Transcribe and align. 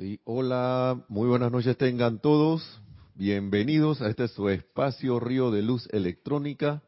Sí, 0.00 0.18
hola, 0.24 1.04
muy 1.08 1.28
buenas 1.28 1.52
noches 1.52 1.76
tengan 1.76 2.20
todos. 2.20 2.80
Bienvenidos 3.16 4.00
a 4.00 4.08
este 4.08 4.28
su 4.28 4.48
espacio 4.48 5.20
Río 5.20 5.50
de 5.50 5.60
Luz 5.60 5.86
Electrónica. 5.92 6.82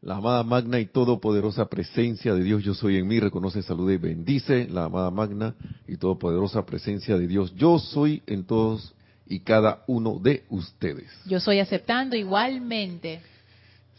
La 0.00 0.16
amada 0.16 0.42
magna 0.44 0.80
y 0.80 0.86
todopoderosa 0.86 1.68
presencia 1.68 2.32
de 2.32 2.42
Dios, 2.42 2.64
yo 2.64 2.72
soy 2.72 2.96
en 2.96 3.06
mí, 3.06 3.20
reconoce, 3.20 3.60
saluda 3.60 3.92
y 3.92 3.98
bendice 3.98 4.66
la 4.66 4.84
amada 4.84 5.10
magna 5.10 5.56
y 5.86 5.98
todopoderosa 5.98 6.64
presencia 6.64 7.18
de 7.18 7.26
Dios, 7.26 7.54
yo 7.54 7.78
soy 7.78 8.22
en 8.26 8.46
todos 8.46 8.94
y 9.26 9.40
cada 9.40 9.84
uno 9.86 10.18
de 10.18 10.46
ustedes. 10.48 11.10
Yo 11.26 11.40
soy 11.40 11.58
aceptando 11.58 12.16
igualmente. 12.16 13.20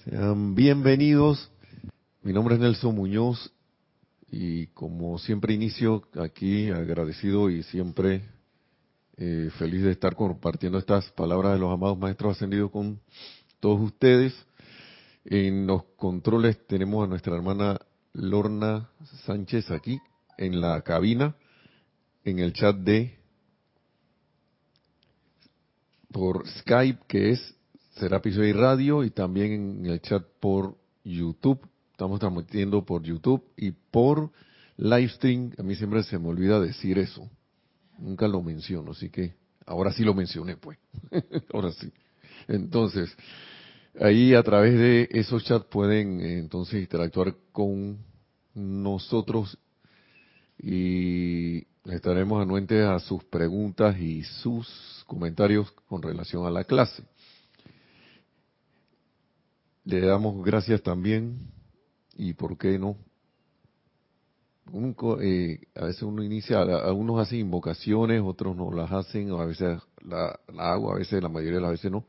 Sean 0.06 0.56
bienvenidos. 0.56 1.52
Mi 2.24 2.34
nombre 2.34 2.56
es 2.56 2.62
Nelson 2.62 2.96
Muñoz 2.96 3.54
y 4.32 4.66
como 4.68 5.20
siempre 5.20 5.54
inicio 5.54 6.02
aquí 6.16 6.72
agradecido 6.72 7.52
y 7.52 7.62
siempre 7.62 8.39
eh, 9.22 9.50
feliz 9.58 9.84
de 9.84 9.92
estar 9.92 10.16
compartiendo 10.16 10.78
estas 10.78 11.12
palabras 11.12 11.52
de 11.52 11.60
los 11.60 11.74
amados 11.74 11.98
maestros 11.98 12.38
ascendidos 12.38 12.72
con 12.72 13.02
todos 13.60 13.82
ustedes. 13.82 14.34
En 15.26 15.68
los 15.68 15.84
controles 15.98 16.66
tenemos 16.68 17.04
a 17.04 17.10
nuestra 17.10 17.36
hermana 17.36 17.82
Lorna 18.14 18.90
Sánchez 19.26 19.72
aquí 19.72 20.00
en 20.38 20.62
la 20.62 20.82
cabina, 20.84 21.36
en 22.24 22.40
el 22.40 22.54
chat 22.54 22.78
de 22.78 23.20
por 26.14 26.48
Skype 26.48 27.02
que 27.06 27.32
es 27.32 27.56
Serapis 27.96 28.38
y 28.38 28.54
Radio 28.54 29.04
y 29.04 29.10
también 29.10 29.52
en 29.52 29.86
el 29.86 30.02
chat 30.02 30.24
por 30.40 30.78
YouTube. 31.04 31.60
Estamos 31.92 32.22
transmitiendo 32.22 32.86
por 32.86 33.04
YouTube 33.04 33.44
y 33.58 33.72
por 33.72 34.32
Livestream. 34.78 35.52
A 35.58 35.64
mí 35.64 35.76
siempre 35.76 36.04
se 36.04 36.18
me 36.18 36.30
olvida 36.30 36.62
decir 36.62 36.98
eso. 36.98 37.30
Nunca 38.00 38.28
lo 38.28 38.42
menciono, 38.42 38.92
así 38.92 39.10
que 39.10 39.36
ahora 39.66 39.92
sí 39.92 40.04
lo 40.04 40.14
mencioné, 40.14 40.58
pues. 40.58 40.78
ahora 41.54 41.72
sí. 41.72 41.92
Entonces, 42.48 43.16
ahí 44.00 44.34
a 44.34 44.44
través 44.44 44.74
de 44.74 45.10
esos 45.12 45.44
chats 45.44 45.66
pueden 45.66 46.22
entonces 46.22 46.82
interactuar 46.82 47.36
con 47.52 48.00
nosotros 48.54 49.58
y 50.58 51.68
estaremos 51.86 52.42
anuentes 52.42 52.86
a 52.86 53.00
sus 53.00 53.24
preguntas 53.26 53.98
y 54.00 54.24
sus 54.24 55.04
comentarios 55.08 55.72
con 55.88 56.02
relación 56.02 56.46
a 56.46 56.52
la 56.52 56.64
clase. 56.64 57.04
Le 59.86 60.02
damos 60.02 60.44
gracias 60.44 60.82
también 60.82 61.38
y 62.16 62.34
por 62.34 62.58
qué 62.58 62.78
no. 62.78 62.98
Eh, 65.22 65.60
a 65.76 65.86
veces 65.86 66.04
uno 66.04 66.24
inicia, 66.24 66.62
algunos 66.62 67.20
hacen 67.20 67.40
invocaciones, 67.40 68.22
otros 68.24 68.56
no 68.56 68.72
las 68.72 68.92
hacen, 68.92 69.32
a 69.32 69.46
veces 69.46 69.80
la, 70.02 70.40
hago, 70.58 70.92
a 70.92 70.98
veces 70.98 71.22
la 71.22 71.30
mayoría 71.30 71.58
de 71.58 71.62
las 71.62 71.72
veces 71.72 71.92
no. 71.92 72.06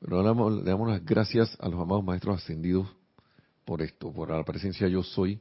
Pero 0.00 0.22
damos, 0.22 0.52
le 0.52 0.70
damos 0.70 0.88
las 0.88 1.04
gracias 1.04 1.56
a 1.60 1.68
los 1.68 1.80
amados 1.80 2.04
maestros 2.04 2.36
ascendidos 2.36 2.88
por 3.64 3.82
esto, 3.82 4.12
por 4.12 4.30
la 4.30 4.44
presencia 4.44 4.88
yo 4.88 5.02
soy 5.02 5.40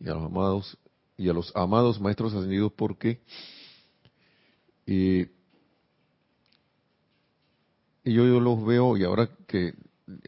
y 0.00 0.08
a 0.08 0.14
los 0.14 0.24
amados 0.24 0.78
y 1.16 1.28
a 1.28 1.32
los 1.32 1.54
amados 1.54 2.00
maestros 2.00 2.34
ascendidos 2.34 2.72
porque 2.72 3.20
eh, 4.86 5.30
yo, 8.04 8.26
yo 8.26 8.40
los 8.40 8.64
veo 8.64 8.96
y 8.96 9.04
ahora 9.04 9.28
que 9.46 9.74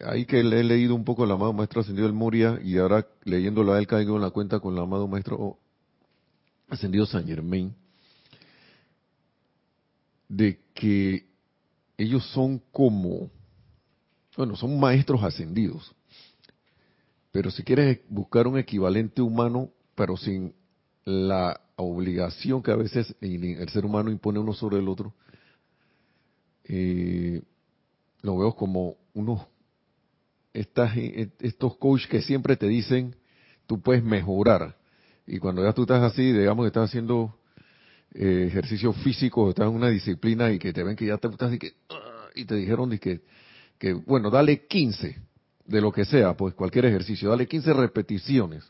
ahí 0.05 0.25
que 0.25 0.41
he 0.41 0.43
leído 0.43 0.95
un 0.95 1.05
poco 1.05 1.25
al 1.25 1.31
amado 1.31 1.53
maestro 1.53 1.81
ascendido 1.81 2.07
del 2.07 2.17
Moria 2.17 2.59
y 2.63 2.79
ahora 2.79 3.07
leyéndolo 3.25 3.73
a 3.73 3.79
él 3.79 3.87
caigo 3.87 4.17
en 4.17 4.23
la 4.23 4.31
cuenta 4.31 4.61
con 4.61 4.75
el 4.75 4.81
amado 4.81 5.07
maestro 5.07 5.59
ascendido 6.69 7.07
San 7.07 7.27
Germain 7.27 7.75
de 10.29 10.59
que 10.75 11.27
ellos 11.99 12.25
son 12.33 12.61
como 12.73 13.31
bueno 14.37 14.57
son 14.57 14.79
maestros 14.81 15.23
ascendidos 15.23 15.95
pero 17.31 17.51
si 17.51 17.63
quieres 17.63 18.01
buscar 18.09 18.47
un 18.47 18.59
equivalente 18.59 19.21
humano 19.21 19.71
pero 19.95 20.17
sin 20.17 20.55
la 21.05 21.61
obligación 21.77 22.63
que 22.63 22.71
a 22.71 22.77
veces 22.77 23.15
el 23.21 23.69
ser 23.69 23.85
humano 23.85 24.11
impone 24.11 24.39
uno 24.39 24.55
sobre 24.55 24.79
el 24.79 24.89
otro 24.89 25.15
eh, 26.65 27.43
lo 28.23 28.39
veo 28.39 28.57
como 28.57 28.97
unos 29.15 29.47
eh, 30.57 31.29
estos 31.41 31.77
coaches 31.77 32.09
que 32.09 32.23
siempre 32.23 32.57
te 32.57 32.67
dicen, 32.67 33.15
tú 33.67 33.81
puedes 33.81 34.03
mejorar. 34.03 34.77
Y 35.27 35.39
cuando 35.39 35.63
ya 35.63 35.73
tú 35.73 35.83
estás 35.83 36.03
así, 36.03 36.33
digamos 36.33 36.65
que 36.65 36.69
estás 36.69 36.89
haciendo 36.89 37.37
eh, 38.15 38.47
ejercicio 38.49 38.93
físico, 38.93 39.51
estás 39.51 39.69
en 39.69 39.75
una 39.75 39.91
disciplina 39.91 40.51
y 40.51 40.59
que 40.59 40.73
te 40.73 40.83
ven 40.83 40.97
que 40.97 41.07
ya 41.07 41.19
te 41.19 41.29
estás 41.29 41.53
y 41.53 41.59
ah", 41.91 42.31
te 42.47 42.55
dijeron 42.55 42.97
que, 42.99 43.21
que, 43.79 43.93
bueno, 43.93 44.31
dale 44.31 44.67
15 44.67 45.19
de 45.67 45.81
lo 45.81 45.93
que 45.93 46.05
sea, 46.05 46.35
pues 46.37 46.55
cualquier 46.55 46.87
ejercicio, 46.87 47.29
dale 47.29 47.47
15 47.47 47.73
repeticiones. 47.73 48.65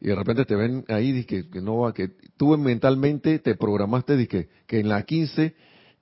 Y 0.00 0.08
de 0.08 0.14
repente 0.14 0.44
te 0.44 0.54
ven 0.54 0.84
ahí 0.88 1.24
que, 1.24 1.48
que 1.48 1.60
no 1.60 1.78
va, 1.78 1.92
que 1.92 2.08
tú 2.36 2.56
mentalmente 2.56 3.38
te 3.38 3.54
programaste 3.54 4.28
que, 4.28 4.48
que 4.66 4.80
en 4.80 4.88
la 4.88 5.02
15 5.02 5.54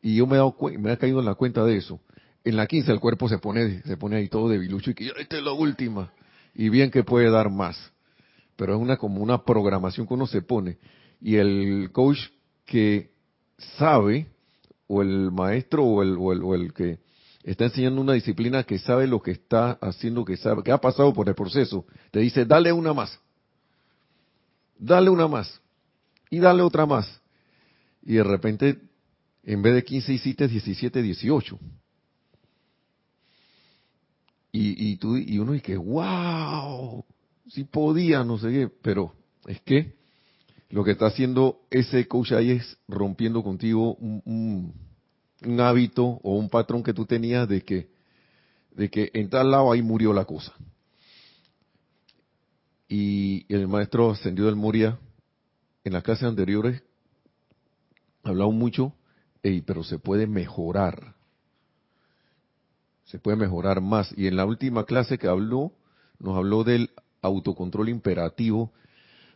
y 0.03 0.17
yo 0.17 0.27
me 0.27 0.35
he, 0.35 0.39
dado, 0.39 0.57
me 0.79 0.93
he 0.93 0.99
caído 0.99 1.21
en 1.21 1.27
la 1.27 1.35
cuenta 1.35 1.65
de 1.65 1.77
eso 1.77 2.01
en 2.45 2.57
la 2.57 2.67
15 2.67 2.93
el 2.93 3.01
cuerpo 3.01 3.29
se 3.29 3.39
pone, 3.39 3.81
se 3.83 3.97
pone 3.97 4.17
ahí 4.17 4.29
todo 4.29 4.49
debilucho 4.49 4.91
y 4.91 4.95
que 4.95 5.11
esta 5.19 5.39
es 5.39 5.43
la 5.43 5.53
última. 5.53 6.13
Y 6.55 6.69
bien 6.69 6.91
que 6.91 7.03
puede 7.03 7.31
dar 7.31 7.51
más. 7.51 7.93
Pero 8.57 8.75
es 8.75 8.81
una 8.81 8.99
como 8.99 9.23
una 9.23 9.45
programación 9.45 10.07
que 10.07 10.15
uno 10.15 10.27
se 10.27 10.43
pone. 10.43 10.79
Y 11.21 11.37
el 11.37 11.91
coach 11.91 12.19
que 12.67 13.11
sabe, 13.79 14.27
o 14.87 15.03
el 15.03 15.33
maestro, 15.33 15.85
o 15.85 16.03
el, 16.03 16.17
o 16.19 16.55
el, 16.55 16.73
que 16.75 16.99
está 17.43 17.65
enseñando 17.65 18.01
una 18.01 18.13
disciplina 18.13 18.63
que 18.63 18.79
sabe 18.79 19.07
lo 19.07 19.21
que 19.21 19.33
está 19.33 19.73
haciendo, 19.81 20.25
que 20.25 20.37
sabe, 20.37 20.63
que 20.63 20.71
ha 20.71 20.79
pasado 20.79 21.13
por 21.13 21.29
el 21.29 21.35
proceso, 21.35 21.87
te 22.11 22.21
dice, 22.21 22.45
dale 22.45 22.73
una 22.73 22.93
más. 22.93 23.19
Dale 24.79 25.09
una 25.09 25.27
más. 25.27 25.61
Y 26.31 26.39
dale 26.39 26.63
otra 26.63 26.85
más. 26.85 27.21
Y 28.03 28.15
de 28.15 28.25
repente, 28.25 28.79
en 29.43 29.63
vez 29.63 29.75
de 29.75 29.83
15 29.83 30.13
hiciste 30.13 30.47
17, 30.47 31.03
18 31.03 31.59
y, 34.57 34.93
y, 34.93 34.97
tú, 34.99 35.17
y 35.17 35.37
uno 35.41 35.51
dice, 35.51 35.77
wow, 35.77 37.05
si 37.49 37.65
podía, 37.65 38.23
no 38.23 38.39
sé 38.39 38.53
qué, 38.53 38.69
pero 38.69 39.13
es 39.49 39.61
que 39.63 39.97
lo 40.71 40.85
que 40.85 40.93
está 40.93 41.07
haciendo 41.07 41.63
ese 41.71 42.07
coach 42.07 42.31
ahí 42.31 42.53
es 42.53 42.79
rompiendo 42.87 43.43
contigo 43.43 43.97
un, 43.97 44.73
un, 45.43 45.61
hábito 45.61 46.05
o 46.05 46.37
un 46.37 46.49
patrón 46.49 46.85
que 46.85 46.95
tú 46.95 47.05
tenías 47.05 47.49
de 47.49 47.63
que, 47.63 47.91
de 48.77 48.89
que 48.89 49.11
en 49.15 49.29
tal 49.29 49.51
lado 49.51 49.73
ahí 49.73 49.83
murió 49.83 50.13
la 50.13 50.25
cosa. 50.25 50.55
Y 52.89 53.53
el 53.53 53.67
maestro 53.67 54.13
ascendido 54.13 54.47
del 54.47 54.55
Moria, 54.55 55.01
en 55.83 55.95
las 55.95 56.05
clases 56.05 56.29
anteriores, 56.29 56.81
hablado 58.23 58.53
mucho, 58.53 58.95
pero 59.67 59.83
se 59.83 59.99
puede 59.99 60.29
mejorar 60.29 61.14
se 63.05 63.19
puede 63.19 63.37
mejorar 63.37 63.81
más. 63.81 64.13
Y 64.17 64.27
en 64.27 64.37
la 64.37 64.45
última 64.45 64.85
clase 64.85 65.19
que 65.19 65.29
habló, 65.29 65.73
nos 66.19 66.37
habló 66.37 66.65
del 66.65 66.91
autocontrol 67.23 67.89
imperativo. 67.89 68.73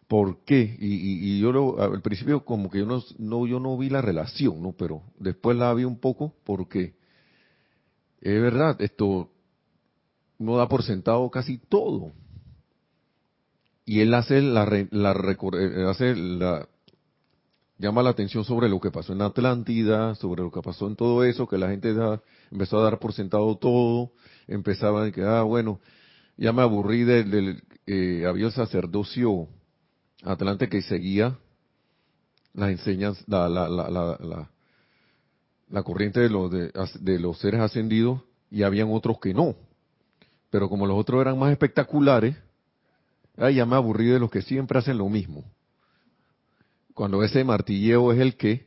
¿Por 0.06 0.44
qué? 0.44 0.76
Y, 0.80 1.38
yo 1.40 1.52
lo, 1.52 1.82
al 1.82 2.00
principio 2.00 2.44
como 2.44 2.70
que 2.70 2.78
yo 2.78 2.86
no, 3.18 3.46
yo 3.46 3.60
no 3.60 3.76
vi 3.76 3.90
la 3.90 4.00
relación, 4.00 4.62
¿no? 4.62 4.72
Pero 4.72 5.02
después 5.18 5.56
la 5.56 5.72
vi 5.74 5.84
un 5.84 5.98
poco 5.98 6.34
porque 6.44 6.94
es 8.20 8.40
verdad, 8.40 8.80
esto 8.80 9.30
no 10.38 10.56
da 10.56 10.68
por 10.68 10.82
sentado 10.82 11.30
casi 11.30 11.58
todo. 11.58 12.12
Y 13.84 14.00
él 14.00 14.12
hace 14.14 14.42
la, 14.42 14.64
la, 14.90 15.12
eh, 15.12 15.84
hace 15.88 16.14
la, 16.14 16.68
llama 17.78 18.02
la 18.02 18.10
atención 18.10 18.44
sobre 18.44 18.68
lo 18.68 18.80
que 18.80 18.90
pasó 18.90 19.12
en 19.12 19.22
Atlántida, 19.22 20.14
sobre 20.16 20.42
lo 20.42 20.50
que 20.50 20.60
pasó 20.60 20.88
en 20.88 20.96
todo 20.96 21.24
eso, 21.24 21.46
que 21.46 21.58
la 21.58 21.70
gente 21.70 21.94
empezó 22.50 22.78
a 22.78 22.82
dar 22.82 22.98
por 22.98 23.12
sentado 23.12 23.56
todo, 23.56 24.12
empezaba 24.46 25.04
a 25.04 25.12
que, 25.12 25.22
ah, 25.22 25.42
bueno, 25.42 25.80
ya 26.36 26.52
me 26.52 26.62
aburrí 26.62 27.04
del, 27.04 27.62
eh, 27.86 28.24
había 28.26 28.46
el 28.46 28.52
sacerdocio 28.52 29.48
atlante 30.24 30.68
que 30.68 30.82
seguía 30.82 31.38
las 32.52 32.70
enseñanzas, 32.70 33.24
la, 33.28 33.48
la, 33.48 33.68
la, 33.68 33.88
la, 33.88 34.50
la 35.68 35.82
corriente 35.82 36.20
de 36.20 36.30
los, 36.30 36.50
de, 36.50 36.72
de 37.00 37.18
los 37.20 37.38
seres 37.38 37.60
ascendidos 37.60 38.22
y 38.50 38.64
habían 38.64 38.88
otros 38.90 39.20
que 39.20 39.32
no. 39.32 39.54
Pero 40.50 40.68
como 40.68 40.86
los 40.86 40.98
otros 40.98 41.20
eran 41.20 41.38
más 41.38 41.52
espectaculares, 41.52 42.36
ah, 43.36 43.50
ya 43.50 43.64
me 43.66 43.76
aburrí 43.76 44.06
de 44.06 44.18
los 44.18 44.30
que 44.30 44.42
siempre 44.42 44.78
hacen 44.78 44.98
lo 44.98 45.08
mismo 45.08 45.44
cuando 46.98 47.22
ese 47.22 47.44
martilleo 47.44 48.12
es 48.12 48.18
el 48.18 48.36
que, 48.36 48.66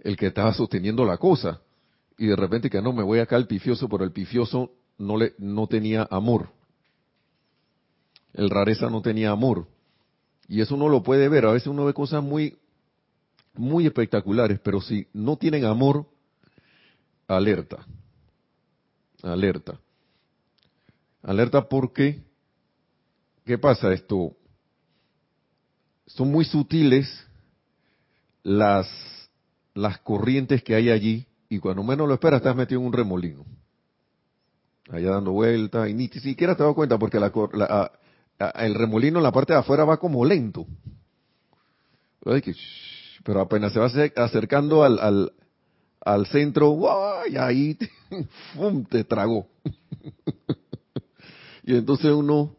el 0.00 0.16
que 0.16 0.26
estaba 0.26 0.52
sosteniendo 0.52 1.04
la 1.04 1.18
cosa. 1.18 1.62
Y 2.18 2.26
de 2.26 2.34
repente 2.34 2.68
que 2.68 2.82
no, 2.82 2.92
me 2.92 3.04
voy 3.04 3.20
acá 3.20 3.36
al 3.36 3.46
pifioso, 3.46 3.88
pero 3.88 4.02
el 4.02 4.10
pifioso 4.10 4.72
no, 4.98 5.16
le, 5.16 5.34
no 5.38 5.68
tenía 5.68 6.08
amor. 6.10 6.50
El 8.32 8.50
rareza 8.50 8.90
no 8.90 9.02
tenía 9.02 9.30
amor. 9.30 9.68
Y 10.48 10.62
eso 10.62 10.74
uno 10.74 10.88
lo 10.88 11.04
puede 11.04 11.28
ver. 11.28 11.46
A 11.46 11.52
veces 11.52 11.68
uno 11.68 11.84
ve 11.84 11.94
cosas 11.94 12.24
muy 12.24 12.58
muy 13.54 13.86
espectaculares, 13.86 14.58
pero 14.58 14.80
si 14.80 15.06
no 15.12 15.36
tienen 15.36 15.64
amor, 15.64 16.06
alerta. 17.28 17.86
Alerta. 19.22 19.78
Alerta 21.22 21.68
porque, 21.68 22.20
¿qué 23.44 23.58
pasa 23.58 23.92
esto? 23.92 24.32
Son 26.04 26.32
muy 26.32 26.44
sutiles 26.44 27.27
las, 28.48 28.88
las 29.74 29.98
corrientes 29.98 30.62
que 30.62 30.74
hay 30.74 30.88
allí 30.88 31.26
y 31.50 31.58
cuando 31.58 31.82
menos 31.82 32.08
lo 32.08 32.14
esperas 32.14 32.38
estás 32.38 32.56
metido 32.56 32.80
en 32.80 32.86
un 32.86 32.92
remolino. 32.92 33.44
Allá 34.90 35.10
dando 35.10 35.32
vueltas 35.32 35.88
y 35.88 35.94
ni 35.94 36.08
siquiera 36.08 36.56
te 36.56 36.62
das 36.62 36.74
cuenta 36.74 36.98
porque 36.98 37.20
la, 37.20 37.30
el 38.54 38.74
remolino 38.74 39.18
en 39.18 39.22
la 39.22 39.32
parte 39.32 39.52
de 39.52 39.58
afuera 39.58 39.84
va 39.84 39.98
como 39.98 40.24
lento. 40.24 40.66
Pero 43.22 43.40
apenas 43.40 43.72
se 43.72 43.80
va 43.80 43.90
acercando 44.16 44.82
al, 44.82 44.98
al, 44.98 45.32
al 46.00 46.26
centro, 46.26 46.74
y 47.30 47.36
ahí 47.36 47.78
te 48.88 49.04
tragó. 49.04 49.46
y 51.64 51.76
entonces 51.76 52.12
uno, 52.12 52.56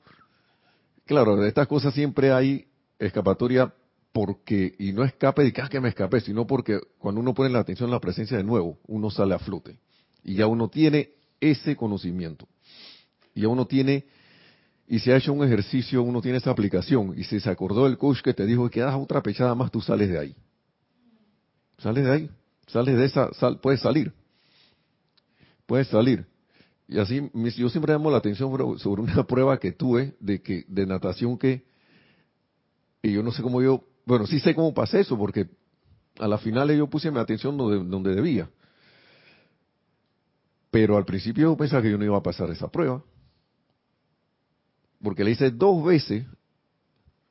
claro, 1.05 1.35
de 1.35 1.47
estas 1.47 1.67
cosas 1.67 1.95
siempre 1.95 2.31
hay 2.31 2.67
escapatoria 2.99 3.73
porque, 4.11 4.75
y 4.79 4.91
no 4.91 5.03
escape 5.03 5.43
de 5.43 5.53
que, 5.53 5.61
ah, 5.61 5.69
que 5.69 5.79
me 5.79 5.89
escapé, 5.89 6.21
sino 6.21 6.47
porque 6.47 6.79
cuando 6.97 7.21
uno 7.21 7.33
pone 7.33 7.49
la 7.49 7.59
atención 7.59 7.89
en 7.89 7.93
la 7.93 7.99
presencia 7.99 8.37
de 8.37 8.43
nuevo, 8.43 8.79
uno 8.87 9.09
sale 9.09 9.35
a 9.35 9.39
flote. 9.39 9.79
Y 10.23 10.35
ya 10.35 10.47
uno 10.47 10.69
tiene 10.69 11.11
ese 11.39 11.75
conocimiento. 11.75 12.47
Y 13.33 13.41
ya 13.41 13.47
uno 13.47 13.67
tiene, 13.67 14.05
y 14.87 14.99
si 14.99 15.11
ha 15.11 15.17
hecho 15.17 15.31
un 15.33 15.45
ejercicio, 15.45 16.01
uno 16.01 16.21
tiene 16.21 16.39
esa 16.39 16.51
aplicación. 16.51 17.13
Y 17.17 17.23
si 17.23 17.39
se 17.39 17.49
acordó 17.49 17.87
el 17.87 17.97
coach 17.97 18.21
que 18.21 18.33
te 18.33 18.45
dijo 18.45 18.69
que 18.69 18.81
das 18.81 18.95
otra 18.95 19.21
pechada 19.21 19.53
más, 19.55 19.71
tú 19.71 19.81
sales 19.81 20.09
de 20.09 20.19
ahí. 20.19 20.35
Sales 21.77 22.03
de 22.03 22.11
ahí. 22.11 22.29
Sales 22.67 22.97
de 22.97 23.05
esa, 23.05 23.33
sal, 23.33 23.59
puedes 23.59 23.81
salir. 23.81 24.11
Puedes 25.65 25.87
salir. 25.87 26.25
Y 26.87 26.97
así, 26.97 27.29
yo 27.55 27.69
siempre 27.69 27.93
llamo 27.93 28.09
la 28.09 28.17
atención 28.17 28.51
sobre 28.79 29.01
una 29.03 29.23
prueba 29.27 29.59
que 29.59 29.71
tuve 29.71 30.15
de 30.19 30.41
que 30.41 30.65
de 30.67 30.87
natación 30.87 31.37
que, 31.37 31.63
y 33.03 33.13
yo 33.13 33.21
no 33.21 33.31
sé 33.31 33.43
cómo 33.43 33.61
yo, 33.61 33.85
bueno, 34.09 34.25
sí 34.25 34.39
sé 34.39 34.55
cómo 34.55 34.73
pasé 34.73 35.01
eso, 35.01 35.15
porque 35.15 35.47
a 36.17 36.27
la 36.27 36.39
final 36.39 36.75
yo 36.75 36.87
puse 36.87 37.11
mi 37.11 37.19
atención 37.19 37.55
donde, 37.55 37.87
donde 37.87 38.15
debía. 38.15 38.49
Pero 40.71 40.97
al 40.97 41.05
principio 41.05 41.51
yo 41.51 41.55
pensaba 41.55 41.83
que 41.83 41.91
yo 41.91 41.97
no 41.99 42.05
iba 42.05 42.17
a 42.17 42.23
pasar 42.23 42.49
esa 42.49 42.69
prueba. 42.69 43.03
Porque 45.03 45.23
le 45.23 45.29
hice 45.29 45.51
dos 45.51 45.85
veces. 45.85 46.25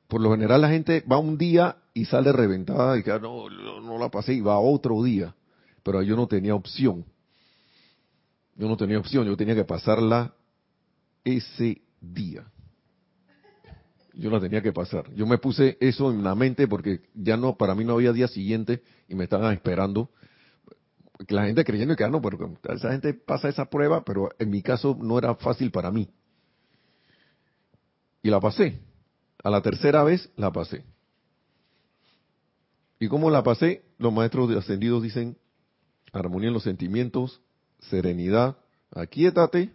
Por 0.07 0.21
lo 0.21 0.31
general 0.31 0.61
la 0.61 0.69
gente 0.69 1.01
va 1.01 1.17
un 1.17 1.37
día 1.37 1.75
y 1.93 2.05
sale 2.05 2.31
reventada 2.31 2.97
y 2.97 3.03
que 3.03 3.11
ah, 3.11 3.19
no, 3.19 3.49
no 3.49 3.97
la 3.97 4.07
pasé 4.09 4.35
y 4.35 4.39
va 4.39 4.57
otro 4.57 5.03
día. 5.03 5.35
Pero 5.83 6.01
yo 6.01 6.15
no 6.15 6.27
tenía 6.27 6.55
opción. 6.55 7.03
Yo 8.55 8.69
no 8.69 8.77
tenía 8.77 8.99
opción, 8.99 9.27
yo 9.27 9.35
tenía 9.35 9.55
que 9.55 9.65
pasarla 9.65 10.33
ese 11.25 11.81
día. 11.99 12.49
Yo 14.19 14.29
la 14.29 14.41
tenía 14.41 14.61
que 14.61 14.73
pasar. 14.73 15.09
Yo 15.15 15.25
me 15.25 15.37
puse 15.37 15.77
eso 15.79 16.11
en 16.11 16.23
la 16.23 16.35
mente 16.35 16.67
porque 16.67 17.01
ya 17.13 17.37
no, 17.37 17.55
para 17.55 17.73
mí 17.73 17.85
no 17.85 17.93
había 17.93 18.11
día 18.11 18.27
siguiente 18.27 18.83
y 19.07 19.15
me 19.15 19.23
estaban 19.23 19.53
esperando. 19.53 20.09
La 21.29 21.45
gente 21.45 21.63
creyendo 21.63 21.95
que 21.95 22.03
ah, 22.03 22.09
no, 22.09 22.21
pero 22.21 22.57
esa 22.69 22.91
gente 22.91 23.13
pasa 23.13 23.47
esa 23.47 23.69
prueba, 23.69 24.03
pero 24.03 24.29
en 24.37 24.49
mi 24.49 24.61
caso 24.61 24.97
no 24.99 25.17
era 25.17 25.35
fácil 25.35 25.71
para 25.71 25.89
mí. 25.89 26.09
Y 28.21 28.29
la 28.29 28.41
pasé. 28.41 28.81
A 29.41 29.49
la 29.49 29.61
tercera 29.61 30.03
vez 30.03 30.29
la 30.35 30.51
pasé. 30.51 30.83
¿Y 32.99 33.07
cómo 33.07 33.29
la 33.29 33.41
pasé? 33.41 33.83
Los 33.97 34.11
maestros 34.11 34.53
ascendidos 34.53 35.01
dicen 35.01 35.37
armonía 36.11 36.49
en 36.49 36.55
los 36.55 36.63
sentimientos, 36.63 37.41
serenidad, 37.79 38.57
aquíétate. 38.91 39.71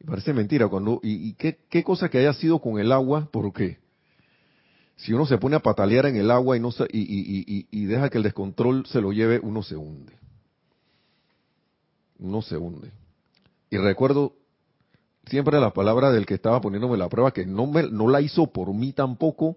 Y 0.00 0.04
parece 0.04 0.32
mentira 0.32 0.68
cuando 0.68 1.00
y, 1.02 1.32
qué, 1.34 1.58
qué, 1.68 1.82
cosa 1.82 2.08
que 2.08 2.18
haya 2.18 2.32
sido 2.32 2.60
con 2.60 2.78
el 2.78 2.92
agua, 2.92 3.28
¿por 3.30 3.52
qué? 3.52 3.78
Si 4.96 5.12
uno 5.12 5.26
se 5.26 5.38
pone 5.38 5.56
a 5.56 5.60
patalear 5.60 6.06
en 6.06 6.16
el 6.16 6.30
agua 6.30 6.56
y 6.56 6.60
no 6.60 6.70
y, 6.90 7.00
y, 7.00 7.66
y 7.70 7.84
deja 7.86 8.08
que 8.10 8.18
el 8.18 8.24
descontrol 8.24 8.86
se 8.86 9.00
lo 9.00 9.12
lleve, 9.12 9.40
uno 9.42 9.62
se 9.62 9.76
hunde. 9.76 10.12
Uno 12.18 12.42
se 12.42 12.56
hunde. 12.56 12.90
Y 13.70 13.76
recuerdo 13.76 14.34
siempre 15.26 15.60
la 15.60 15.72
palabra 15.72 16.10
del 16.10 16.26
que 16.26 16.34
estaba 16.34 16.60
poniéndome 16.60 16.96
la 16.96 17.08
prueba 17.08 17.32
que 17.32 17.46
no 17.46 17.66
me 17.66 17.84
no 17.90 18.08
la 18.08 18.20
hizo 18.20 18.46
por 18.46 18.72
mí 18.72 18.92
tampoco 18.92 19.56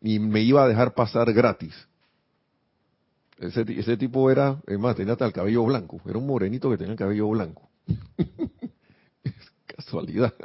ni 0.00 0.18
me 0.18 0.40
iba 0.42 0.62
a 0.64 0.68
dejar 0.68 0.94
pasar 0.94 1.32
gratis. 1.32 1.74
Ese, 3.38 3.64
ese 3.68 3.96
tipo 3.96 4.30
era, 4.30 4.60
es 4.66 4.78
más, 4.78 4.96
tenía 4.96 5.12
hasta 5.12 5.26
el 5.26 5.32
cabello 5.32 5.64
blanco. 5.64 6.00
Era 6.06 6.18
un 6.18 6.26
morenito 6.26 6.70
que 6.70 6.78
tenía 6.78 6.92
el 6.92 6.98
cabello 6.98 7.28
blanco. 7.28 7.68
Casualidad. 9.76 10.34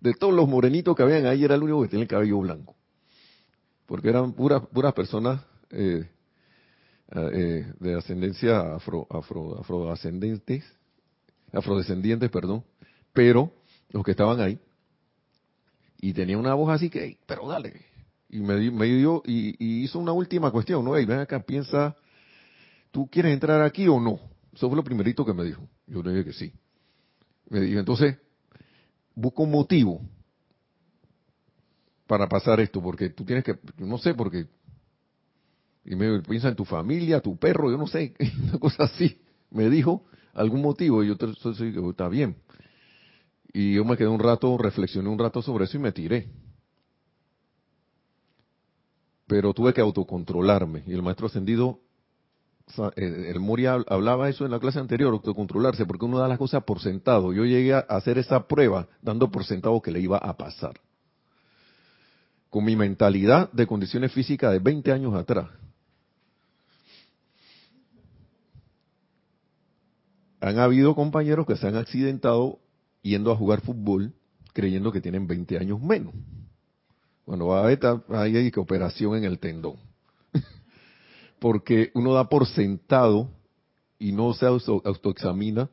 De 0.00 0.12
todos 0.14 0.34
los 0.34 0.48
morenitos 0.48 0.94
que 0.96 1.02
habían 1.02 1.26
ahí, 1.26 1.44
era 1.44 1.54
el 1.54 1.62
único 1.62 1.82
que 1.82 1.88
tenía 1.88 2.02
el 2.02 2.08
cabello 2.08 2.38
blanco. 2.40 2.76
Porque 3.86 4.08
eran 4.08 4.32
puras, 4.32 4.62
puras 4.66 4.92
personas 4.92 5.40
eh, 5.70 6.08
eh, 7.12 7.72
de 7.78 7.94
ascendencia 7.94 8.74
afro, 8.74 9.06
afro, 9.10 9.58
afrodescendientes, 9.58 10.64
afrodescendientes, 11.52 12.30
perdón. 12.30 12.64
Pero 13.12 13.52
los 13.90 14.04
que 14.04 14.10
estaban 14.10 14.40
ahí, 14.40 14.58
y 16.00 16.12
tenía 16.12 16.36
una 16.36 16.54
voz 16.54 16.70
así 16.70 16.90
que, 16.90 17.18
pero 17.26 17.48
dale, 17.48 17.72
y 18.28 18.40
me, 18.40 18.70
me 18.70 18.86
dio 18.86 19.22
y, 19.24 19.84
hizo 19.84 19.98
una 19.98 20.12
última 20.12 20.50
cuestión, 20.50 20.84
¿no? 20.84 20.96
Hey, 20.96 21.04
ven 21.04 21.20
acá, 21.20 21.40
piensa, 21.40 21.96
¿tú 22.90 23.06
quieres 23.06 23.32
entrar 23.32 23.62
aquí 23.62 23.86
o 23.86 24.00
no? 24.00 24.18
Eso 24.52 24.68
fue 24.68 24.76
lo 24.76 24.84
primerito 24.84 25.24
que 25.24 25.32
me 25.32 25.44
dijo. 25.44 25.62
Yo 25.86 26.02
le 26.02 26.10
dije 26.10 26.24
que 26.24 26.32
sí. 26.32 26.52
Me 27.48 27.60
dijo, 27.60 27.78
entonces, 27.78 28.16
busca 29.14 29.42
un 29.42 29.50
motivo 29.50 30.00
para 32.06 32.28
pasar 32.28 32.60
esto, 32.60 32.82
porque 32.82 33.10
tú 33.10 33.24
tienes 33.24 33.44
que, 33.44 33.58
no 33.78 33.98
sé, 33.98 34.14
porque, 34.14 34.46
y 35.84 35.94
me 35.94 36.20
piensa 36.22 36.48
en 36.48 36.56
tu 36.56 36.64
familia, 36.64 37.20
tu 37.20 37.36
perro, 37.36 37.70
yo 37.70 37.78
no 37.78 37.86
sé, 37.86 38.14
una 38.48 38.58
cosa 38.58 38.84
así. 38.84 39.20
Me 39.50 39.70
dijo 39.70 40.04
algún 40.32 40.62
motivo 40.62 41.02
y 41.04 41.08
yo 41.08 41.16
te, 41.16 41.26
está 41.26 42.08
bien. 42.08 42.36
Y 43.52 43.74
yo 43.74 43.84
me 43.84 43.96
quedé 43.96 44.08
un 44.08 44.18
rato, 44.18 44.58
reflexioné 44.58 45.08
un 45.08 45.18
rato 45.18 45.40
sobre 45.42 45.64
eso 45.64 45.76
y 45.76 45.80
me 45.80 45.92
tiré 45.92 46.28
pero 49.26 49.52
tuve 49.54 49.72
que 49.72 49.80
autocontrolarme. 49.80 50.84
Y 50.86 50.92
el 50.92 51.02
maestro 51.02 51.26
ascendido, 51.26 51.80
el 52.96 53.40
Moria 53.40 53.74
hablaba 53.88 54.28
eso 54.28 54.44
en 54.44 54.50
la 54.50 54.58
clase 54.58 54.78
anterior, 54.78 55.12
autocontrolarse, 55.12 55.86
porque 55.86 56.06
uno 56.06 56.18
da 56.18 56.28
las 56.28 56.38
cosas 56.38 56.64
por 56.64 56.80
sentado. 56.80 57.32
Yo 57.32 57.44
llegué 57.44 57.74
a 57.74 57.80
hacer 57.80 58.18
esa 58.18 58.46
prueba 58.46 58.88
dando 59.02 59.30
por 59.30 59.44
sentado 59.44 59.80
que 59.80 59.90
le 59.90 60.00
iba 60.00 60.18
a 60.18 60.36
pasar. 60.36 60.80
Con 62.50 62.64
mi 62.64 62.76
mentalidad 62.76 63.50
de 63.52 63.66
condiciones 63.66 64.12
físicas 64.12 64.52
de 64.52 64.58
20 64.58 64.92
años 64.92 65.14
atrás. 65.14 65.48
Han 70.40 70.58
habido 70.58 70.94
compañeros 70.94 71.46
que 71.46 71.56
se 71.56 71.66
han 71.66 71.76
accidentado 71.76 72.58
yendo 73.02 73.32
a 73.32 73.36
jugar 73.36 73.60
fútbol 73.60 74.12
creyendo 74.52 74.92
que 74.92 75.00
tienen 75.00 75.26
20 75.26 75.58
años 75.58 75.80
menos. 75.80 76.14
Bueno, 77.26 77.46
va 77.46 77.66
a 77.66 78.22
ahí 78.22 78.36
hay 78.36 78.50
que 78.50 78.60
operación 78.60 79.16
en 79.16 79.24
el 79.24 79.38
tendón. 79.38 79.76
Porque 81.44 81.90
uno 81.92 82.14
da 82.14 82.30
por 82.30 82.46
sentado 82.46 83.28
y 83.98 84.12
no 84.12 84.32
se 84.32 84.46
autoexamina 84.46 85.68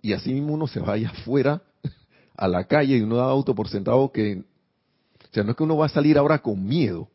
y 0.00 0.14
así 0.14 0.32
mismo 0.32 0.54
uno 0.54 0.66
se 0.66 0.80
vaya 0.80 1.10
afuera 1.10 1.62
a 2.34 2.48
la 2.48 2.64
calle 2.64 2.96
y 2.96 3.02
uno 3.02 3.16
da 3.16 3.24
auto 3.24 3.54
por 3.54 3.68
sentado 3.68 4.10
que, 4.10 4.38
o 4.38 5.34
sea, 5.34 5.44
no 5.44 5.50
es 5.50 5.56
que 5.58 5.64
uno 5.64 5.76
va 5.76 5.84
a 5.84 5.90
salir 5.90 6.16
ahora 6.16 6.38
con 6.38 6.64
miedo, 6.64 7.10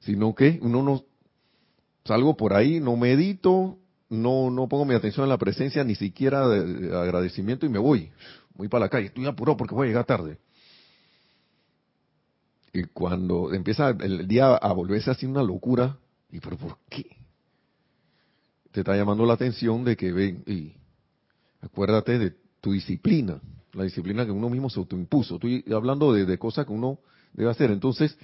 sino 0.00 0.34
que 0.34 0.58
uno 0.60 0.82
no, 0.82 1.04
salgo 2.04 2.36
por 2.36 2.54
ahí, 2.54 2.80
no 2.80 2.96
medito, 2.96 3.78
no, 4.08 4.50
no 4.50 4.68
pongo 4.68 4.84
mi 4.84 4.96
atención 4.96 5.26
en 5.26 5.30
la 5.30 5.38
presencia, 5.38 5.84
ni 5.84 5.94
siquiera 5.94 6.48
de 6.48 6.92
agradecimiento 6.92 7.66
y 7.66 7.68
me 7.68 7.78
voy, 7.78 8.10
voy 8.56 8.66
para 8.66 8.86
la 8.86 8.88
calle, 8.88 9.06
estoy 9.06 9.26
apurado 9.26 9.56
porque 9.56 9.76
voy 9.76 9.86
a 9.86 9.90
llegar 9.90 10.06
tarde. 10.06 10.38
Y 12.72 12.82
cuando 12.82 13.54
empieza 13.54 13.90
el 13.90 14.26
día 14.26 14.56
a 14.56 14.72
volverse 14.72 15.12
así 15.12 15.24
una 15.24 15.44
locura, 15.44 15.98
¿y 16.30 16.40
pero 16.40 16.56
por 16.56 16.78
qué? 16.88 17.04
Te 18.72 18.80
está 18.80 18.96
llamando 18.96 19.24
la 19.24 19.34
atención 19.34 19.84
de 19.84 19.96
que 19.96 20.12
ven, 20.12 20.42
y 20.46 20.74
acuérdate 21.60 22.18
de 22.18 22.34
tu 22.60 22.72
disciplina, 22.72 23.40
la 23.72 23.84
disciplina 23.84 24.24
que 24.24 24.32
uno 24.32 24.48
mismo 24.48 24.70
se 24.70 24.80
autoimpuso. 24.80 25.34
Estoy 25.36 25.64
hablando 25.72 26.12
de, 26.12 26.38
cosas 26.38 26.66
que 26.66 26.72
uno 26.72 26.98
debe 27.32 27.50
hacer. 27.50 27.70
Entonces, 27.70 28.16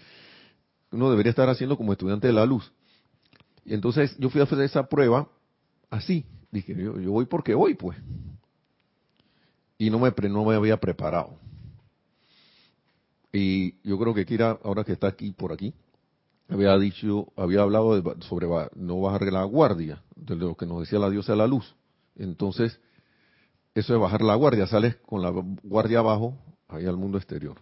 uno 0.90 1.10
debería 1.10 1.30
estar 1.30 1.48
haciendo 1.48 1.76
como 1.76 1.92
estudiante 1.92 2.26
de 2.26 2.32
la 2.32 2.46
luz. 2.46 2.72
Y 3.64 3.74
entonces 3.74 4.16
yo 4.18 4.30
fui 4.30 4.40
a 4.40 4.44
hacer 4.44 4.60
esa 4.60 4.88
prueba 4.88 5.28
así. 5.90 6.24
Dije, 6.50 6.74
yo, 6.74 6.98
yo 6.98 7.12
voy 7.12 7.26
porque 7.26 7.54
voy, 7.54 7.74
pues. 7.74 7.98
Y 9.78 9.90
no 9.90 9.98
me, 9.98 10.12
no 10.28 10.44
me 10.44 10.54
había 10.54 10.78
preparado. 10.78 11.38
Y 13.32 13.74
yo 13.86 13.98
creo 13.98 14.14
que 14.14 14.26
Kira, 14.26 14.58
ahora 14.62 14.84
que 14.84 14.92
está 14.92 15.06
aquí 15.08 15.32
por 15.32 15.52
aquí, 15.52 15.72
había 16.52 16.78
dicho, 16.78 17.32
había 17.36 17.62
hablado 17.62 18.00
de- 18.00 18.22
sobre 18.22 18.46
no 18.76 19.00
bajar 19.00 19.22
la 19.32 19.44
guardia, 19.44 20.02
de 20.16 20.36
lo 20.36 20.54
que 20.56 20.66
nos 20.66 20.80
decía 20.80 20.98
la 20.98 21.10
diosa 21.10 21.32
de 21.32 21.38
la 21.38 21.46
luz. 21.46 21.74
Entonces, 22.16 22.78
eso 23.74 23.92
de 23.94 23.98
bajar 23.98 24.22
la 24.22 24.34
guardia, 24.34 24.66
sales 24.66 24.96
con 25.06 25.22
la 25.22 25.30
guardia 25.30 26.00
abajo, 26.00 26.36
ahí 26.68 26.86
al 26.86 26.96
mundo 26.96 27.18
exterior. 27.18 27.56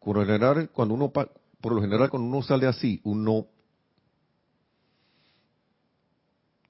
Por 0.00 0.16
lo 0.16 0.24
general, 0.24 0.70
cuando 0.70 0.94
uno, 0.94 1.10
por 1.10 1.72
lo 1.72 1.80
general, 1.80 2.10
cuando 2.10 2.28
uno 2.28 2.42
sale 2.42 2.66
así, 2.66 3.00
uno 3.04 3.46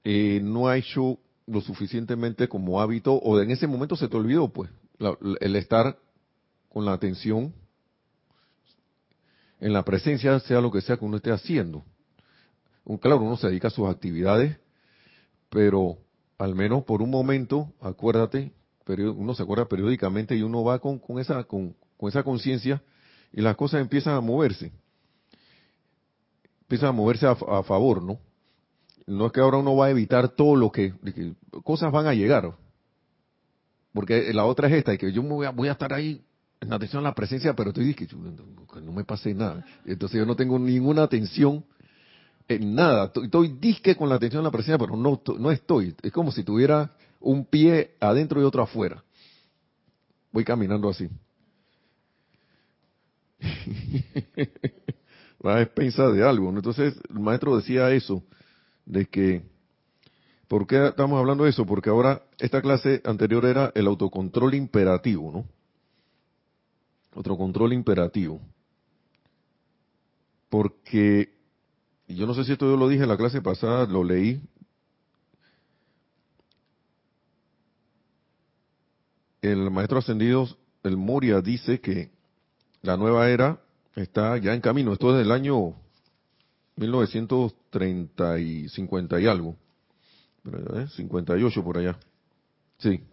eh, 0.03 0.39
no 0.41 0.67
ha 0.67 0.77
hecho 0.77 1.17
lo 1.45 1.61
suficientemente 1.61 2.47
como 2.47 2.81
hábito, 2.81 3.13
o 3.13 3.39
en 3.41 3.51
ese 3.51 3.67
momento 3.67 3.95
se 3.95 4.07
te 4.07 4.15
olvidó, 4.17 4.47
pues, 4.49 4.69
la- 4.97 5.17
el 5.41 5.55
estar 5.55 5.97
con 6.69 6.85
la 6.85 6.93
atención 6.93 7.53
en 9.59 9.73
la 9.73 9.83
presencia, 9.83 10.39
sea 10.39 10.61
lo 10.61 10.71
que 10.71 10.81
sea 10.81 10.97
que 10.97 11.05
uno 11.05 11.17
esté 11.17 11.31
haciendo. 11.31 11.83
Claro, 13.01 13.21
uno 13.21 13.37
se 13.37 13.47
dedica 13.47 13.67
a 13.67 13.71
sus 13.71 13.87
actividades, 13.87 14.57
pero 15.49 15.97
al 16.37 16.55
menos 16.55 16.83
por 16.85 17.01
un 17.01 17.09
momento, 17.09 17.71
acuérdate, 17.81 18.51
uno 18.87 19.35
se 19.35 19.43
acuerda 19.43 19.65
periódicamente 19.67 20.35
y 20.35 20.41
uno 20.41 20.63
va 20.63 20.79
con, 20.79 20.97
con 20.97 21.19
esa 21.19 21.43
con, 21.43 21.75
esa 22.07 22.23
conciencia 22.23 22.81
y 23.31 23.41
las 23.41 23.55
cosas 23.55 23.81
empiezan 23.81 24.15
a 24.15 24.21
moverse. 24.21 24.71
Empiezan 26.61 26.89
a 26.89 26.91
moverse 26.93 27.27
a, 27.27 27.35
fa- 27.35 27.59
a 27.59 27.63
favor, 27.63 28.01
¿no? 28.01 28.19
No 29.05 29.27
es 29.27 29.31
que 29.31 29.41
ahora 29.41 29.57
uno 29.57 29.75
va 29.75 29.87
a 29.87 29.89
evitar 29.91 30.29
todo 30.29 30.55
lo 30.55 30.71
que, 30.71 30.93
que 31.13 31.33
cosas 31.63 31.91
van 31.91 32.07
a 32.07 32.13
llegar. 32.13 32.51
Porque 33.93 34.33
la 34.33 34.45
otra 34.45 34.67
es 34.67 34.73
esta, 34.75 34.93
y 34.93 34.97
que 34.97 35.11
yo 35.11 35.21
me 35.23 35.29
voy 35.29 35.45
a, 35.45 35.51
voy 35.51 35.67
a 35.67 35.73
estar 35.73 35.93
ahí 35.93 36.23
en 36.61 36.73
atención 36.73 37.05
a 37.05 37.09
la 37.09 37.15
presencia, 37.15 37.55
pero 37.55 37.69
estoy 37.69 37.93
que, 37.93 38.07
que 38.07 38.15
no 38.15 38.91
me 38.91 39.05
pase 39.05 39.33
nada. 39.33 39.65
Entonces 39.85 40.19
yo 40.19 40.25
no 40.25 40.35
tengo 40.35 40.59
ninguna 40.59 41.03
atención 41.03 41.63
en 42.47 42.75
nada. 42.75 43.11
Estoy, 43.15 43.55
disque 43.59 43.95
con 43.95 44.09
la 44.09 44.15
atención 44.15 44.41
a 44.41 44.45
la 44.45 44.51
presencia, 44.51 44.77
pero 44.77 44.97
no, 44.97 45.21
no 45.37 45.51
estoy. 45.51 45.95
Es 46.01 46.11
como 46.11 46.31
si 46.31 46.43
tuviera 46.43 46.91
un 47.19 47.45
pie 47.45 47.95
adentro 47.99 48.41
y 48.41 48.43
otro 48.43 48.63
afuera. 48.63 49.03
Voy 50.31 50.43
caminando 50.43 50.89
así. 50.89 51.09
Va 55.45 55.55
a 55.57 55.61
expensas 55.61 56.13
de 56.13 56.27
algo. 56.27 56.49
Entonces 56.49 56.99
el 57.09 57.19
maestro 57.19 57.55
decía 57.55 57.89
eso, 57.91 58.21
de 58.85 59.05
que, 59.05 59.43
¿por 60.49 60.67
qué 60.67 60.87
estamos 60.87 61.17
hablando 61.17 61.45
de 61.45 61.51
eso? 61.51 61.65
Porque 61.65 61.89
ahora 61.89 62.23
esta 62.37 62.61
clase 62.61 63.01
anterior 63.05 63.45
era 63.45 63.71
el 63.75 63.87
autocontrol 63.87 64.55
imperativo, 64.55 65.31
¿no? 65.31 65.45
Autocontrol 67.15 67.73
imperativo. 67.73 68.39
Porque, 70.49 71.29
yo 72.07 72.25
no 72.25 72.33
sé 72.33 72.43
si 72.43 72.51
esto 72.51 72.65
yo 72.65 72.77
lo 72.77 72.87
dije 72.87 73.03
en 73.03 73.09
la 73.09 73.17
clase 73.17 73.41
pasada, 73.41 73.85
lo 73.85 74.03
leí. 74.03 74.41
El 79.41 79.71
maestro 79.71 79.99
ascendido, 79.99 80.47
el 80.83 80.97
Moria, 80.97 81.41
dice 81.41 81.79
que 81.79 82.11
la 82.81 82.97
nueva 82.97 83.29
era 83.29 83.59
está 83.95 84.37
ya 84.37 84.53
en 84.53 84.61
camino. 84.61 84.93
Esto 84.93 85.11
es 85.11 85.19
del 85.19 85.31
año 85.31 85.75
1930 86.75 88.39
y 88.39 88.69
50 88.69 89.19
y 89.19 89.27
algo. 89.27 89.55
Pero, 90.43 90.79
¿eh? 90.79 90.87
58 90.87 91.63
por 91.63 91.77
allá. 91.77 91.97
Sí. 92.77 93.03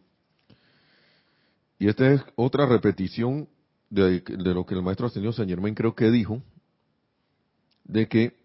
Y 1.79 1.89
esta 1.89 2.13
es 2.13 2.23
otra 2.37 2.67
repetición 2.67 3.49
de, 3.91 4.23
lo 4.55 4.67
que 4.67 4.75
el 4.75 4.83
maestro 4.83 5.07
ascendido 5.07 5.33
San 5.33 5.49
Germain 5.49 5.75
creo 5.75 5.95
que 5.95 6.11
dijo, 6.11 6.43
de 7.85 8.09
que 8.09 8.37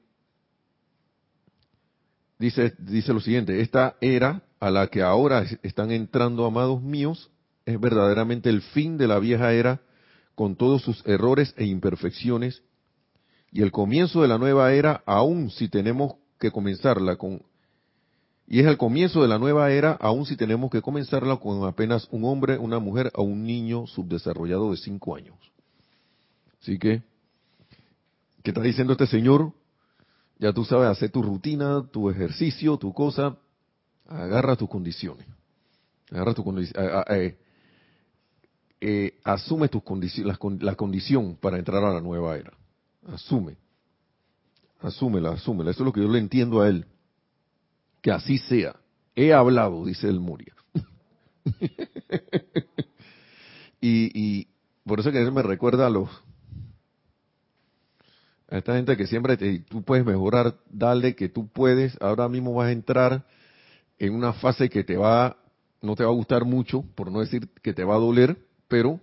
dice, 2.40 2.74
dice 2.78 3.14
lo 3.14 3.20
siguiente, 3.20 3.62
esta 3.62 3.96
era 4.02 4.44
a 4.60 4.70
la 4.70 4.88
que 4.88 5.02
ahora 5.02 5.42
es- 5.42 5.58
están 5.64 5.92
entrando, 5.92 6.46
amados 6.46 6.82
míos, 6.82 7.30
es 7.66 7.80
verdaderamente 7.80 8.50
el 8.50 8.62
fin 8.62 8.98
de 8.98 9.08
la 9.08 9.20
vieja 9.20 9.54
era 9.54 9.82
con 10.36 10.56
todos 10.56 10.82
sus 10.82 11.06
errores 11.06 11.54
e 11.58 11.66
imperfecciones 11.66 12.64
y 13.52 13.62
el 13.62 13.72
comienzo 13.72 14.22
de 14.22 14.28
la 14.28 14.38
nueva 14.38 14.74
era, 14.74 15.04
aun 15.06 15.50
si 15.50 15.68
tenemos 15.68 16.14
que 16.40 16.52
comenzarla 16.52 17.18
con 17.18 17.42
y 18.52 18.60
es 18.60 18.68
el 18.68 18.78
comienzo 18.78 19.22
de 19.22 19.30
la 19.30 19.38
nueva 19.38 19.72
era, 19.72 19.94
aun 19.94 20.26
si 20.26 20.36
tenemos 20.36 20.70
que 20.70 20.82
comenzarla 20.82 21.38
con 21.38 21.66
apenas 21.66 22.06
un 22.12 22.26
hombre, 22.26 22.58
una 22.58 22.80
mujer 22.80 23.10
o 23.16 23.24
un 23.24 23.44
niño 23.46 23.88
subdesarrollado 23.88 24.72
de 24.72 24.76
cinco 24.76 25.16
años. 25.16 25.38
Así 26.62 26.78
que, 26.78 27.02
¿qué 28.44 28.52
está 28.52 28.62
diciendo 28.62 28.92
este 28.92 29.08
señor? 29.08 29.54
Ya 30.38 30.52
tú 30.52 30.66
sabes 30.66 30.90
hacer 30.90 31.12
tu 31.12 31.24
rutina, 31.24 31.88
tu 31.94 32.10
ejercicio, 32.10 32.76
tu 32.76 32.92
cosa, 32.92 33.38
agarra 34.06 34.58
tus 34.58 34.68
condiciones. 34.68 35.26
Agarra 36.12 36.34
tu 36.34 36.44
condición, 36.44 36.84
eh, 38.82 39.14
asume 39.24 39.70
tus 39.70 39.82
condiciones, 39.82 40.38
la 40.60 40.76
condición 40.76 41.38
para 41.40 41.58
entrar 41.58 41.86
a 41.86 41.94
la 41.94 42.02
nueva 42.02 42.36
era. 42.36 42.52
Asume. 43.08 43.56
Asúmela, 44.82 45.30
asúmela. 45.30 45.72
Eso 45.72 45.84
es 45.84 45.86
lo 45.86 45.94
que 45.94 46.02
yo 46.02 46.10
le 46.10 46.20
entiendo 46.20 46.60
a 46.60 46.68
él. 46.68 46.86
Que 48.02 48.12
así 48.12 48.38
sea. 48.38 48.76
He 49.16 49.34
hablado, 49.34 49.86
dice 49.86 50.08
el 50.08 50.20
Muria. 50.20 50.54
y, 53.82 54.48
por 54.86 55.00
eso 55.00 55.12
que 55.12 55.22
él 55.22 55.32
me 55.32 55.44
recuerda 55.44 55.88
a 55.88 55.90
los 55.90 56.10
a 58.50 58.58
esta 58.58 58.76
gente 58.76 58.98
que 58.98 59.08
siempre 59.08 59.38
te, 59.38 59.60
tú 59.60 59.82
puedes 59.82 60.06
mejorar, 60.06 60.56
dale 60.70 61.16
que 61.16 61.30
tú 61.30 61.48
puedes, 61.48 61.98
ahora 62.02 62.28
mismo 62.28 62.54
vas 62.54 62.68
a 62.68 62.74
entrar 62.74 63.26
en 63.98 64.14
una 64.14 64.34
fase 64.34 64.70
que 64.70 64.84
te 64.84 64.98
va, 64.98 65.38
no 65.82 65.96
te 65.96 66.04
va 66.04 66.10
a 66.10 66.14
gustar 66.14 66.44
mucho, 66.44 66.84
por 66.96 67.10
no 67.10 67.22
decir 67.22 67.48
que 67.62 67.74
te 67.74 67.86
va 67.86 67.96
a 67.96 68.00
doler, 68.00 68.38
pero, 68.68 69.00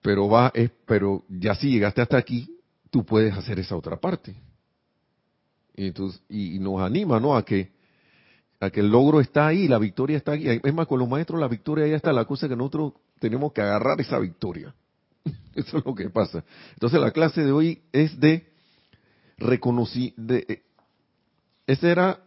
pero 0.00 0.28
va, 0.28 0.52
es, 0.54 0.70
pero 0.86 1.24
ya 1.28 1.56
si 1.56 1.70
llegaste 1.70 2.02
hasta 2.02 2.18
aquí, 2.18 2.56
tú 2.90 3.04
puedes 3.04 3.34
hacer 3.34 3.58
esa 3.58 3.74
otra 3.74 3.96
parte. 3.96 4.36
Y, 5.76 5.88
entonces, 5.88 6.20
y, 6.28 6.58
nos 6.58 6.80
anima, 6.80 7.20
¿no? 7.20 7.36
A 7.36 7.44
que, 7.44 7.72
a 8.60 8.70
que 8.70 8.80
el 8.80 8.88
logro 8.88 9.20
está 9.20 9.46
ahí, 9.46 9.68
la 9.68 9.78
victoria 9.78 10.16
está 10.16 10.32
ahí. 10.32 10.60
Es 10.62 10.74
más, 10.74 10.86
con 10.86 10.98
los 10.98 11.08
maestros 11.08 11.38
la 11.38 11.48
victoria 11.48 11.86
ya 11.86 11.96
está, 11.96 12.12
la 12.12 12.24
cosa 12.24 12.48
que 12.48 12.56
nosotros 12.56 12.94
tenemos 13.18 13.52
que 13.52 13.60
agarrar 13.60 14.00
esa 14.00 14.18
victoria. 14.18 14.74
Eso 15.54 15.78
es 15.78 15.84
lo 15.84 15.94
que 15.94 16.10
pasa. 16.10 16.44
Entonces 16.74 17.00
la 17.00 17.10
clase 17.10 17.44
de 17.44 17.52
hoy 17.52 17.82
es 17.92 18.18
de 18.18 18.46
reconocer, 19.38 20.14
de, 20.16 20.44
eh, 20.48 20.62
esa 21.66 21.90
era, 21.90 22.20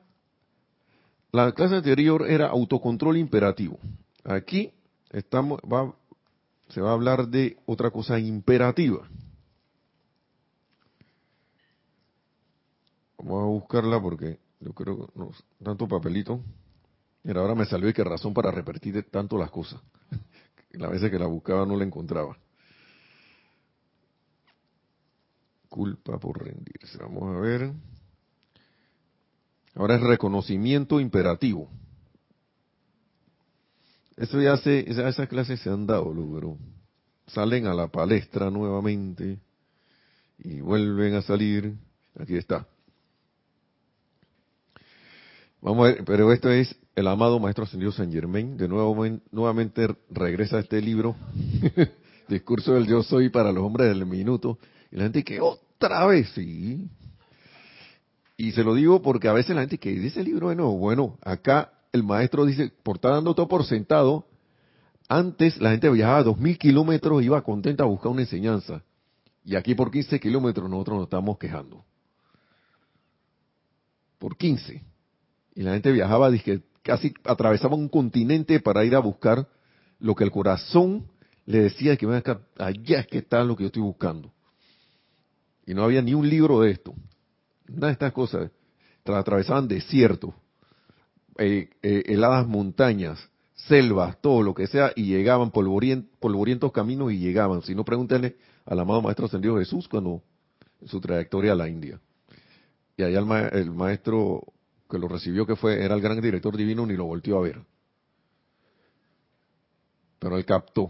la 1.32 1.52
clase 1.54 1.76
anterior 1.76 2.26
era 2.30 2.48
autocontrol 2.48 3.18
imperativo. 3.18 3.80
Aquí 4.24 4.72
estamos, 5.12 5.60
va, 5.62 5.94
se 6.70 6.82
va 6.82 6.92
a 6.92 6.94
hablar 6.94 7.28
de 7.30 7.58
otra 7.66 7.90
cosa 7.90 8.20
imperativa. 8.20 9.08
Vamos 13.20 13.44
a 13.44 13.46
buscarla 13.48 14.02
porque 14.02 14.40
yo 14.60 14.74
creo 14.74 15.08
que 15.08 15.64
tanto 15.64 15.88
papelito. 15.88 16.42
Mira, 17.24 17.42
ahora 17.42 17.56
me 17.56 17.66
salió 17.66 17.90
y 17.90 17.94
qué 17.94 18.04
razón 18.04 18.34
para 18.34 18.52
repetir 18.52 19.06
tanto 19.12 19.38
las 19.38 19.52
cosas. 19.52 19.82
Las 20.72 20.92
veces 20.92 21.10
que 21.12 21.20
la 21.20 21.26
buscaba 21.28 21.66
no 21.66 21.76
la 21.76 21.84
encontraba. 21.84 22.38
Culpa 25.68 26.18
por 26.20 26.44
rendirse. 26.44 26.98
Vamos 27.00 27.36
a 27.36 27.40
ver. 27.40 27.72
Ahora 29.76 29.96
es 29.96 30.02
reconocimiento 30.02 31.00
imperativo. 31.00 31.70
Eso 34.18 34.42
ya 34.42 34.58
se, 34.58 34.90
esa- 34.90 35.08
esas 35.08 35.28
clases 35.30 35.60
se 35.62 35.70
han 35.70 35.86
dado, 35.88 36.14
pero 36.34 36.58
salen 37.28 37.68
a 37.68 37.74
la 37.74 37.88
palestra 37.88 38.50
nuevamente 38.50 39.40
y 40.40 40.62
vuelven 40.62 41.16
a 41.16 41.22
salir. 41.22 41.76
Aquí 42.20 42.36
está. 42.36 42.68
Vamos 45.62 45.86
a 45.86 45.92
ver, 45.92 46.06
pero 46.06 46.32
esto 46.32 46.50
es 46.50 46.74
el 46.96 47.08
amado 47.08 47.38
Maestro 47.40 47.66
Ascendido 47.66 47.92
San 47.92 48.12
Germain. 48.12 48.56
De 48.56 48.68
nuevo, 48.68 49.06
nuevamente 49.32 49.88
regresa 50.10 50.60
este 50.60 50.82
libro, 50.82 51.16
Discurso 52.30 52.74
del 52.74 52.88
Yo 52.88 53.04
Soy 53.04 53.30
para 53.30 53.52
los 53.52 53.64
hombres 53.64 53.90
del 53.90 54.06
minuto. 54.06 54.58
Y 54.90 54.96
la 54.96 55.04
gente 55.04 55.24
que 55.24 55.42
otra 55.42 56.06
vez, 56.06 56.30
sí. 56.34 56.90
Y 58.38 58.54
se 58.54 58.64
lo 58.64 58.74
digo 58.74 59.02
porque 59.02 59.28
a 59.28 59.34
veces 59.34 59.54
la 59.54 59.62
gente 59.62 59.78
que 59.78 59.92
dice 59.92 60.22
el 60.22 60.28
libro 60.28 60.50
de 60.50 60.56
bueno, 60.56 61.18
acá 61.22 61.74
el 61.92 62.04
maestro 62.04 62.46
dice, 62.46 62.72
por 62.84 62.96
estar 62.96 63.12
dando 63.12 63.36
todo 63.36 63.50
por 63.50 63.66
sentado, 63.66 64.28
antes 65.10 65.60
la 65.60 65.72
gente 65.72 65.90
viajaba 65.90 66.24
dos 66.24 66.38
mil 66.38 66.58
kilómetros, 66.58 67.22
iba 67.22 67.42
contenta 67.42 67.84
a 67.84 67.88
buscar 67.88 68.12
una 68.12 68.22
enseñanza. 68.22 68.82
Y 69.44 69.56
aquí 69.56 69.76
por 69.76 69.92
15 69.92 70.20
kilómetros 70.20 70.70
nosotros 70.70 70.98
nos 70.98 71.04
estamos 71.08 71.38
quejando. 71.38 71.84
Por 74.20 74.38
15. 74.38 74.89
Y 75.60 75.64
la 75.64 75.74
gente 75.74 75.92
viajaba, 75.92 76.32
dije, 76.32 76.62
casi 76.84 77.14
atravesaba 77.26 77.76
un 77.76 77.90
continente 77.90 78.62
para 78.62 78.86
ir 78.86 78.96
a 78.96 79.00
buscar 79.00 79.46
lo 80.00 80.16
que 80.16 80.24
el 80.24 80.32
corazón 80.32 81.08
le 81.46 81.64
decía 81.64 81.98
que 81.98 82.06
allá 82.06 83.00
es 83.02 83.08
que 83.08 83.18
está 83.18 83.44
lo 83.44 83.58
que 83.58 83.64
yo 83.64 83.68
estoy 83.68 83.82
buscando. 83.82 84.32
Y 85.66 85.74
no 85.74 85.84
había 85.84 86.02
ni 86.02 86.14
un 86.14 86.30
libro 86.30 86.62
de 86.62 86.72
esto. 86.72 86.94
Nada 87.68 87.88
de 87.88 87.92
estas 87.92 88.14
cosas. 88.14 88.50
Atravesaban 89.04 89.68
desiertos, 89.68 90.34
eh, 91.38 91.70
eh, 91.84 92.04
heladas 92.06 92.48
montañas, 92.48 93.20
selvas, 93.56 94.22
todo 94.22 94.42
lo 94.44 94.54
que 94.54 94.66
sea, 94.66 94.94
y 94.96 95.08
llegaban 95.08 95.52
polvorientos 95.52 96.72
caminos 96.72 97.12
y 97.12 97.18
llegaban. 97.18 97.64
Si 97.64 97.76
no, 97.76 97.84
pregúntenle 97.84 98.38
al 98.66 98.80
amado 98.80 99.02
Maestro 99.02 99.26
Ascendido 99.26 99.58
Jesús 99.58 99.90
cuando 99.90 100.24
en 100.80 100.88
su 100.88 101.02
trayectoria 101.02 101.52
a 101.52 101.56
la 101.56 101.68
India. 101.68 102.00
Y 102.96 103.04
allá 103.04 103.20
el, 103.52 103.72
maestro 103.72 104.54
que 104.90 104.98
lo 104.98 105.08
recibió, 105.08 105.46
que 105.46 105.56
fue 105.56 105.84
era 105.84 105.96
el 105.96 106.02
gran 106.02 106.20
director 106.20 106.56
divino, 106.58 106.86
ni 106.86 106.96
lo 106.96 107.06
volvió 107.06 107.38
a 107.38 107.42
ver. 107.42 107.62
Pero 110.18 110.38
él 110.38 110.46
captó 110.46 110.90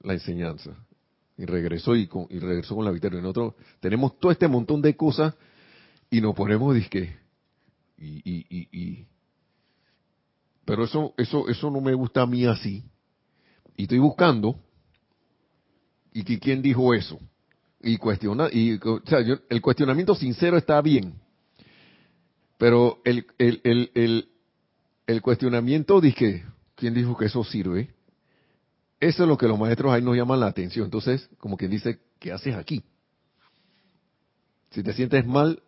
la 0.00 0.14
enseñanza 0.14 0.70
y 1.36 1.44
regresó 1.46 1.96
y, 1.96 2.08
y 2.30 2.38
regresó 2.38 2.76
con 2.76 2.84
la 2.84 2.92
victoria. 2.92 3.20
Nosotros 3.20 3.54
tenemos 3.80 4.18
todo 4.18 4.30
este 4.30 4.46
montón 4.46 4.80
de 4.80 4.96
cosas 4.96 5.34
y 6.10 6.20
nos 6.20 6.34
ponemos 6.34 6.74
disque 6.74 7.16
y, 7.98 8.22
y, 8.24 8.46
y, 8.48 8.68
y 8.72 9.06
pero 10.64 10.84
eso 10.84 11.14
eso 11.16 11.48
eso 11.48 11.70
no 11.70 11.80
me 11.80 11.94
gusta 11.94 12.22
a 12.22 12.26
mí 12.26 12.46
así 12.46 12.84
y 13.76 13.82
estoy 13.82 13.98
buscando 13.98 14.58
y 16.12 16.22
quién 16.38 16.62
dijo 16.62 16.94
eso 16.94 17.18
y 17.80 17.96
cuestiona 17.96 18.48
y 18.50 18.78
o 18.82 19.02
sea, 19.04 19.18
el 19.18 19.60
cuestionamiento 19.60 20.14
sincero 20.14 20.56
está 20.56 20.80
bien 20.80 21.23
pero 22.58 23.00
el 23.04 23.26
el 23.38 23.60
el 23.64 23.90
el, 23.94 24.28
el 25.06 25.22
cuestionamiento 25.22 26.00
dije 26.00 26.44
quién 26.74 26.94
dijo 26.94 27.16
que 27.16 27.26
eso 27.26 27.44
sirve 27.44 27.90
eso 29.00 29.22
es 29.24 29.28
lo 29.28 29.36
que 29.36 29.48
los 29.48 29.58
maestros 29.58 29.92
ahí 29.92 30.02
nos 30.02 30.16
llaman 30.16 30.40
la 30.40 30.46
atención 30.46 30.86
entonces 30.86 31.28
como 31.38 31.56
quien 31.56 31.70
dice 31.70 32.00
qué 32.18 32.32
haces 32.32 32.54
aquí 32.54 32.82
si 34.70 34.82
te 34.82 34.92
sientes 34.92 35.26
mal 35.26 35.62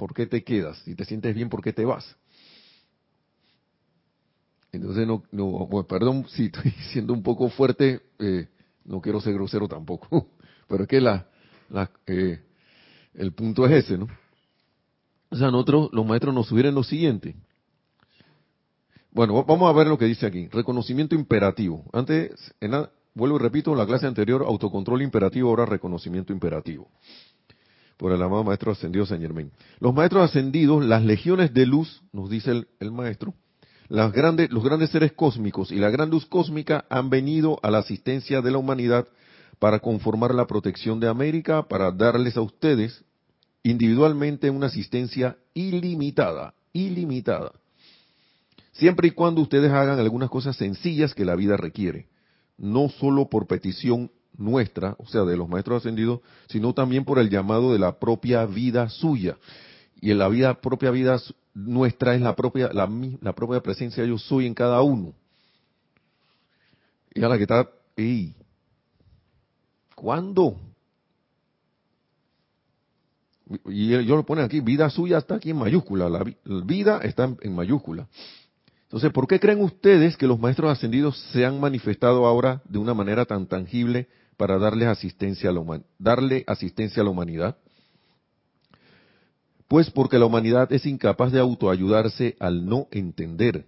¿por 0.00 0.14
qué 0.14 0.26
te 0.26 0.42
quedas? 0.42 0.78
Si 0.78 0.94
te 0.94 1.04
sientes 1.04 1.34
bien, 1.34 1.50
¿por 1.50 1.62
qué 1.62 1.74
te 1.74 1.84
vas? 1.84 2.16
Entonces, 4.72 5.06
no, 5.06 5.22
no 5.30 5.68
perdón 5.86 6.26
si 6.26 6.46
estoy 6.46 6.70
siendo 6.92 7.12
un 7.12 7.22
poco 7.22 7.50
fuerte, 7.50 8.00
eh, 8.18 8.48
no 8.86 9.02
quiero 9.02 9.20
ser 9.20 9.34
grosero 9.34 9.68
tampoco, 9.68 10.30
pero 10.68 10.84
es 10.84 10.88
que 10.88 11.02
la, 11.02 11.28
la 11.68 11.90
eh, 12.06 12.40
el 13.12 13.32
punto 13.34 13.66
es 13.66 13.84
ese, 13.84 13.98
¿no? 13.98 14.08
O 15.30 15.36
sea, 15.36 15.50
nosotros, 15.50 15.90
los 15.92 16.04
maestros 16.04 16.34
nos 16.34 16.46
sugieren 16.46 16.74
lo 16.74 16.82
siguiente. 16.82 17.36
Bueno, 19.12 19.44
vamos 19.44 19.68
a 19.68 19.72
ver 19.76 19.86
lo 19.86 19.98
que 19.98 20.04
dice 20.04 20.26
aquí. 20.26 20.48
Reconocimiento 20.48 21.14
imperativo. 21.14 21.84
Antes, 21.92 22.32
vuelvo 23.14 23.36
y 23.36 23.40
repito, 23.40 23.72
en 23.72 23.78
la 23.78 23.86
clase 23.86 24.06
anterior, 24.06 24.42
autocontrol 24.42 25.02
imperativo, 25.02 25.48
ahora 25.48 25.66
reconocimiento 25.66 26.32
imperativo 26.32 26.88
por 28.00 28.12
el 28.12 28.22
amado 28.22 28.42
Maestro 28.42 28.72
Ascendido 28.72 29.04
San 29.04 29.20
Germain. 29.20 29.52
Los 29.78 29.94
Maestros 29.94 30.30
Ascendidos, 30.30 30.82
las 30.84 31.04
legiones 31.04 31.52
de 31.52 31.66
luz, 31.66 32.02
nos 32.12 32.30
dice 32.30 32.64
el, 32.80 32.92
Maestro, 32.92 33.34
las 33.88 34.10
grandes, 34.10 34.50
los 34.50 34.64
grandes 34.64 34.88
seres 34.88 35.12
cósmicos 35.12 35.70
y 35.70 35.76
la 35.76 35.90
gran 35.90 36.08
luz 36.08 36.24
cósmica 36.24 36.86
han 36.88 37.10
venido 37.10 37.60
a 37.62 37.70
la 37.70 37.78
asistencia 37.78 38.40
de 38.40 38.50
la 38.50 38.56
humanidad 38.56 39.06
para 39.58 39.80
conformar 39.80 40.34
la 40.34 40.46
protección 40.46 40.98
de 40.98 41.08
América, 41.08 41.68
para 41.68 41.92
darles 41.92 42.38
a 42.38 42.40
ustedes 42.40 43.04
individualmente 43.62 44.50
una 44.50 44.66
asistencia 44.66 45.36
ilimitada, 45.54 46.54
ilimitada. 46.72 47.52
Siempre 48.72 49.08
y 49.08 49.10
cuando 49.10 49.42
ustedes 49.42 49.70
hagan 49.70 49.98
algunas 49.98 50.30
cosas 50.30 50.56
sencillas 50.56 51.14
que 51.14 51.24
la 51.24 51.34
vida 51.34 51.56
requiere, 51.56 52.06
no 52.56 52.88
solo 52.88 53.28
por 53.28 53.46
petición 53.46 54.10
nuestra, 54.36 54.96
o 54.98 55.06
sea, 55.06 55.22
de 55.22 55.36
los 55.36 55.48
maestros 55.48 55.82
ascendidos, 55.82 56.20
sino 56.48 56.72
también 56.72 57.04
por 57.04 57.18
el 57.18 57.28
llamado 57.28 57.72
de 57.72 57.78
la 57.78 57.98
propia 57.98 58.46
vida 58.46 58.88
suya. 58.88 59.36
Y 60.00 60.10
en 60.10 60.18
la 60.18 60.28
vida, 60.28 60.60
propia 60.60 60.90
vida 60.90 61.20
nuestra 61.52 62.14
es 62.14 62.22
la 62.22 62.34
propia, 62.36 62.70
la, 62.72 62.88
la 63.20 63.34
propia 63.34 63.60
presencia 63.60 64.04
yo 64.04 64.18
soy 64.18 64.46
en 64.46 64.54
cada 64.54 64.80
uno. 64.82 65.12
Y 67.12 67.22
a 67.22 67.28
la 67.28 67.36
que 67.36 67.42
está, 67.42 67.68
¡ey! 67.96 68.34
¿Cuándo? 69.94 70.56
Y 73.66 73.88
yo 73.88 74.16
lo 74.16 74.24
pone 74.24 74.42
aquí, 74.42 74.60
vida 74.60 74.88
suya 74.90 75.18
está 75.18 75.36
aquí 75.36 75.50
en 75.50 75.56
mayúscula, 75.56 76.08
la, 76.08 76.24
vida 76.64 77.00
está 77.02 77.34
en 77.40 77.54
mayúscula. 77.54 78.06
Entonces, 78.84 79.12
¿por 79.12 79.26
qué 79.26 79.38
creen 79.38 79.60
ustedes 79.62 80.16
que 80.16 80.26
los 80.26 80.38
maestros 80.38 80.70
ascendidos 80.70 81.18
se 81.32 81.44
han 81.44 81.60
manifestado 81.60 82.26
ahora 82.26 82.62
de 82.68 82.78
una 82.78 82.94
manera 82.94 83.24
tan 83.24 83.46
tangible 83.46 84.08
para 84.36 84.58
darle 84.58 84.86
asistencia 84.86 85.50
a 85.50 85.52
la, 85.52 85.82
darle 85.98 86.44
asistencia 86.46 87.02
a 87.02 87.04
la 87.04 87.10
humanidad? 87.10 87.56
Pues 89.68 89.90
porque 89.90 90.18
la 90.18 90.26
humanidad 90.26 90.72
es 90.72 90.86
incapaz 90.86 91.30
de 91.30 91.38
autoayudarse 91.38 92.36
al 92.40 92.66
no 92.66 92.88
entender. 92.90 93.66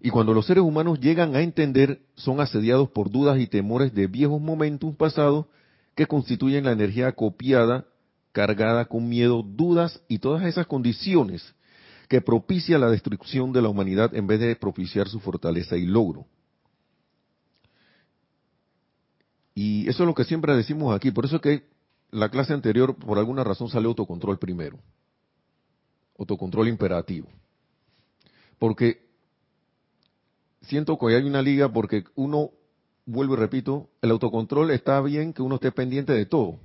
Y 0.00 0.08
cuando 0.08 0.32
los 0.32 0.46
seres 0.46 0.64
humanos 0.64 0.98
llegan 1.00 1.36
a 1.36 1.42
entender, 1.42 2.00
son 2.14 2.40
asediados 2.40 2.88
por 2.88 3.10
dudas 3.10 3.38
y 3.38 3.46
temores 3.46 3.94
de 3.94 4.06
viejos 4.06 4.40
momentos 4.40 4.94
pasados 4.96 5.44
que 5.94 6.06
constituyen 6.06 6.64
la 6.64 6.72
energía 6.72 7.12
copiada, 7.12 7.84
cargada 8.32 8.84
con 8.84 9.08
miedo, 9.08 9.42
dudas 9.42 10.00
y 10.08 10.18
todas 10.18 10.44
esas 10.44 10.66
condiciones 10.66 11.54
que 12.08 12.20
propicia 12.20 12.78
la 12.78 12.90
destrucción 12.90 13.52
de 13.52 13.62
la 13.62 13.68
humanidad 13.68 14.14
en 14.14 14.26
vez 14.26 14.40
de 14.40 14.56
propiciar 14.56 15.08
su 15.08 15.20
fortaleza 15.20 15.76
y 15.76 15.86
logro. 15.86 16.26
Y 19.54 19.88
eso 19.88 20.02
es 20.02 20.06
lo 20.06 20.14
que 20.14 20.24
siempre 20.24 20.56
decimos 20.56 20.94
aquí. 20.94 21.10
Por 21.10 21.24
eso 21.24 21.36
es 21.36 21.42
que 21.42 21.68
la 22.10 22.28
clase 22.28 22.52
anterior, 22.52 22.96
por 22.96 23.18
alguna 23.18 23.44
razón, 23.44 23.68
sale 23.68 23.86
autocontrol 23.86 24.38
primero. 24.38 24.78
Autocontrol 26.18 26.68
imperativo. 26.68 27.28
Porque 28.58 29.06
siento 30.62 30.98
que 30.98 31.14
hay 31.14 31.22
una 31.22 31.42
liga 31.42 31.72
porque 31.72 32.04
uno, 32.14 32.50
vuelvo 33.06 33.34
y 33.34 33.36
repito, 33.36 33.88
el 34.02 34.10
autocontrol 34.10 34.70
está 34.70 35.00
bien 35.00 35.32
que 35.32 35.42
uno 35.42 35.56
esté 35.56 35.72
pendiente 35.72 36.12
de 36.12 36.26
todo. 36.26 36.58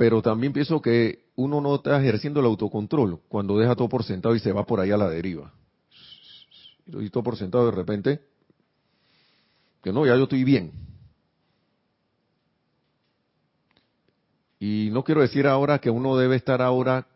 Pero 0.00 0.22
también 0.22 0.54
pienso 0.54 0.80
que 0.80 1.26
uno 1.36 1.60
no 1.60 1.74
está 1.74 2.00
ejerciendo 2.00 2.40
el 2.40 2.46
autocontrol 2.46 3.20
cuando 3.28 3.58
deja 3.58 3.76
todo 3.76 3.90
por 3.90 4.02
sentado 4.02 4.34
y 4.34 4.38
se 4.38 4.50
va 4.50 4.64
por 4.64 4.80
ahí 4.80 4.90
a 4.90 4.96
la 4.96 5.10
deriva. 5.10 5.52
Y 6.86 7.10
todo 7.10 7.22
por 7.22 7.36
sentado 7.36 7.66
de 7.66 7.72
repente, 7.72 8.22
que 9.82 9.92
no, 9.92 10.06
ya 10.06 10.16
yo 10.16 10.22
estoy 10.22 10.42
bien 10.42 10.72
Y 14.58 14.88
no 14.90 15.04
quiero 15.04 15.20
decir 15.20 15.46
ahora 15.46 15.80
que 15.80 15.90
uno 15.90 16.16
debe 16.16 16.36
estar 16.36 16.62
ahora. 16.62 17.06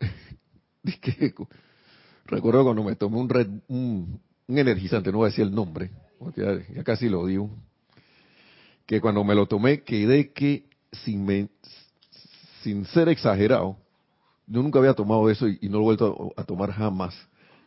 recuerdo 2.26 2.64
cuando 2.64 2.84
me 2.84 2.96
tomé 2.96 3.16
un, 3.16 3.30
red, 3.30 3.48
un, 3.68 4.20
energizante, 4.46 5.10
no 5.10 5.18
voy 5.18 5.28
a 5.28 5.30
decir 5.30 5.44
el 5.44 5.54
nombre, 5.54 5.90
ya, 6.36 6.84
casi 6.84 7.08
lo 7.08 7.24
digo. 7.24 7.48
Que 8.84 9.00
cuando 9.00 9.24
me 9.24 9.34
lo 9.34 9.46
tomé 9.46 9.84
quedé 9.84 10.34
que, 10.34 10.68
sin, 10.92 11.24
sin 12.66 12.84
ser 12.86 13.08
exagerado, 13.08 13.76
yo 14.48 14.60
nunca 14.60 14.80
había 14.80 14.92
tomado 14.92 15.30
eso 15.30 15.46
y, 15.46 15.68
no 15.68 15.78
lo 15.78 15.82
he 15.82 15.84
vuelto 15.84 16.32
a, 16.36 16.42
tomar 16.42 16.72
jamás. 16.72 17.14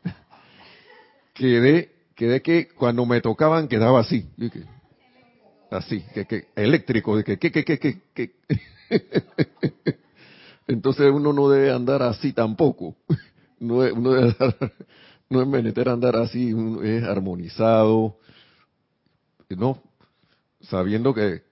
quedé, 1.33 1.89
quedé 2.15 2.41
que 2.41 2.67
cuando 2.67 3.05
me 3.05 3.21
tocaban 3.21 3.69
quedaba 3.69 4.01
así. 4.01 4.27
así, 5.71 6.03
que, 6.13 6.25
que 6.25 6.47
eléctrico, 6.53 7.15
que, 7.23 7.39
que, 7.39 7.49
que, 7.49 7.63
que, 7.63 8.01
que. 8.13 8.31
Entonces 10.67 11.09
uno 11.13 11.31
no 11.31 11.47
debe 11.47 11.71
andar 11.71 12.03
así 12.03 12.33
tampoco. 12.33 12.95
No, 13.61 13.75
uno 13.79 14.11
debe 14.13 14.33
no 15.29 15.41
es 15.41 15.47
menester 15.49 15.89
andar 15.89 16.15
así, 16.15 16.55
es 16.81 17.03
armonizado, 17.03 18.17
no, 19.49 19.83
sabiendo 20.61 21.13
que 21.13 21.43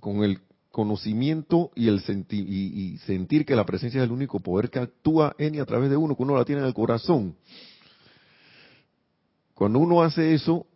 con 0.00 0.24
el 0.24 0.40
conocimiento 0.70 1.70
y 1.74 1.88
el 1.88 2.00
y, 2.30 2.98
sentir 2.98 3.44
que 3.44 3.56
la 3.56 3.66
presencia 3.66 3.98
es 4.00 4.04
el 4.04 4.12
único 4.12 4.40
poder 4.40 4.70
que 4.70 4.78
actúa 4.78 5.34
en 5.38 5.56
y 5.56 5.58
a 5.58 5.66
través 5.66 5.90
de 5.90 5.96
uno, 5.96 6.16
que 6.16 6.22
uno 6.22 6.36
la 6.36 6.44
tiene 6.44 6.60
en 6.62 6.68
el 6.68 6.74
corazón. 6.74 7.34
Cuando 9.54 9.78
uno 9.78 10.02
hace 10.02 10.32
eso, 10.32 10.66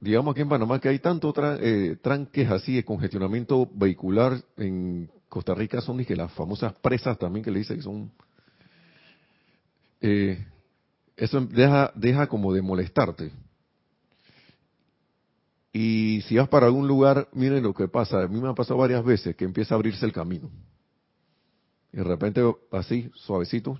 digamos 0.00 0.32
aquí 0.32 0.42
en 0.42 0.48
Panamá 0.48 0.80
que 0.80 0.88
hay 0.88 0.98
tanto 0.98 1.32
eh, 1.60 1.96
tranques 2.02 2.50
así 2.50 2.74
de 2.74 2.84
congestionamiento 2.84 3.68
vehicular 3.72 4.36
en 4.56 5.10
Costa 5.28 5.54
Rica 5.54 5.80
son 5.80 6.04
que 6.04 6.16
las 6.16 6.32
famosas 6.32 6.74
presas 6.74 7.18
también 7.18 7.44
que 7.44 7.50
le 7.50 7.60
dicen 7.60 7.76
que 7.76 7.82
son 7.82 8.12
eh, 10.00 10.46
eso 11.16 11.40
deja 11.40 11.90
deja 11.94 12.26
como 12.26 12.52
de 12.52 12.62
molestarte 12.62 13.32
y 15.78 16.22
si 16.22 16.38
vas 16.38 16.48
para 16.48 16.64
algún 16.64 16.88
lugar 16.88 17.28
miren 17.34 17.62
lo 17.62 17.74
que 17.74 17.86
pasa. 17.86 18.22
A 18.22 18.28
mí 18.28 18.40
me 18.40 18.48
ha 18.48 18.54
pasado 18.54 18.78
varias 18.78 19.04
veces 19.04 19.36
que 19.36 19.44
empieza 19.44 19.74
a 19.74 19.76
abrirse 19.76 20.06
el 20.06 20.12
camino. 20.12 20.50
Y 21.92 21.98
de 21.98 22.04
repente 22.04 22.40
así 22.72 23.10
suavecito 23.14 23.78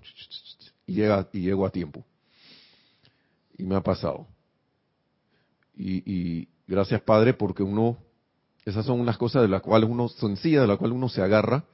y 0.87 0.93
llega 0.93 1.27
y 1.33 1.41
llego 1.41 1.65
a 1.65 1.71
tiempo. 1.71 2.05
Y 3.57 3.65
me 3.65 3.77
ha 3.77 3.81
pasado. 3.81 4.27
Y, 5.75 6.47
gracias 6.67 7.01
Padre 7.01 7.33
porque 7.33 7.63
uno, 7.63 7.97
esas 8.67 8.85
son 8.85 9.01
unas 9.01 9.17
cosas 9.17 9.41
de 9.41 9.49
las 9.49 9.63
cuales 9.63 9.89
uno, 9.89 10.11
sencillas 10.11 10.61
de 10.61 10.69
las 10.69 10.77
cuales 10.77 10.97
uno 10.97 11.09
se 11.09 11.23
agarra 11.23 11.65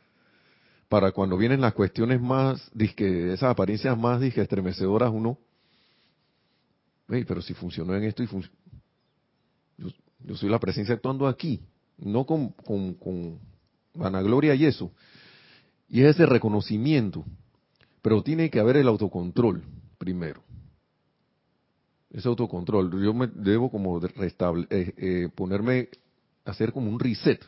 para 0.88 1.10
cuando 1.10 1.36
vienen 1.36 1.60
las 1.60 1.74
cuestiones 1.74 2.20
más, 2.20 2.70
disque, 2.72 3.32
esas 3.32 3.50
apariencias 3.50 3.98
más 3.98 4.20
disque 4.20 4.40
estremecedoras, 4.40 5.10
uno, 5.12 5.36
hey, 7.08 7.24
pero 7.26 7.42
si 7.42 7.54
funcionó 7.54 7.96
en 7.96 8.04
esto 8.04 8.22
y 8.22 8.28
funcionó, 8.28 8.61
yo, 10.24 10.36
soy 10.36 10.48
la 10.48 10.60
presencia 10.60 10.94
actuando 10.94 11.26
aquí, 11.26 11.60
no 11.98 12.24
con 12.26 12.54
vanagloria 13.94 14.54
y 14.54 14.66
eso. 14.66 14.92
Y 15.88 16.02
es 16.02 16.14
ese 16.14 16.26
reconocimiento, 16.26 17.24
pero 18.00 18.22
tiene 18.22 18.50
que 18.50 18.60
haber 18.60 18.78
el 18.78 18.88
autocontrol 18.88 19.62
primero. 19.98 20.42
Ese 22.10 22.28
autocontrol. 22.28 22.90
Yo 23.02 23.14
me 23.14 23.26
debo 23.26 23.70
como 23.70 24.00
restable, 24.00 24.66
eh, 24.70 24.94
eh, 24.96 25.28
ponerme, 25.34 25.88
hacer 26.44 26.72
como 26.72 26.90
un 26.90 26.98
reset, 26.98 27.42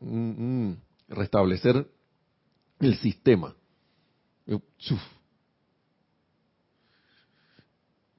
un, 0.00 0.10
un, 0.10 0.78
restablecer 1.08 1.86
el 2.80 2.96
sistema. 2.96 3.54
Yo, 4.46 4.60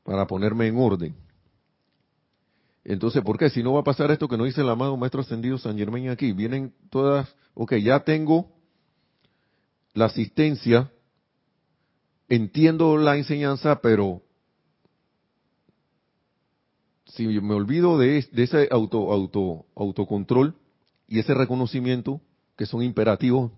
para 0.03 0.25
ponerme 0.27 0.67
en 0.67 0.77
orden. 0.77 1.22
Entonces, 2.85 3.21
¿por 3.23 3.37
qué? 3.37 3.49
Si 3.49 3.63
no 3.63 3.73
va 3.73 3.81
a 3.81 3.85
pasar 3.85 4.11
esto 4.11 4.27
que 4.27 4.37
nos 4.37 4.47
dice 4.47 4.61
el 4.61 4.69
amado 4.69 4.97
Maestro 4.97 5.21
Ascendido 5.21 5.57
San 5.57 5.77
Germán 5.77 6.09
aquí, 6.09 6.33
vienen 6.33 6.73
todas, 6.89 7.33
ok, 7.53 7.75
ya 7.75 8.01
tengo 8.01 8.51
la 9.93 10.05
asistencia, 10.05 10.91
entiendo 12.27 12.97
la 12.97 13.15
enseñanza, 13.15 13.79
pero 13.79 14.21
si 17.05 17.27
me 17.27 17.53
olvido 17.53 17.97
de, 17.97 18.27
de 18.31 18.43
ese 18.43 18.67
auto, 18.71 19.13
auto, 19.13 19.65
autocontrol 19.75 20.55
y 21.07 21.19
ese 21.19 21.33
reconocimiento, 21.33 22.19
que 22.57 22.65
son 22.65 22.81
imperativos, 22.81 23.51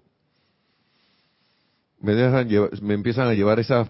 me 1.99 2.13
dejan 2.13 2.47
me 2.81 2.93
empiezan 2.93 3.27
a 3.27 3.33
llevar 3.33 3.59
esas 3.59 3.89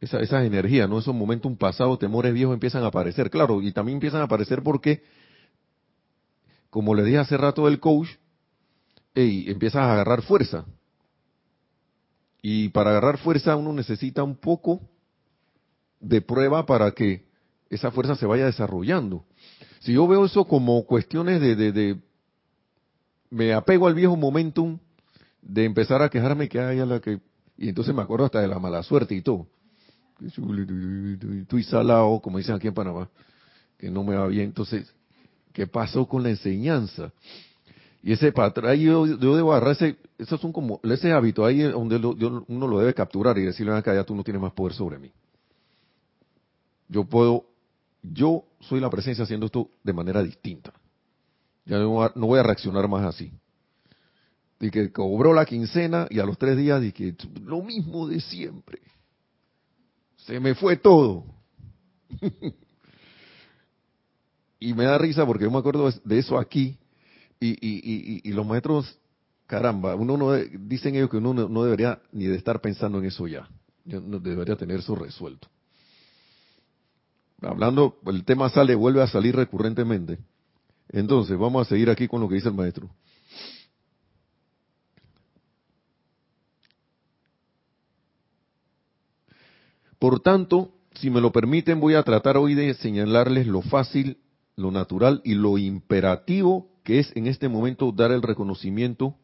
esa, 0.00 0.20
esas 0.20 0.44
energías, 0.44 0.88
¿no? 0.88 0.98
Esos 0.98 1.14
momentos 1.14 1.52
pasados, 1.56 1.98
temores 1.98 2.34
viejos 2.34 2.54
empiezan 2.54 2.82
a 2.84 2.88
aparecer, 2.88 3.30
claro, 3.30 3.62
y 3.62 3.72
también 3.72 3.96
empiezan 3.96 4.20
a 4.20 4.24
aparecer 4.24 4.62
porque, 4.62 5.02
como 6.70 6.94
le 6.94 7.04
dije 7.04 7.18
hace 7.18 7.36
rato 7.36 7.66
del 7.66 7.80
coach, 7.80 8.08
hey, 9.14 9.46
empiezas 9.48 9.82
a 9.82 9.92
agarrar 9.92 10.22
fuerza. 10.22 10.66
Y 12.42 12.68
para 12.68 12.90
agarrar 12.90 13.18
fuerza 13.18 13.56
uno 13.56 13.72
necesita 13.72 14.22
un 14.22 14.36
poco 14.36 14.80
de 16.00 16.20
prueba 16.20 16.66
para 16.66 16.92
que 16.92 17.26
esa 17.70 17.90
fuerza 17.90 18.14
se 18.14 18.26
vaya 18.26 18.44
desarrollando. 18.44 19.24
Si 19.80 19.94
yo 19.94 20.06
veo 20.06 20.26
eso 20.26 20.44
como 20.44 20.84
cuestiones 20.84 21.40
de, 21.40 21.56
de, 21.56 21.72
de 21.72 22.00
me 23.30 23.52
apego 23.52 23.88
al 23.88 23.94
viejo 23.94 24.16
momentum 24.16 24.78
de 25.42 25.64
empezar 25.64 26.02
a 26.02 26.08
quejarme 26.08 26.48
que 26.48 26.60
haya 26.60 26.86
la 26.86 27.00
que 27.00 27.20
y 27.58 27.68
entonces 27.70 27.94
me 27.94 28.02
acuerdo 28.02 28.26
hasta 28.26 28.40
de 28.40 28.48
la 28.48 28.58
mala 28.58 28.82
suerte 28.82 29.14
y 29.14 29.22
todo. 29.22 29.48
Estoy 30.24 31.62
salado, 31.64 32.20
como 32.20 32.38
dicen 32.38 32.54
aquí 32.54 32.68
en 32.68 32.74
Panamá, 32.74 33.08
que 33.78 33.90
no 33.90 34.02
me 34.02 34.16
va 34.16 34.26
bien. 34.26 34.44
Entonces, 34.46 34.92
¿qué 35.52 35.66
pasó 35.66 36.06
con 36.06 36.22
la 36.22 36.30
enseñanza? 36.30 37.12
Y 38.02 38.12
ese 38.12 38.32
patrón, 38.32 38.74
yo, 38.76 39.06
debo 39.06 39.52
agarrar 39.52 39.72
ese, 39.72 39.96
esos 40.16 40.40
son 40.40 40.52
como, 40.52 40.80
ese 40.84 41.12
hábito 41.12 41.44
ahí 41.44 41.60
donde 41.62 41.96
uno 41.96 42.68
lo 42.68 42.78
debe 42.78 42.94
capturar 42.94 43.36
y 43.36 43.42
decirle 43.42 43.72
acá, 43.72 43.94
ya 43.94 44.04
tú 44.04 44.14
no 44.14 44.22
tienes 44.22 44.40
más 44.40 44.52
poder 44.52 44.74
sobre 44.74 44.98
mí. 44.98 45.10
Yo 46.88 47.04
puedo, 47.04 47.46
yo 48.02 48.44
soy 48.60 48.80
la 48.80 48.90
presencia 48.90 49.24
haciendo 49.24 49.46
esto 49.46 49.70
de 49.82 49.92
manera 49.92 50.22
distinta. 50.22 50.72
Ya 51.64 51.78
no, 51.78 52.08
voy 52.14 52.38
a 52.38 52.42
reaccionar 52.44 52.88
más 52.88 53.04
así. 53.04 53.32
Y 54.60 54.70
que 54.70 54.92
cobró 54.92 55.34
la 55.34 55.44
quincena 55.44 56.06
y 56.08 56.20
a 56.20 56.24
los 56.24 56.38
tres 56.38 56.56
días 56.56 56.80
dije, 56.80 57.14
lo 57.44 57.60
mismo 57.60 58.06
de 58.06 58.20
siempre. 58.20 58.78
Se 60.26 60.40
me 60.40 60.54
fue 60.54 60.76
todo. 60.76 61.24
y 64.60 64.74
me 64.74 64.84
da 64.84 64.98
risa 64.98 65.24
porque 65.24 65.44
yo 65.44 65.50
me 65.50 65.58
acuerdo 65.58 65.88
de 66.04 66.18
eso 66.18 66.38
aquí 66.38 66.76
y, 67.38 67.50
y, 67.50 68.20
y, 68.24 68.32
los 68.32 68.46
maestros, 68.46 68.98
caramba, 69.46 69.94
uno 69.94 70.16
no, 70.16 70.32
dicen 70.32 70.96
ellos 70.96 71.10
que 71.10 71.18
uno 71.18 71.34
no, 71.34 71.64
debería 71.64 72.00
ni 72.12 72.24
de 72.24 72.36
estar 72.36 72.60
pensando 72.60 72.98
en 72.98 73.04
eso 73.04 73.26
ya. 73.28 73.48
No 73.84 74.18
debería 74.18 74.56
tener 74.56 74.80
eso 74.80 74.96
resuelto. 74.96 75.48
Hablando, 77.42 77.98
el 78.06 78.24
tema 78.24 78.48
sale, 78.48 78.74
vuelve 78.74 79.02
a 79.02 79.06
salir 79.06 79.36
recurrentemente. 79.36 80.18
Entonces, 80.88 81.38
vamos 81.38 81.66
a 81.66 81.68
seguir 81.68 81.90
aquí 81.90 82.08
con 82.08 82.20
lo 82.20 82.28
que 82.28 82.36
dice 82.36 82.48
el 82.48 82.54
maestro. 82.54 82.90
Por 89.98 90.20
tanto, 90.20 90.72
si 90.94 91.10
me 91.10 91.20
lo 91.20 91.32
permiten, 91.32 91.80
voy 91.80 91.94
a 91.94 92.02
tratar 92.02 92.36
hoy 92.36 92.54
de 92.54 92.74
señalarles 92.74 93.46
lo 93.46 93.62
fácil, 93.62 94.18
lo 94.56 94.70
natural 94.70 95.20
y 95.24 95.34
lo 95.34 95.58
imperativo 95.58 96.68
que 96.86 97.00
es 97.00 97.10
en 97.16 97.26
este 97.26 97.48
momento 97.48 97.90
dar 97.90 98.12
el 98.12 98.22
reconocimiento, 98.22 99.16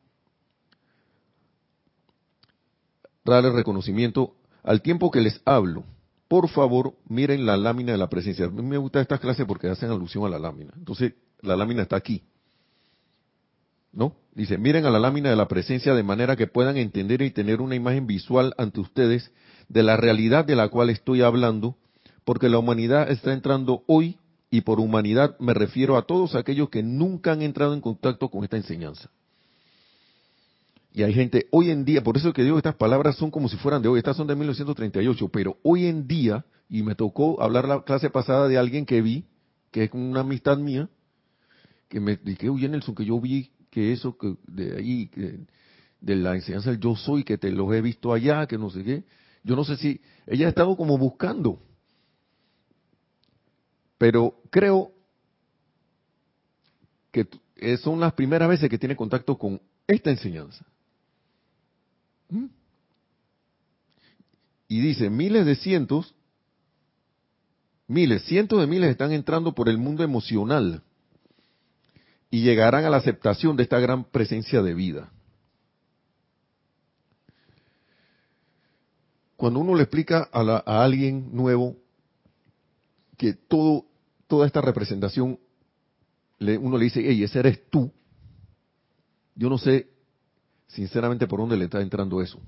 dar 3.25 3.45
el 3.45 3.55
reconocimiento 3.55 4.35
al 4.65 4.83
tiempo 4.83 5.13
que 5.13 5.21
les 5.21 5.41
hablo. 5.45 5.85
Por 6.27 6.49
favor, 6.49 6.95
miren 7.09 7.47
la 7.47 7.57
lámina 7.57 7.93
de 7.93 7.99
la 7.99 8.09
presencia. 8.09 8.47
A 8.47 8.51
mí 8.51 8.63
me 8.63 8.79
gusta 8.79 9.01
esta 9.01 9.19
clase 9.19 9.47
porque 9.47 9.69
hacen 9.69 9.91
alusión 9.91 10.25
a 10.25 10.29
la 10.29 10.41
lámina. 10.41 10.73
Entonces, 10.77 11.15
la 11.41 11.55
lámina 11.55 11.83
está 11.83 11.95
aquí. 11.95 12.25
¿No? 13.93 14.17
Dice, 14.35 14.57
miren 14.57 14.87
a 14.87 14.91
la 14.91 14.99
lámina 14.99 15.29
de 15.31 15.37
la 15.37 15.49
presencia 15.49 15.95
de 15.95 16.03
manera 16.03 16.37
que 16.37 16.47
puedan 16.47 16.79
entender 16.79 17.21
y 17.21 17.31
tener 17.31 17.61
una 17.61 17.75
imagen 17.75 18.07
visual 18.07 18.55
ante 18.57 18.81
ustedes 18.81 19.31
de 19.69 19.83
la 19.83 19.97
realidad 19.97 20.45
de 20.45 20.57
la 20.57 20.69
cual 20.69 20.91
estoy 20.91 21.23
hablando, 21.23 21.77
porque 22.25 22.49
la 22.49 22.59
humanidad 22.59 23.11
está 23.11 23.33
entrando 23.33 23.85
hoy, 23.87 24.19
y 24.51 24.63
por 24.63 24.81
humanidad 24.81 25.37
me 25.39 25.55
refiero 25.55 25.97
a 25.97 26.03
todos 26.03 26.35
aquellos 26.35 26.69
que 26.69 26.83
nunca 26.83 27.33
han 27.33 27.43
entrado 27.43 27.73
en 27.75 27.81
contacto 27.81 28.29
con 28.29 28.45
esta 28.45 28.57
enseñanza. 28.57 29.11
Y 30.93 31.03
hay 31.03 31.15
gente 31.15 31.47
hoy 31.51 31.71
en 31.71 31.87
día, 31.87 32.03
por 32.03 32.19
eso 32.19 32.35
que 32.35 32.43
digo 32.43 32.59
estas 32.59 32.75
palabras 32.75 33.17
son 33.17 33.31
como 33.31 33.49
si 33.49 33.57
fueran 33.57 33.81
de 33.81 33.89
hoy, 33.89 33.99
estas 33.99 34.17
son 34.17 34.27
de 34.27 34.37
1938, 34.37 35.29
pero 35.29 35.57
hoy 35.63 35.87
en 35.87 36.07
día, 36.07 36.45
y 36.69 36.83
me 36.83 36.95
tocó 36.95 37.43
hablar 37.43 37.67
la 37.67 37.83
clase 37.83 38.11
pasada 38.11 38.47
de 38.47 38.59
alguien 38.59 38.85
que 38.85 39.01
vi, 39.01 39.25
que 39.71 39.85
es 39.85 39.91
una 39.95 40.21
amistad 40.21 40.59
mía, 40.59 40.91
que 41.89 41.99
me 42.01 42.17
dije, 42.17 42.51
oye 42.51 42.69
Nelson, 42.69 42.95
que 42.95 43.07
yo 43.07 43.19
vi 43.21 43.51
que 43.73 43.91
eso, 43.91 44.19
que 44.19 44.37
de 44.47 44.77
ahí, 44.77 45.11
de 45.99 46.17
la 46.17 46.35
enseñanza 46.35 46.71
del 46.71 46.79
yo 46.79 46.95
soy, 46.95 47.25
que 47.25 47.39
te 47.39 47.51
los 47.51 47.73
he 47.73 47.81
visto 47.81 48.13
allá, 48.13 48.47
que 48.47 48.59
no 48.59 48.69
sé 48.69 48.85
qué, 48.85 49.05
yo 49.43 49.57
no 49.57 49.65
sé 49.65 49.79
si 49.79 49.99
ella 50.27 50.47
ha 50.47 50.51
estado 50.51 50.77
como 50.77 50.99
buscando. 50.99 51.59
Pero 53.97 54.35
creo 54.51 54.93
que 57.11 57.27
son 57.79 57.99
las 57.99 58.13
primeras 58.13 58.51
veces 58.51 58.69
que 58.69 58.79
tiene 58.79 58.95
contacto 58.95 59.39
con 59.39 59.59
esta 59.87 60.11
enseñanza. 60.11 60.67
¿Mm? 62.29 62.47
Y 64.69 64.81
dice, 64.81 65.09
miles 65.09 65.47
de 65.47 65.55
cientos, 65.57 66.15
miles, 67.87 68.23
cientos 68.25 68.61
de 68.61 68.67
miles 68.67 68.91
están 68.91 69.13
entrando 69.13 69.55
por 69.55 69.71
el 69.71 69.79
mundo 69.79 70.05
emocional 70.05 70.83
y 72.33 72.43
llegarán 72.43 72.85
a 72.85 72.91
la 72.91 72.97
aceptación 72.97 73.57
de 73.57 73.63
esta 73.63 73.79
gran 73.79 74.03
presencia 74.03 74.61
de 74.61 74.75
vida. 74.75 75.13
cuando 79.43 79.59
uno 79.59 79.75
le 79.75 79.83
explica 79.83 80.29
a, 80.33 80.85
alguien 80.85 81.35
nuevo 81.35 81.77
que 83.17 83.33
todo, 83.33 83.87
toda 84.29 84.47
esta 84.47 84.61
representación, 84.61 85.37
uno 86.39 86.79
le 86.79 86.85
dice, 86.85 87.03
hey, 87.05 87.25
ese 87.25 87.41
eres 87.41 87.69
tú, 87.69 87.91
yo 89.35 89.49
no 89.49 89.59
sé 89.59 89.91
sinceramente 90.69 91.27
por 91.27 91.41
dónde 91.41 91.57
le 91.57 91.65
está 91.65 91.81
entrando 91.81 92.23
eso. 92.23 92.39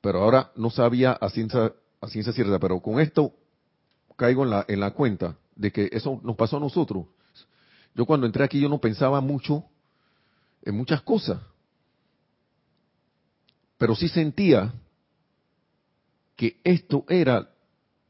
Pero 0.00 0.20
ahora 0.22 0.50
no 0.56 0.70
sabía 0.70 1.12
a 1.12 1.28
ciencia, 1.28 1.74
a 2.00 2.08
ciencia 2.08 2.32
cierta, 2.32 2.58
pero 2.58 2.80
con 2.80 2.98
esto 2.98 3.34
caigo 4.16 4.44
en 4.44 4.50
la, 4.50 4.64
en 4.68 4.80
la 4.80 4.92
cuenta 4.92 5.36
de 5.56 5.72
que 5.72 5.90
eso 5.92 6.22
nos 6.24 6.36
pasó 6.36 6.56
a 6.56 6.60
nosotros. 6.60 7.04
Yo 7.94 8.06
cuando 8.06 8.26
entré 8.26 8.44
aquí 8.44 8.60
yo 8.60 8.68
no 8.68 8.80
pensaba 8.80 9.20
mucho 9.20 9.64
en 10.62 10.76
muchas 10.76 11.02
cosas, 11.02 11.40
pero 13.76 13.94
sí 13.94 14.08
sentía 14.08 14.72
que 16.36 16.60
esto 16.64 17.04
era, 17.08 17.50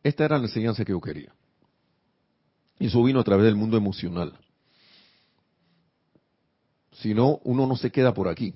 esta 0.03 0.25
era 0.25 0.39
la 0.39 0.45
enseñanza 0.45 0.85
que 0.85 0.93
yo 0.93 1.01
quería. 1.01 1.33
Y 2.79 2.87
eso 2.87 3.03
vino 3.03 3.21
a 3.21 3.25
través 3.25 3.47
del 3.47 3.57
mundo 3.57 3.77
emocional. 3.77 4.39
Si 6.93 7.15
no, 7.15 7.41
uno 7.45 7.67
no 7.67 7.77
se 7.77 7.91
queda 7.91 8.13
por 8.13 8.29
aquí. 8.29 8.55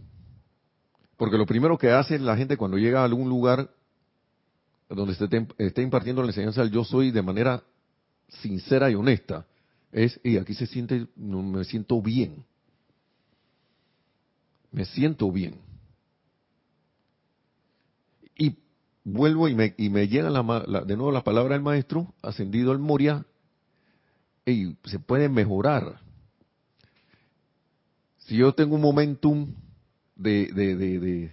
Porque 1.17 1.39
lo 1.39 1.47
primero 1.47 1.79
que 1.79 1.91
hace 1.91 2.19
la 2.19 2.37
gente 2.37 2.57
cuando 2.57 2.77
llega 2.77 3.01
a 3.01 3.05
algún 3.05 3.29
lugar 3.29 3.71
donde 4.89 5.13
esté, 5.15 5.47
esté 5.59 5.83
impartiendo 5.83 6.23
la 6.23 6.29
enseñanza 6.29 6.63
del 6.63 6.71
yo 6.71 6.85
soy 6.85 7.11
de 7.11 7.23
manera 7.23 7.63
sincera 8.29 8.91
y 8.91 8.95
honesta, 8.95 9.47
es, 9.97 10.21
y 10.23 10.37
aquí 10.37 10.53
se 10.53 10.67
siente, 10.67 11.07
me 11.17 11.65
siento 11.65 12.03
bien. 12.03 12.45
Me 14.71 14.85
siento 14.85 15.33
bien. 15.33 15.55
Y 18.37 18.59
vuelvo 19.05 19.49
y 19.49 19.55
me, 19.55 19.75
y 19.79 19.89
me 19.89 20.07
llega 20.07 20.29
la, 20.29 20.85
de 20.85 20.97
nuevo 20.97 21.11
la 21.11 21.25
palabra 21.25 21.55
del 21.55 21.63
maestro, 21.63 22.13
ascendido 22.21 22.73
al 22.73 22.79
Moria, 22.79 23.25
y 24.45 24.77
se 24.85 24.99
puede 24.99 25.31
mejorar. 25.31 25.99
Si 28.19 28.37
yo 28.37 28.53
tengo 28.53 28.75
un 28.75 28.83
momentum 28.83 29.55
de, 30.15 30.53
de, 30.53 30.77
de, 30.77 31.33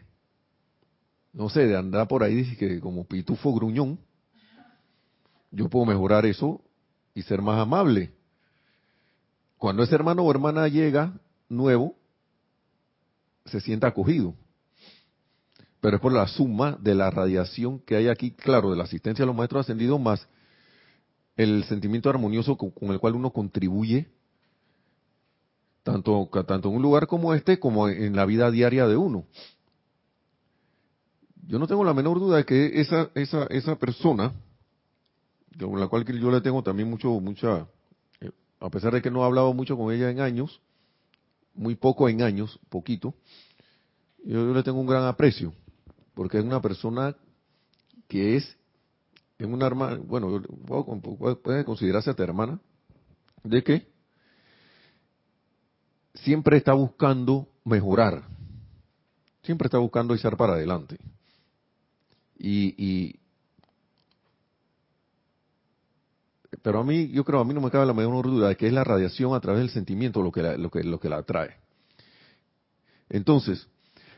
no 1.33 1.49
sé, 1.49 1.67
de 1.67 1.75
andar 1.75 2.07
por 2.07 2.23
ahí 2.23 2.55
que 2.55 2.79
como 2.79 3.03
pitufo 3.03 3.53
gruñón, 3.53 3.99
yo 5.51 5.69
puedo 5.69 5.85
mejorar 5.85 6.25
eso 6.25 6.61
y 7.13 7.23
ser 7.23 7.41
más 7.41 7.59
amable. 7.59 8.22
Cuando 9.63 9.81
ese 9.83 9.95
hermano 9.95 10.23
o 10.23 10.29
hermana 10.29 10.67
llega 10.67 11.13
nuevo, 11.47 11.95
se 13.45 13.61
siente 13.61 13.87
acogido. 13.87 14.35
Pero 15.79 15.95
es 15.95 16.01
por 16.01 16.11
la 16.11 16.27
suma 16.27 16.77
de 16.81 16.93
la 16.93 17.09
radiación 17.09 17.79
que 17.79 17.95
hay 17.95 18.09
aquí, 18.09 18.31
claro, 18.31 18.71
de 18.71 18.75
la 18.75 18.83
asistencia 18.83 19.23
de 19.23 19.27
los 19.27 19.35
maestros 19.37 19.61
ascendidos, 19.61 20.01
más 20.01 20.27
el 21.37 21.63
sentimiento 21.63 22.09
armonioso 22.09 22.57
con, 22.57 22.73
el 22.91 22.99
cual 22.99 23.15
uno 23.15 23.31
contribuye, 23.31 24.11
tanto, 25.83 26.29
tanto 26.45 26.67
en 26.67 26.75
un 26.75 26.81
lugar 26.81 27.07
como 27.07 27.33
este, 27.33 27.57
como 27.57 27.87
en 27.87 28.17
la 28.17 28.25
vida 28.25 28.51
diaria 28.51 28.85
de 28.85 28.97
uno. 28.97 29.23
Yo 31.47 31.57
no 31.57 31.67
tengo 31.67 31.85
la 31.85 31.93
menor 31.93 32.19
duda 32.19 32.35
de 32.35 32.43
que 32.43 32.81
esa, 32.81 33.11
esa, 33.15 33.45
esa 33.45 33.77
persona, 33.77 34.33
con 35.57 35.79
la 35.79 35.87
cual 35.87 36.03
yo 36.03 36.31
le 36.31 36.41
tengo 36.41 36.61
también 36.63 36.89
mucho, 36.89 37.07
mucha, 37.21 37.65
a 38.63 38.69
pesar 38.69 38.93
de 38.93 39.01
que 39.01 39.11
no 39.11 39.21
he 39.21 39.25
hablado 39.25 39.53
mucho 39.53 39.75
con 39.75 39.93
ella 39.93 40.09
en 40.09 40.21
años, 40.21 40.61
muy 41.53 41.75
poco 41.75 42.07
en 42.07 42.21
años, 42.21 42.59
poquito, 42.69 43.13
yo, 44.23 44.53
le 44.53 44.63
tengo 44.63 44.79
un 44.79 44.87
gran 44.87 45.03
aprecio, 45.03 45.53
porque 46.13 46.37
es 46.37 46.45
una 46.45 46.61
persona 46.61 47.13
que 48.07 48.37
es, 48.37 48.57
es 49.37 49.47
una 49.47 49.67
hermana, 49.67 49.97
bueno, 49.97 50.41
puede 51.43 51.65
considerarse 51.65 52.09
hasta 52.09 52.23
hermana, 52.23 52.57
de 53.43 53.63
que 53.63 53.87
siempre 56.13 56.55
está 56.55 56.71
buscando 56.71 57.49
mejorar, 57.65 58.23
siempre 59.41 59.65
está 59.65 59.77
buscando 59.77 60.15
echar 60.15 60.37
para 60.37 60.53
adelante. 60.53 60.97
y, 62.37 63.19
pero 66.61 66.79
a 66.79 66.83
mí, 66.83 67.09
yo 67.09 67.23
creo, 67.23 67.39
a 67.39 67.45
mí 67.45 67.53
no 67.53 67.61
me 67.61 67.71
cabe 67.71 67.85
la 67.85 67.93
menor 67.93 68.25
duda 68.25 68.49
de 68.49 68.57
que 68.57 68.67
es 68.67 68.73
la 68.73 68.83
radiación 68.83 69.33
a 69.33 69.39
través 69.39 69.61
del 69.61 69.69
sentimiento 69.69 70.21
lo 70.21 70.31
que 70.31 70.41
la, 70.41 70.57
lo 70.57 70.69
que, 70.69 70.83
lo 70.83 70.99
que 70.99 71.09
la 71.09 71.17
atrae. 71.17 71.55
Entonces, 73.09 73.67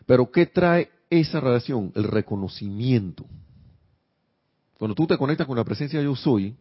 ¿pero 0.06 0.32
qué 0.32 0.46
trae 0.46 0.90
esa 1.10 1.40
radiación? 1.40 1.92
El 1.96 2.06
reconocimiento. 2.06 3.26
Cuando 4.78 4.96
tú 4.96 5.08
te 5.08 5.18
conectas 5.18 5.48
con 5.48 5.56
la 5.56 5.64
presencia 5.64 6.02
yo 6.02 6.16
soy, 6.16 6.56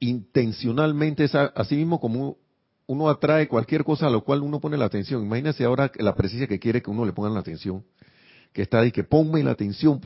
intencionalmente, 0.00 1.24
esa, 1.24 1.46
así 1.54 1.76
mismo 1.76 2.00
como 2.00 2.36
uno 2.86 3.08
atrae 3.08 3.48
cualquier 3.48 3.84
cosa 3.84 4.06
a 4.06 4.10
lo 4.10 4.24
cual 4.24 4.42
uno 4.42 4.60
pone 4.60 4.76
la 4.78 4.86
atención. 4.86 5.22
Imagínese 5.22 5.64
ahora 5.64 5.90
la 5.96 6.14
presencia 6.14 6.46
que 6.46 6.58
quiere 6.58 6.80
que 6.80 6.90
uno 6.90 7.04
le 7.04 7.12
ponga 7.12 7.28
la 7.28 7.40
atención, 7.40 7.84
que 8.52 8.62
está 8.62 8.80
ahí, 8.80 8.90
que 8.90 9.04
ponme 9.04 9.42
la 9.42 9.50
atención. 9.50 10.00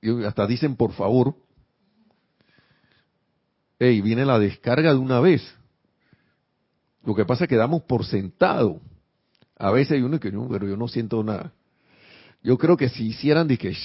Y 0.00 0.24
hasta 0.24 0.46
dicen 0.46 0.74
por 0.76 0.92
favor, 0.92 1.36
y 3.90 4.00
viene 4.00 4.24
la 4.24 4.38
descarga 4.38 4.92
de 4.92 4.98
una 4.98 5.20
vez. 5.20 5.42
Lo 7.04 7.14
que 7.14 7.24
pasa 7.24 7.44
es 7.44 7.48
que 7.48 7.56
damos 7.56 7.82
por 7.82 8.04
sentado. 8.04 8.80
A 9.58 9.70
veces 9.70 9.92
hay 9.92 10.02
uno 10.02 10.20
que 10.20 10.30
no, 10.30 10.48
pero 10.48 10.68
yo 10.68 10.76
no 10.76 10.88
siento 10.88 11.22
nada. 11.24 11.52
Yo 12.42 12.58
creo 12.58 12.76
que 12.76 12.88
si 12.88 13.06
hicieran 13.06 13.48
de 13.48 13.58
que 13.58 13.76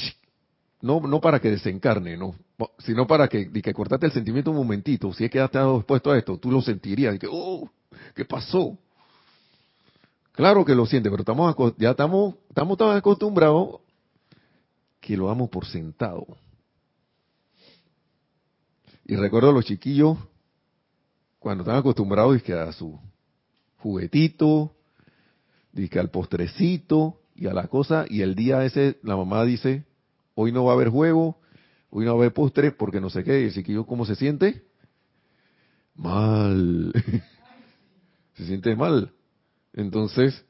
no 0.82 1.00
no 1.02 1.22
para 1.22 1.40
que 1.40 1.50
desencarne, 1.50 2.18
no, 2.18 2.36
sino 2.80 3.08
para 3.08 3.28
que 3.28 3.46
de 3.46 3.62
que 3.62 3.74
cortate 3.74 4.06
el 4.06 4.12
sentimiento 4.12 4.52
un 4.52 4.58
momentito, 4.58 5.14
si 5.14 5.26
es 5.26 5.32
que 5.32 5.40
has 5.40 5.46
estado 5.46 5.78
expuesto 5.78 6.12
a 6.12 6.18
esto, 6.18 6.38
tú 6.38 6.52
lo 6.52 6.62
sentirías, 6.62 7.14
de 7.14 7.20
que 7.20 7.28
oh, 7.30 7.70
¿qué 8.16 8.26
pasó? 8.26 8.78
Claro 10.32 10.64
que 10.66 10.76
lo 10.76 10.86
siente, 10.86 11.10
pero 11.10 11.22
estamos 11.22 11.56
ya 11.78 11.92
estamos 11.92 12.36
estamos 12.50 12.78
tan 12.78 12.96
acostumbrados 12.96 13.80
que 15.00 15.18
lo 15.18 15.28
damos 15.28 15.50
por 15.50 15.66
sentado. 15.66 16.26
Y 19.10 19.16
recuerdo 19.16 19.52
a 19.52 19.54
los 19.54 19.64
chiquillos 19.64 20.18
cuando 21.40 21.64
están 21.64 21.78
acostumbrados 21.78 22.44
que 22.44 22.54
a 22.54 22.74
su 22.74 23.00
juguetito, 23.78 24.76
que 25.74 26.00
al 26.00 26.10
postrecito 26.10 27.22
y 27.34 27.48
a 27.48 27.54
la 27.54 27.68
cosa, 27.68 28.06
y 28.10 28.22
el 28.22 28.36
día 28.36 28.66
ese 28.66 28.98
la 29.04 29.16
mamá 29.16 29.46
dice, 29.46 29.86
hoy 30.36 30.52
no 30.52 30.66
va 30.66 30.74
a 30.74 30.76
haber 30.76 30.90
juego, 30.90 31.40
hoy 31.90 32.04
no 32.04 32.12
va 32.12 32.18
a 32.18 32.22
haber 32.24 32.34
postre 32.34 32.72
porque 32.74 33.00
no 33.00 33.10
sé 33.10 33.24
qué, 33.24 33.42
y 33.42 33.46
el 33.46 33.54
chiquillo 33.54 33.86
cómo 33.86 34.06
se 34.06 34.16
siente? 34.16 34.66
Mal. 35.96 36.92
se 38.36 38.46
siente 38.46 38.76
mal. 38.76 39.14
Entonces, 39.72 40.44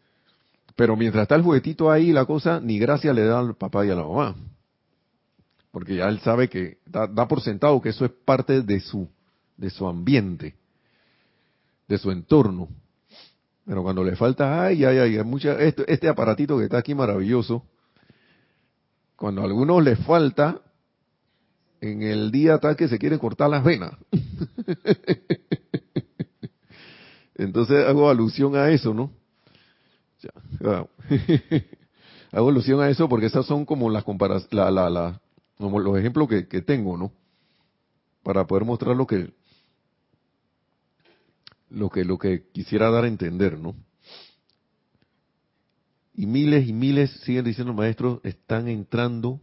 pero 0.76 0.96
mientras 0.96 1.24
está 1.24 1.36
el 1.36 1.44
juguetito 1.44 1.92
ahí, 1.92 2.12
la 2.12 2.26
cosa, 2.26 2.60
ni 2.60 2.80
gracia 2.80 3.14
le 3.14 3.24
da 3.24 3.38
al 3.38 3.56
papá 3.56 3.86
y 3.86 3.92
a 3.92 3.96
la 3.96 4.04
mamá 4.04 4.36
porque 5.78 5.96
ya 5.96 6.08
él 6.08 6.20
sabe 6.22 6.50
que 6.50 6.80
da, 6.88 7.28
por 7.28 7.40
sentado 7.40 7.80
que 7.80 7.90
eso 7.90 8.04
es 8.04 8.10
parte 8.26 8.64
de 8.64 8.80
su 8.80 9.08
de 9.58 9.70
su 9.70 9.86
ambiente, 9.86 10.56
de 11.88 12.00
su 12.00 12.10
entorno. 12.10 12.68
Pero 13.64 13.84
cuando 13.84 14.04
le 14.04 14.16
falta, 14.16 14.64
ay, 14.64 14.84
ay, 14.86 14.98
ay, 14.98 15.24
mucha, 15.24 15.54
este, 15.62 15.84
este 15.94 16.10
aparatito 16.10 16.58
que 16.58 16.64
está 16.64 16.80
aquí 16.80 16.96
maravilloso, 16.96 17.64
cuando 19.16 19.44
a 19.44 19.46
algunos 19.46 19.84
les 19.84 20.00
falta, 20.00 20.62
en 21.80 22.02
el 22.02 22.32
día 22.32 22.58
tal 22.58 22.76
que 22.76 22.88
se 22.88 22.98
quieren 22.98 23.20
cortar 23.20 23.52
las 23.52 23.64
venas. 23.64 23.92
Entonces 27.36 27.86
hago 27.86 28.10
alusión 28.10 28.56
a 28.56 28.72
eso, 28.72 28.96
¿no? 28.96 29.12
hago 32.32 32.50
alusión 32.50 32.82
a 32.82 32.90
eso 32.90 33.08
porque 33.08 33.28
esas 33.28 33.46
son 33.46 33.64
como 33.64 33.92
las 33.92 34.04
la, 34.50 34.72
la, 34.72 34.90
la, 34.90 35.22
como 35.58 35.80
los 35.80 35.98
ejemplos 35.98 36.28
que, 36.28 36.62
tengo, 36.62 36.98
¿no? 36.98 37.12
Para 38.24 38.46
poder 38.46 38.66
mostrar 38.66 38.96
lo 38.96 39.08
que, 39.08 39.34
lo 41.70 41.90
que, 41.90 42.06
lo 42.06 42.18
que 42.18 42.48
quisiera 42.52 42.90
dar 42.90 43.06
a 43.06 43.08
entender, 43.08 43.58
¿no? 43.58 43.76
Y 46.14 46.26
miles 46.26 46.68
y 46.68 46.74
miles, 46.74 47.12
siguen 47.24 47.46
diciendo 47.46 47.74
maestros, 47.74 48.20
están 48.24 48.68
entrando 48.68 49.40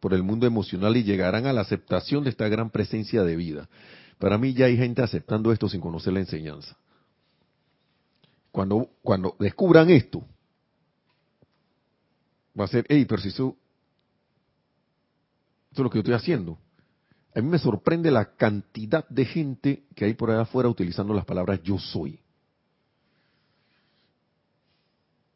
por 0.00 0.14
el 0.14 0.22
mundo 0.22 0.46
emocional 0.46 0.96
y 0.96 1.04
llegarán 1.04 1.46
a 1.46 1.52
la 1.52 1.62
aceptación 1.62 2.24
de 2.24 2.30
esta 2.30 2.48
gran 2.48 2.70
presencia 2.70 3.22
de 3.22 3.36
vida. 3.36 3.68
Para 4.18 4.36
mí 4.36 4.52
ya 4.52 4.66
hay 4.66 4.76
gente 4.76 5.02
aceptando 5.02 5.52
esto 5.52 5.68
sin 5.68 5.80
conocer 5.80 6.12
la 6.12 6.20
enseñanza. 6.20 6.76
Cuando, 8.50 8.90
cuando 9.02 9.36
descubran 9.38 9.90
esto, 9.90 10.22
va 12.58 12.64
a 12.64 12.68
ser, 12.68 12.84
hey, 12.88 13.06
pero 13.08 13.22
si 13.22 13.28
eso 13.28 13.56
es 15.72 15.84
lo 15.84 15.90
que 15.90 15.96
yo 15.96 16.00
estoy 16.00 16.14
haciendo. 16.14 16.58
A 17.34 17.40
mí 17.40 17.48
me 17.48 17.58
sorprende 17.58 18.10
la 18.10 18.36
cantidad 18.36 19.08
de 19.08 19.24
gente 19.24 19.84
que 19.94 20.04
hay 20.04 20.14
por 20.14 20.30
allá 20.30 20.42
afuera 20.42 20.68
utilizando 20.68 21.14
las 21.14 21.24
palabras 21.24 21.62
yo 21.62 21.78
soy. 21.78 22.20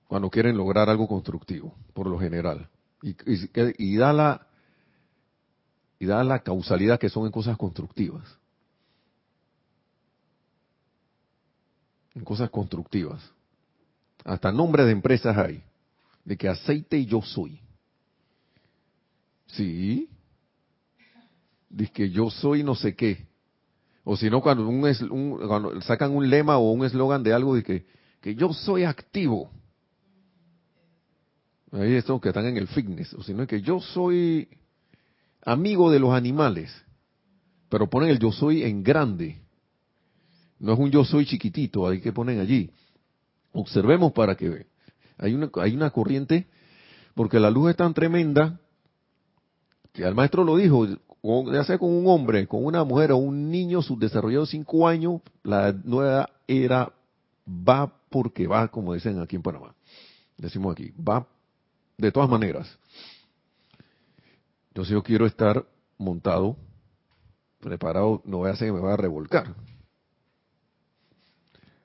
Cuando 0.07 0.31
quieren 0.31 0.57
lograr 0.57 0.88
algo 0.88 1.09
constructivo, 1.09 1.75
por 1.94 2.07
lo 2.07 2.18
general. 2.18 2.68
Y, 3.03 3.96
da 3.96 4.12
la 4.12 4.46
y 5.99 6.07
da 6.07 6.22
la 6.22 6.40
causalidad 6.40 6.99
que 6.99 7.09
son 7.09 7.27
en 7.27 7.33
cosas 7.33 7.57
constructivas. 7.57 8.25
En 12.14 12.25
cosas 12.25 12.51
constructivas. 12.51 13.22
Hasta 14.25 14.53
nombre 14.53 14.85
de 14.85 14.92
empresas 14.92 15.37
hay. 15.37 15.62
De 16.25 16.37
que 16.37 16.49
aceite 16.49 16.99
y 16.99 17.07
yo 17.07 17.22
soy. 17.22 17.61
Sí, 19.46 20.11
dice 21.68 21.92
que 21.92 22.11
yo 22.11 22.31
soy 22.31 22.62
no 22.62 22.74
sé 22.74 22.94
qué. 22.94 23.26
O 24.05 24.16
si 24.16 24.31
no, 24.31 24.40
cuando, 24.40 24.68
un, 24.68 25.83
sacan 25.83 26.12
un 26.12 26.31
lema 26.31 26.59
o 26.59 26.70
un 26.70 26.85
eslogan 26.85 27.22
de 27.22 27.33
algo 27.33 27.57
de 27.57 27.62
que, 27.64 27.87
que 28.20 28.35
yo 28.37 28.52
soy 28.52 28.85
activo. 28.85 29.50
Ahí 31.72 31.94
estos 31.94 32.20
que 32.20 32.29
están 32.29 32.46
en 32.46 32.57
el 32.57 32.68
fitness. 32.68 33.14
O 33.14 33.22
si 33.22 33.35
no, 33.35 33.46
que 33.46 33.61
yo 33.61 33.81
soy 33.81 34.48
amigo 35.42 35.90
de 35.90 35.98
los 35.98 36.12
animales. 36.12 36.72
Pero 37.68 37.90
ponen 37.90 38.11
el 38.11 38.20
yo 38.20 38.31
soy 38.31 38.62
en 38.62 38.83
grande. 38.85 39.40
No 40.59 40.72
es 40.72 40.79
un 40.79 40.90
yo 40.90 41.05
soy 41.05 41.26
chiquitito, 41.26 41.87
hay 41.88 42.00
que 42.00 42.12
ponen 42.12 42.38
allí. 42.40 42.70
Observemos 43.52 44.12
para 44.12 44.37
que 44.37 44.48
vean. 44.48 44.66
Hay 45.18 45.35
una, 45.35 45.50
hay 45.55 45.74
una 45.74 45.90
corriente, 45.90 46.46
porque 47.14 47.40
la 47.40 47.50
luz 47.50 47.70
es 47.70 47.76
tan 47.76 47.94
tremenda, 47.94 48.61
que 49.92 50.05
al 50.05 50.14
maestro 50.14 50.44
lo 50.44 50.57
dijo, 50.57 50.87
ya 51.22 51.64
sea 51.64 51.79
con 51.79 51.92
un 51.92 52.07
hombre, 52.07 52.46
con 52.46 52.64
una 52.64 52.85
mujer 52.85 53.12
o 53.12 53.16
un 53.16 53.50
niño 53.50 53.83
subdesarrollado 53.83 54.44
de 54.44 54.50
5 54.50 54.88
años, 54.88 55.20
la 55.42 55.72
nueva 55.72 56.31
era 56.46 56.92
va 57.46 57.92
porque 58.11 58.46
va, 58.46 58.68
como 58.68 58.94
dicen 58.94 59.20
aquí 59.20 59.37
en 59.37 59.42
Panamá. 59.42 59.74
Decimos 60.37 60.72
aquí, 60.72 60.92
va 60.92 61.26
de 61.96 62.12
todas 62.12 62.29
maneras. 62.29 62.79
Entonces 64.68 64.92
yo 64.92 65.02
quiero 65.02 65.26
estar 65.26 65.64
montado, 65.98 66.57
preparado, 67.61 68.22
no 68.24 68.38
voy 68.38 68.50
a 68.50 68.52
hacer 68.52 68.68
que 68.68 68.72
me 68.72 68.81
va 68.81 68.92
a 68.94 68.98
revolcar. 68.98 69.55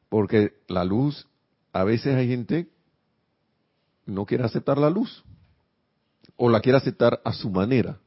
Porque 0.09 0.53
la 0.67 0.83
luz, 0.83 1.27
a 1.71 1.83
veces 1.85 2.15
hay 2.15 2.27
gente 2.27 2.69
no 4.05 4.25
quiere 4.25 4.43
aceptar 4.43 4.77
la 4.77 4.89
luz 4.89 5.23
o 6.35 6.49
la 6.49 6.59
quiere 6.59 6.77
aceptar 6.77 7.21
a 7.23 7.31
su 7.31 7.49
manera. 7.49 7.97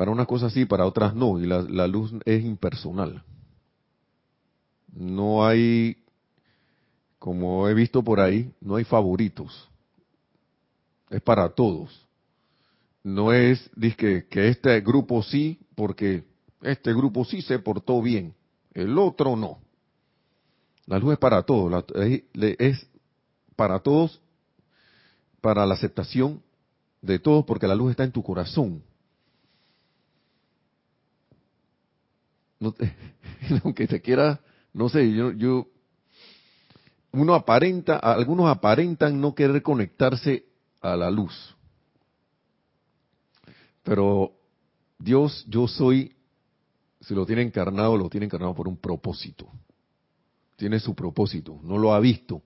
Para 0.00 0.12
unas 0.12 0.26
cosas 0.26 0.54
sí, 0.54 0.64
para 0.64 0.86
otras 0.86 1.14
no, 1.14 1.38
y 1.38 1.44
la, 1.44 1.60
la 1.60 1.86
luz 1.86 2.10
es 2.24 2.42
impersonal. 2.42 3.22
No 4.90 5.44
hay, 5.44 5.98
como 7.18 7.68
he 7.68 7.74
visto 7.74 8.02
por 8.02 8.18
ahí, 8.18 8.50
no 8.62 8.76
hay 8.76 8.84
favoritos. 8.84 9.68
Es 11.10 11.20
para 11.20 11.50
todos. 11.50 12.08
No 13.04 13.34
es 13.34 13.70
que, 13.98 14.26
que 14.26 14.48
este 14.48 14.80
grupo 14.80 15.22
sí, 15.22 15.60
porque 15.74 16.24
este 16.62 16.94
grupo 16.94 17.26
sí 17.26 17.42
se 17.42 17.58
portó 17.58 18.00
bien, 18.00 18.32
el 18.72 18.96
otro 18.96 19.36
no. 19.36 19.58
La 20.86 20.98
luz 20.98 21.12
es 21.12 21.18
para 21.18 21.42
todos, 21.42 21.84
es 21.94 22.88
para 23.54 23.80
todos, 23.80 24.18
para 25.42 25.66
la 25.66 25.74
aceptación 25.74 26.42
de 27.02 27.18
todos, 27.18 27.44
porque 27.44 27.68
la 27.68 27.74
luz 27.74 27.90
está 27.90 28.04
en 28.04 28.12
tu 28.12 28.22
corazón. 28.22 28.82
aunque 33.64 33.86
te 33.86 34.00
quiera, 34.00 34.40
no 34.72 34.88
sé, 34.88 35.12
yo, 35.12 35.32
yo, 35.32 35.66
uno 37.12 37.34
aparenta, 37.34 37.96
algunos 37.96 38.48
aparentan 38.48 39.20
no 39.20 39.34
querer 39.34 39.62
conectarse 39.62 40.44
a 40.80 40.96
la 40.96 41.10
luz. 41.10 41.56
Pero 43.82 44.32
Dios, 44.98 45.44
yo 45.48 45.66
soy, 45.66 46.14
si 47.00 47.14
lo 47.14 47.24
tiene 47.26 47.42
encarnado, 47.42 47.96
lo 47.96 48.08
tiene 48.10 48.26
encarnado 48.26 48.54
por 48.54 48.68
un 48.68 48.76
propósito. 48.76 49.48
Tiene 50.56 50.78
su 50.78 50.94
propósito, 50.94 51.58
no 51.62 51.78
lo 51.78 51.94
ha 51.94 52.00
visto. 52.00 52.42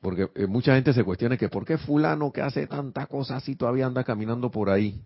Porque 0.00 0.30
eh, 0.34 0.46
mucha 0.46 0.74
gente 0.74 0.92
se 0.92 1.04
cuestiona 1.04 1.36
que 1.36 1.48
por 1.48 1.64
qué 1.64 1.76
fulano 1.76 2.32
que 2.32 2.40
hace 2.40 2.66
tanta 2.66 3.06
cosa 3.06 3.36
así 3.36 3.56
todavía 3.56 3.86
anda 3.86 4.04
caminando 4.04 4.50
por 4.50 4.70
ahí. 4.70 5.02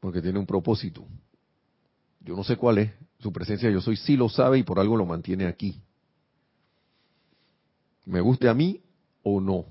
Porque 0.00 0.22
tiene 0.22 0.38
un 0.38 0.46
propósito. 0.46 1.06
Yo 2.24 2.34
no 2.34 2.42
sé 2.42 2.56
cuál 2.56 2.78
es. 2.78 2.92
Su 3.20 3.32
presencia 3.32 3.70
yo 3.70 3.80
soy 3.80 3.96
sí 3.96 4.16
lo 4.16 4.28
sabe 4.28 4.58
y 4.58 4.62
por 4.62 4.80
algo 4.80 4.96
lo 4.96 5.06
mantiene 5.06 5.46
aquí. 5.46 5.80
Me 8.06 8.20
guste 8.20 8.48
a 8.48 8.54
mí 8.54 8.82
o 9.22 9.40
no. 9.40 9.66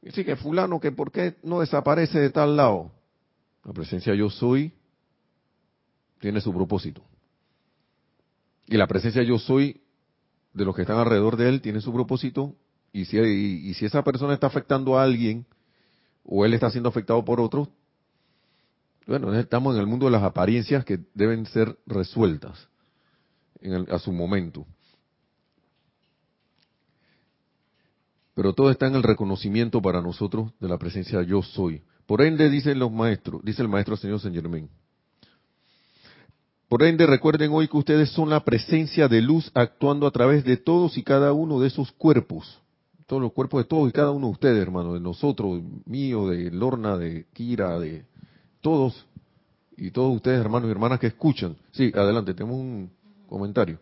Dice 0.00 0.24
que 0.24 0.36
fulano 0.36 0.80
que 0.80 0.90
por 0.90 1.12
qué 1.12 1.36
no 1.42 1.60
desaparece 1.60 2.18
de 2.18 2.30
tal 2.30 2.56
lado. 2.56 2.92
La 3.64 3.72
presencia 3.72 4.14
yo 4.14 4.30
soy 4.30 4.72
tiene 6.18 6.40
su 6.40 6.52
propósito. 6.52 7.02
Y 8.66 8.76
la 8.76 8.86
presencia 8.86 9.22
yo 9.22 9.38
soy 9.38 9.80
de 10.54 10.64
los 10.64 10.74
que 10.74 10.82
están 10.82 10.98
alrededor 10.98 11.36
de 11.36 11.48
él 11.48 11.60
tiene 11.60 11.80
su 11.80 11.92
propósito 11.92 12.54
y 12.92 13.06
si, 13.06 13.18
y, 13.18 13.74
si 13.74 13.86
esa 13.86 14.02
persona 14.02 14.34
está 14.34 14.46
afectando 14.46 14.98
a 14.98 15.02
alguien 15.02 15.46
o 16.24 16.44
él 16.44 16.54
está 16.54 16.70
siendo 16.70 16.88
afectado 16.88 17.24
por 17.24 17.40
otro, 17.40 17.68
bueno, 19.06 19.34
estamos 19.34 19.74
en 19.74 19.80
el 19.80 19.86
mundo 19.86 20.06
de 20.06 20.12
las 20.12 20.22
apariencias 20.22 20.84
que 20.84 21.00
deben 21.14 21.46
ser 21.46 21.76
resueltas 21.86 22.68
a 23.90 23.98
su 23.98 24.12
momento. 24.12 24.66
Pero 28.34 28.54
todo 28.54 28.70
está 28.70 28.86
en 28.86 28.94
el 28.94 29.02
reconocimiento 29.02 29.82
para 29.82 30.00
nosotros 30.00 30.52
de 30.58 30.68
la 30.68 30.78
presencia 30.78 31.22
yo 31.22 31.42
soy. 31.42 31.82
Por 32.06 32.22
ende, 32.22 32.48
dicen 32.50 32.78
los 32.78 32.90
maestros, 32.90 33.42
dice 33.44 33.62
el 33.62 33.68
maestro 33.68 33.96
señor 33.96 34.20
Saint 34.20 34.34
Germain, 34.34 34.68
por 36.72 36.82
ende, 36.84 37.06
recuerden 37.06 37.50
hoy 37.52 37.68
que 37.68 37.76
ustedes 37.76 38.08
son 38.12 38.30
la 38.30 38.46
presencia 38.46 39.06
de 39.06 39.20
luz 39.20 39.50
actuando 39.52 40.06
a 40.06 40.10
través 40.10 40.42
de 40.42 40.56
todos 40.56 40.96
y 40.96 41.02
cada 41.02 41.34
uno 41.34 41.60
de 41.60 41.66
esos 41.66 41.92
cuerpos. 41.92 42.62
Todos 43.04 43.20
los 43.20 43.34
cuerpos 43.34 43.62
de 43.62 43.68
todos 43.68 43.90
y 43.90 43.92
cada 43.92 44.10
uno 44.10 44.28
de 44.28 44.32
ustedes, 44.32 44.62
hermano, 44.62 44.94
de 44.94 45.00
nosotros, 45.00 45.60
mío, 45.84 46.28
de 46.28 46.50
Lorna, 46.50 46.96
de 46.96 47.26
Kira, 47.34 47.78
de 47.78 48.06
todos 48.62 49.06
y 49.76 49.90
todos 49.90 50.16
ustedes, 50.16 50.40
hermanos 50.40 50.68
y 50.68 50.72
hermanas 50.72 50.98
que 50.98 51.08
escuchan. 51.08 51.56
Sí, 51.72 51.92
adelante, 51.94 52.32
tenemos 52.32 52.58
un 52.58 52.90
comentario. 53.28 53.78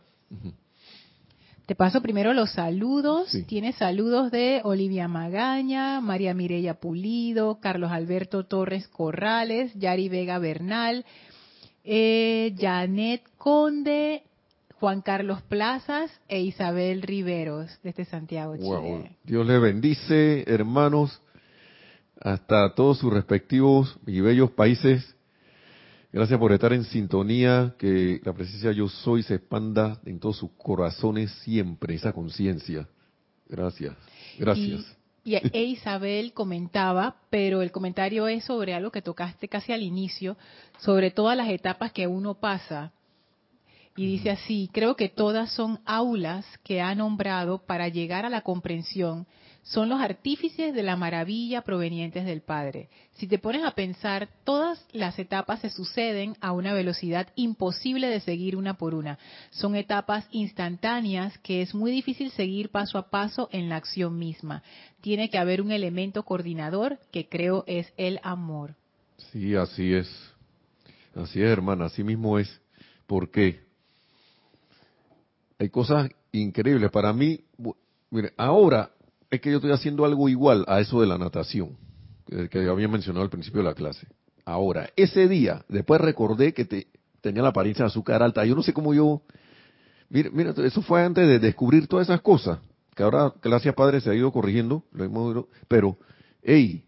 Te 1.66 1.76
paso 1.76 2.00
primero 2.00 2.32
los 2.32 2.50
saludos. 2.50 3.30
Tienes 3.46 3.76
saludos 3.76 4.32
de 4.32 4.60
Olivia 4.64 5.06
Magaña, 5.06 6.00
María 6.00 6.34
Mireya 6.34 6.74
Pulido, 6.74 7.60
Carlos 7.60 7.92
Alberto 7.92 8.44
Torres 8.44 8.88
Corrales, 8.88 9.72
Yari 9.74 10.08
Vega 10.08 10.38
Bernal, 10.38 11.04
eh, 11.84 12.54
Janet 12.58 13.22
Conde, 13.38 14.24
Juan 14.80 15.02
Carlos 15.02 15.42
Plazas 15.42 16.10
e 16.26 16.40
Isabel 16.40 17.02
Riveros 17.02 17.78
desde 17.82 18.04
Santiago, 18.04 18.56
Chile. 18.56 19.16
Dios 19.24 19.46
le 19.46 19.58
bendice, 19.58 20.42
hermanos, 20.46 21.20
hasta 22.20 22.74
todos 22.74 22.98
sus 22.98 23.12
respectivos 23.12 23.98
y 24.06 24.20
bellos 24.20 24.50
países. 24.50 25.16
Gracias 26.12 26.38
por 26.38 26.52
estar 26.52 26.72
en 26.72 26.84
sintonía, 26.84 27.74
que 27.78 28.20
la 28.24 28.32
presencia 28.32 28.72
yo 28.72 28.88
soy 28.88 29.22
se 29.22 29.36
expanda 29.36 30.00
en 30.04 30.18
todos 30.18 30.36
sus 30.36 30.50
corazones 30.58 31.30
siempre, 31.42 31.94
esa 31.94 32.12
conciencia. 32.12 32.88
Gracias, 33.48 33.94
gracias. 34.38 34.96
Y 35.22 35.34
e 35.34 35.64
Isabel 35.64 36.32
comentaba, 36.32 37.16
pero 37.30 37.62
el 37.62 37.70
comentario 37.70 38.26
es 38.26 38.44
sobre 38.44 38.74
algo 38.74 38.90
que 38.90 39.02
tocaste 39.02 39.48
casi 39.48 39.72
al 39.72 39.82
inicio, 39.82 40.36
sobre 40.78 41.10
todas 41.10 41.36
las 41.36 41.48
etapas 41.48 41.92
que 41.92 42.06
uno 42.06 42.34
pasa. 42.34 42.92
Y 43.96 44.06
dice 44.06 44.30
así, 44.30 44.70
creo 44.72 44.96
que 44.96 45.08
todas 45.08 45.52
son 45.52 45.80
aulas 45.84 46.46
que 46.64 46.80
ha 46.80 46.94
nombrado 46.94 47.58
para 47.58 47.88
llegar 47.88 48.24
a 48.24 48.30
la 48.30 48.40
comprensión 48.40 49.26
son 49.62 49.88
los 49.88 50.00
artífices 50.00 50.74
de 50.74 50.82
la 50.82 50.96
maravilla 50.96 51.62
provenientes 51.62 52.24
del 52.24 52.40
Padre. 52.40 52.88
Si 53.12 53.26
te 53.26 53.38
pones 53.38 53.64
a 53.64 53.72
pensar, 53.72 54.28
todas 54.44 54.84
las 54.92 55.18
etapas 55.18 55.60
se 55.60 55.70
suceden 55.70 56.36
a 56.40 56.52
una 56.52 56.72
velocidad 56.72 57.28
imposible 57.36 58.08
de 58.08 58.20
seguir 58.20 58.56
una 58.56 58.74
por 58.74 58.94
una. 58.94 59.18
Son 59.50 59.76
etapas 59.76 60.26
instantáneas 60.30 61.36
que 61.38 61.62
es 61.62 61.74
muy 61.74 61.90
difícil 61.90 62.30
seguir 62.30 62.70
paso 62.70 62.98
a 62.98 63.10
paso 63.10 63.48
en 63.52 63.68
la 63.68 63.76
acción 63.76 64.18
misma. 64.18 64.62
Tiene 65.02 65.28
que 65.28 65.38
haber 65.38 65.60
un 65.60 65.72
elemento 65.72 66.24
coordinador 66.24 66.98
que 67.12 67.28
creo 67.28 67.64
es 67.66 67.92
el 67.96 68.18
amor. 68.22 68.74
Sí, 69.30 69.54
así 69.54 69.92
es. 69.92 70.08
Así 71.14 71.42
es, 71.42 71.50
hermana, 71.50 71.86
así 71.86 72.02
mismo 72.02 72.38
es. 72.38 72.60
¿Por 73.06 73.30
qué? 73.30 73.60
Hay 75.58 75.68
cosas 75.68 76.08
increíbles. 76.32 76.90
Para 76.90 77.12
mí, 77.12 77.40
mire, 78.10 78.32
ahora 78.38 78.90
es 79.30 79.40
que 79.40 79.50
yo 79.50 79.56
estoy 79.56 79.72
haciendo 79.72 80.04
algo 80.04 80.28
igual 80.28 80.64
a 80.66 80.80
eso 80.80 81.00
de 81.00 81.06
la 81.06 81.16
natación, 81.16 81.76
que 82.50 82.68
había 82.68 82.88
mencionado 82.88 83.22
al 83.22 83.30
principio 83.30 83.62
de 83.62 83.68
la 83.68 83.74
clase. 83.74 84.06
Ahora, 84.44 84.90
ese 84.96 85.28
día, 85.28 85.64
después 85.68 86.00
recordé 86.00 86.52
que 86.52 86.64
te, 86.64 86.88
tenía 87.20 87.42
la 87.42 87.50
apariencia 87.50 87.84
de 87.84 87.88
azúcar 87.88 88.22
alta. 88.22 88.44
Yo 88.44 88.54
no 88.54 88.62
sé 88.62 88.72
cómo 88.72 88.92
yo... 88.92 89.22
Mira, 90.08 90.30
mira, 90.32 90.54
eso 90.64 90.82
fue 90.82 91.04
antes 91.04 91.26
de 91.28 91.38
descubrir 91.38 91.86
todas 91.86 92.08
esas 92.08 92.20
cosas, 92.20 92.58
que 92.96 93.04
ahora, 93.04 93.32
gracias 93.40 93.74
Padre, 93.76 94.00
se 94.00 94.10
ha 94.10 94.14
ido 94.14 94.32
corrigiendo, 94.32 94.82
lo 94.90 95.04
hemos, 95.04 95.44
pero, 95.68 95.96
hey, 96.42 96.84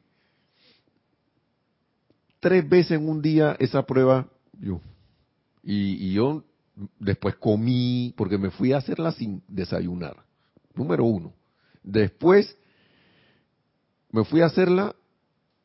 tres 2.41 2.69
veces 2.69 2.99
en 2.99 3.09
un 3.09 3.23
día 3.23 3.57
esa 3.61 3.85
prueba, 3.85 4.27
yo, 4.59 4.81
y 5.63 6.13
yo 6.13 6.43
después 6.99 7.37
comí, 7.37 8.13
porque 8.17 8.39
me 8.39 8.51
fui 8.51 8.73
a 8.73 8.79
hacerla 8.79 9.13
sin 9.13 9.45
desayunar, 9.47 10.17
número 10.75 11.05
uno. 11.05 11.33
Después 11.83 12.57
me 14.11 14.25
fui 14.25 14.41
a 14.41 14.47
hacerla 14.47 14.95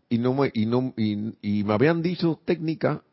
y 0.10 0.18
no 0.18 0.34
me, 0.34 0.52
y 0.54 0.66
no, 0.66 0.94
y, 0.96 1.64
me 1.64 1.74
habían 1.74 2.02
dicho 2.02 2.40
técnica 2.46 3.04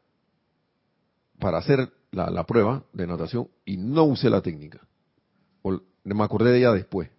para 1.39 1.59
hacer 1.59 1.93
la, 2.13 2.45
prueba 2.47 2.85
de 2.93 3.07
natación 3.07 3.49
y 3.65 3.77
no 3.77 4.05
usé 4.05 4.31
la 4.31 4.41
técnica. 4.41 4.81
me 6.05 6.25
acordé 6.25 6.53
de 6.53 6.59
ella 6.59 6.73
después. 6.73 7.11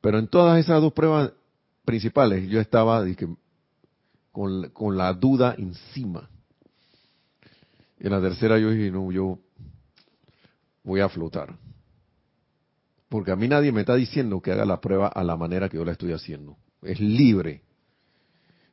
Pero 0.00 0.18
en 0.18 0.28
todas 0.28 0.58
esas 0.60 0.80
dos 0.80 0.92
pruebas 0.92 1.32
principales 1.84 2.48
yo 2.48 2.60
estaba 2.60 3.04
con, 4.30 4.70
con 4.70 4.96
la 4.96 5.12
duda 5.12 5.54
encima. 5.58 6.30
En 7.98 8.10
la 8.10 8.20
tercera 8.20 8.58
yo 8.58 8.70
dije, 8.70 8.90
no, 8.90 9.10
yo 9.10 9.38
voy 10.84 11.00
a 11.00 11.08
flotar. 11.08 11.56
Porque 13.08 13.30
a 13.30 13.36
mí 13.36 13.46
nadie 13.48 13.72
me 13.72 13.80
está 13.80 13.94
diciendo 13.94 14.40
que 14.40 14.52
haga 14.52 14.64
la 14.64 14.80
prueba 14.80 15.08
a 15.08 15.22
la 15.22 15.36
manera 15.36 15.68
que 15.68 15.76
yo 15.76 15.84
la 15.84 15.92
estoy 15.92 16.12
haciendo. 16.12 16.56
Es 16.82 17.00
libre. 17.00 17.62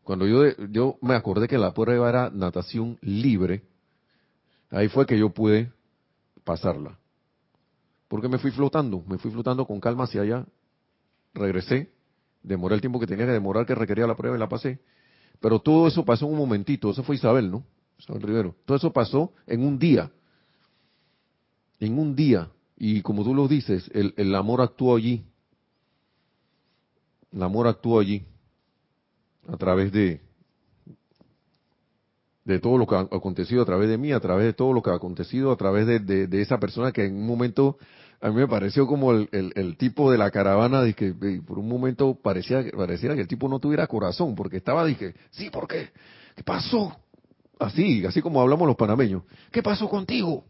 Cuando 0.03 0.27
yo, 0.27 0.43
yo 0.69 0.97
me 1.01 1.15
acordé 1.15 1.47
que 1.47 1.57
la 1.57 1.73
prueba 1.73 2.09
era 2.09 2.29
natación 2.29 2.97
libre, 3.01 3.63
ahí 4.69 4.89
fue 4.89 5.05
que 5.05 5.17
yo 5.17 5.29
pude 5.29 5.71
pasarla. 6.43 6.97
Porque 8.07 8.27
me 8.27 8.38
fui 8.38 8.51
flotando, 8.51 9.03
me 9.07 9.17
fui 9.17 9.31
flotando 9.31 9.65
con 9.65 9.79
calma 9.79 10.03
hacia 10.03 10.21
allá, 10.21 10.45
regresé, 11.34 11.91
demoré 12.43 12.75
el 12.75 12.81
tiempo 12.81 12.99
que 12.99 13.07
tenía 13.07 13.25
que 13.25 13.31
demorar, 13.31 13.65
que 13.65 13.75
requería 13.75 14.05
la 14.05 14.15
prueba 14.15 14.36
y 14.36 14.39
la 14.39 14.49
pasé. 14.49 14.79
Pero 15.39 15.59
todo 15.59 15.88
eso 15.88 16.03
pasó 16.03 16.25
en 16.25 16.34
un 16.34 16.38
momentito, 16.38 16.91
eso 16.91 17.03
fue 17.03 17.15
Isabel, 17.15 17.49
¿no? 17.49 17.63
Isabel 17.97 18.21
Rivero. 18.21 18.55
Todo 18.65 18.77
eso 18.77 18.91
pasó 18.91 19.34
en 19.47 19.63
un 19.63 19.79
día. 19.79 20.11
En 21.79 21.97
un 21.97 22.15
día. 22.15 22.49
Y 22.78 23.01
como 23.01 23.24
tú 23.24 23.34
lo 23.34 23.47
dices, 23.47 23.89
el, 23.93 24.13
el 24.17 24.34
amor 24.36 24.61
actuó 24.61 24.95
allí. 24.95 25.26
El 27.32 27.43
amor 27.43 27.67
actuó 27.67 27.99
allí 27.99 28.26
a 29.47 29.57
través 29.57 29.91
de, 29.91 30.21
de 32.45 32.59
todo 32.59 32.78
lo 32.78 32.86
que 32.86 32.95
ha 32.95 32.99
acontecido 32.99 33.61
a 33.61 33.65
través 33.65 33.89
de 33.89 33.97
mí, 33.97 34.11
a 34.11 34.19
través 34.19 34.45
de 34.45 34.53
todo 34.53 34.74
lo 34.74 34.82
que 34.82 34.89
ha 34.89 34.95
acontecido 34.95 35.51
a 35.51 35.55
través 35.55 35.88
de, 35.88 35.99
de, 36.28 36.41
esa 36.41 36.59
persona 36.59 36.91
que 36.91 37.05
en 37.05 37.15
un 37.15 37.26
momento 37.26 37.78
a 38.21 38.30
mí 38.30 38.36
me 38.36 38.47
pareció 38.47 38.88
como 38.88 39.11
el, 39.11 39.30
el, 39.32 39.78
tipo 39.78 40.11
de 40.11 40.17
la 40.17 40.32
caravana 40.32 40.82
de 40.82 40.93
que 40.93 41.13
por 41.45 41.59
un 41.59 41.67
momento 41.67 42.17
parecía 42.21 42.63
pareciera 42.76 43.15
que 43.15 43.21
el 43.21 43.28
tipo 43.28 43.49
no 43.49 43.59
tuviera 43.59 43.88
corazón 43.88 44.36
porque 44.36 44.57
estaba 44.57 44.86
dije 44.86 45.13
sí 45.32 45.49
¿por 45.49 45.67
qué? 45.67 45.89
¿qué 46.36 46.43
pasó? 46.43 46.95
así 47.59 48.05
así 48.05 48.21
como 48.21 48.41
hablamos 48.41 48.67
los 48.67 48.78
panameños 48.78 49.24
¿qué 49.51 49.61
pasó 49.61 49.89
contigo? 49.89 50.45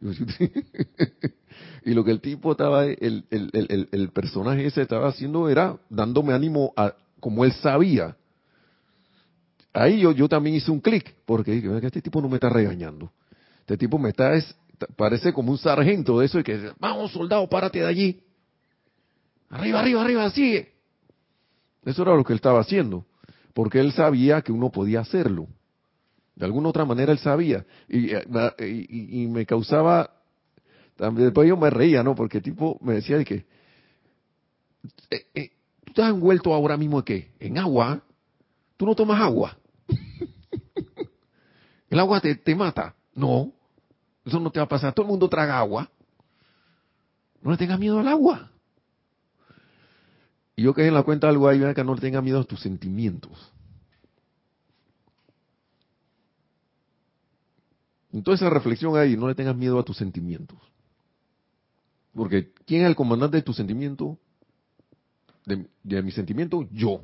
y 1.84 1.94
lo 1.94 2.04
que 2.04 2.10
el 2.10 2.20
tipo 2.20 2.52
estaba 2.52 2.86
el, 2.86 3.24
el, 3.30 3.50
el, 3.52 3.88
el 3.90 4.08
personaje 4.10 4.66
ese 4.66 4.82
estaba 4.82 5.08
haciendo 5.08 5.48
era 5.48 5.78
dándome 5.90 6.32
ánimo 6.32 6.72
a 6.76 6.94
como 7.20 7.44
él 7.44 7.52
sabía 7.52 8.16
ahí 9.72 10.00
yo, 10.00 10.12
yo 10.12 10.28
también 10.28 10.56
hice 10.56 10.70
un 10.70 10.80
clic, 10.80 11.14
porque 11.24 11.52
dije, 11.52 11.68
este 11.86 12.02
tipo 12.02 12.20
no 12.20 12.28
me 12.28 12.36
está 12.36 12.48
regañando. 12.48 13.12
Este 13.60 13.76
tipo 13.76 13.98
me 13.98 14.10
está, 14.10 14.34
es, 14.34 14.54
parece 14.96 15.32
como 15.32 15.52
un 15.52 15.58
sargento 15.58 16.18
de 16.18 16.26
eso 16.26 16.40
y 16.40 16.42
que, 16.42 16.72
vamos 16.78 17.12
soldado, 17.12 17.48
párate 17.48 17.80
de 17.80 17.86
allí. 17.86 18.22
Arriba, 19.48 19.80
arriba, 19.80 20.02
arriba, 20.02 20.30
sigue. 20.30 20.72
Eso 21.84 22.02
era 22.02 22.14
lo 22.14 22.24
que 22.24 22.32
él 22.32 22.38
estaba 22.38 22.60
haciendo, 22.60 23.06
porque 23.54 23.80
él 23.80 23.92
sabía 23.92 24.42
que 24.42 24.52
uno 24.52 24.70
podía 24.70 25.00
hacerlo. 25.00 25.48
De 26.40 26.46
alguna 26.46 26.70
otra 26.70 26.86
manera 26.86 27.12
él 27.12 27.18
sabía. 27.18 27.66
Y, 27.86 28.14
eh, 28.14 29.28
me 29.28 29.44
causaba, 29.44 30.10
después 30.96 31.46
yo 31.46 31.58
me 31.58 31.68
reía, 31.68 32.02
¿no? 32.02 32.14
Porque 32.14 32.38
el 32.38 32.42
tipo 32.42 32.78
me 32.80 32.94
decía 32.94 33.18
de 33.18 33.26
que, 33.26 33.44
eh, 35.10 35.26
eh, 35.34 35.50
¿tú 35.84 35.90
estás 35.90 36.08
envuelto 36.08 36.54
ahora 36.54 36.78
mismo 36.78 37.00
en 37.00 37.04
qué? 37.04 37.30
En 37.40 37.58
agua. 37.58 38.00
¿Tú 38.78 38.86
no 38.86 38.94
tomas 38.94 39.20
agua? 39.20 39.58
¿El 41.90 41.98
agua 41.98 42.22
te, 42.22 42.54
mata? 42.54 42.94
No, 43.14 43.52
eso 44.24 44.40
no 44.40 44.50
te 44.50 44.60
va 44.60 44.64
a 44.64 44.68
pasar. 44.68 44.94
Todo 44.94 45.04
el 45.04 45.10
mundo 45.10 45.28
traga 45.28 45.58
agua. 45.58 45.90
No 47.42 47.50
le 47.50 47.58
tengas 47.58 47.78
miedo 47.78 48.00
al 48.00 48.08
agua. 48.08 48.50
Y 50.56 50.62
yo 50.62 50.72
que 50.72 50.86
en 50.86 50.94
la 50.94 51.02
cuenta 51.02 51.28
algo 51.28 51.48
ahí, 51.48 51.60
que 51.74 51.84
no 51.84 51.94
le 51.94 52.00
tengas 52.00 52.24
miedo 52.24 52.40
a 52.40 52.44
tus 52.44 52.62
sentimientos. 52.62 53.52
Entonces 58.12 58.42
esa 58.42 58.52
reflexión 58.52 58.96
ahí, 58.96 59.16
no 59.16 59.28
le 59.28 59.34
tengas 59.34 59.56
miedo 59.56 59.78
a 59.78 59.84
tus 59.84 59.96
sentimientos. 59.96 60.58
Porque 62.14 62.52
¿quién 62.66 62.82
es 62.82 62.88
el 62.88 62.96
comandante 62.96 63.36
de 63.36 63.42
tu 63.42 63.52
sentimiento? 63.52 64.18
De, 65.46 65.66
de 65.82 66.02
mi 66.02 66.10
sentimiento, 66.10 66.66
yo. 66.72 67.02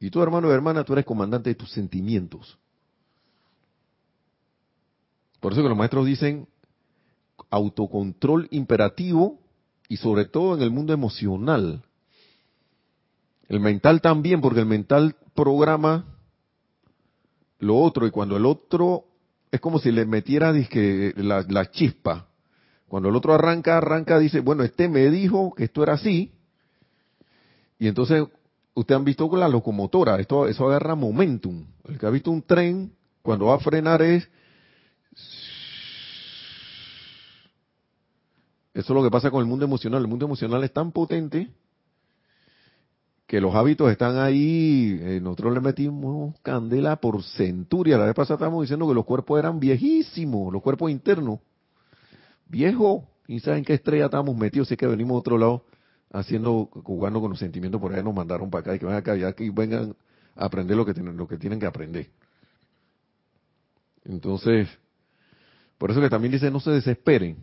Y 0.00 0.10
tú, 0.10 0.22
hermano 0.22 0.48
y 0.48 0.52
hermana, 0.52 0.84
tú 0.84 0.92
eres 0.92 1.04
comandante 1.04 1.50
de 1.50 1.54
tus 1.54 1.70
sentimientos. 1.70 2.58
Por 5.40 5.52
eso 5.52 5.62
que 5.62 5.68
los 5.68 5.78
maestros 5.78 6.06
dicen 6.06 6.48
autocontrol 7.50 8.48
imperativo 8.50 9.38
y 9.88 9.96
sobre 9.98 10.24
todo 10.24 10.54
en 10.54 10.62
el 10.62 10.70
mundo 10.70 10.92
emocional. 10.92 11.82
El 13.48 13.60
mental 13.60 14.00
también, 14.00 14.40
porque 14.40 14.60
el 14.60 14.66
mental 14.66 15.16
programa 15.34 16.06
lo 17.58 17.76
otro 17.76 18.06
y 18.06 18.10
cuando 18.10 18.36
el 18.36 18.46
otro 18.46 19.04
es 19.54 19.60
como 19.60 19.78
si 19.78 19.92
le 19.92 20.04
metiera 20.04 20.52
la, 20.52 21.44
la 21.48 21.70
chispa. 21.70 22.26
Cuando 22.88 23.08
el 23.08 23.14
otro 23.14 23.32
arranca, 23.34 23.76
arranca, 23.78 24.18
dice, 24.18 24.40
bueno, 24.40 24.64
este 24.64 24.88
me 24.88 25.08
dijo 25.10 25.54
que 25.54 25.62
esto 25.62 25.84
era 25.84 25.92
así. 25.92 26.32
Y 27.78 27.86
entonces 27.86 28.24
usted 28.74 28.96
han 28.96 29.04
visto 29.04 29.28
con 29.28 29.38
la 29.38 29.48
locomotora, 29.48 30.18
esto, 30.18 30.48
eso 30.48 30.66
agarra 30.66 30.96
momentum. 30.96 31.64
El 31.84 32.00
que 32.00 32.06
ha 32.06 32.10
visto 32.10 32.32
un 32.32 32.42
tren, 32.42 32.92
cuando 33.22 33.46
va 33.46 33.54
a 33.54 33.60
frenar 33.60 34.02
es... 34.02 34.28
Eso 38.74 38.92
es 38.92 38.96
lo 38.96 39.04
que 39.04 39.10
pasa 39.10 39.30
con 39.30 39.40
el 39.40 39.46
mundo 39.46 39.64
emocional. 39.64 40.02
El 40.02 40.08
mundo 40.08 40.26
emocional 40.26 40.64
es 40.64 40.72
tan 40.72 40.90
potente 40.90 41.48
que 43.26 43.40
los 43.40 43.54
hábitos 43.54 43.90
están 43.90 44.18
ahí. 44.18 44.98
Eh, 45.00 45.20
nosotros 45.22 45.54
le 45.54 45.60
metimos 45.60 46.38
candela 46.42 46.96
por 46.96 47.22
centuria. 47.22 47.98
La 47.98 48.06
vez 48.06 48.14
pasada 48.14 48.36
estábamos 48.36 48.62
diciendo 48.62 48.86
que 48.88 48.94
los 48.94 49.04
cuerpos 49.04 49.38
eran 49.38 49.58
viejísimos, 49.60 50.52
los 50.52 50.62
cuerpos 50.62 50.90
internos. 50.90 51.40
Viejo. 52.46 53.08
¿Y 53.26 53.40
saben 53.40 53.64
qué 53.64 53.74
estrella 53.74 54.06
estamos 54.06 54.36
metidos? 54.36 54.68
Si 54.68 54.74
es 54.74 54.78
que 54.78 54.86
venimos 54.86 55.14
de 55.14 55.18
otro 55.18 55.38
lado 55.38 55.64
haciendo, 56.12 56.68
jugando 56.84 57.20
con 57.20 57.30
los 57.30 57.38
sentimientos, 57.38 57.80
por 57.80 57.94
ahí 57.94 58.02
nos 58.02 58.14
mandaron 58.14 58.50
para 58.50 58.60
acá 58.60 58.74
y 58.74 58.78
que 58.78 58.84
vengan 58.84 59.00
acá, 59.00 59.16
ya 59.16 59.32
que 59.32 59.50
vengan 59.50 59.96
a 60.36 60.44
aprender 60.44 60.76
lo 60.76 60.84
que 60.84 60.92
tienen, 60.92 61.16
lo 61.16 61.26
que 61.26 61.38
tienen 61.38 61.58
que 61.58 61.66
aprender. 61.66 62.10
Entonces, 64.04 64.68
por 65.78 65.90
eso 65.90 66.00
que 66.00 66.10
también 66.10 66.32
dice 66.32 66.50
no 66.50 66.60
se 66.60 66.70
desesperen, 66.70 67.38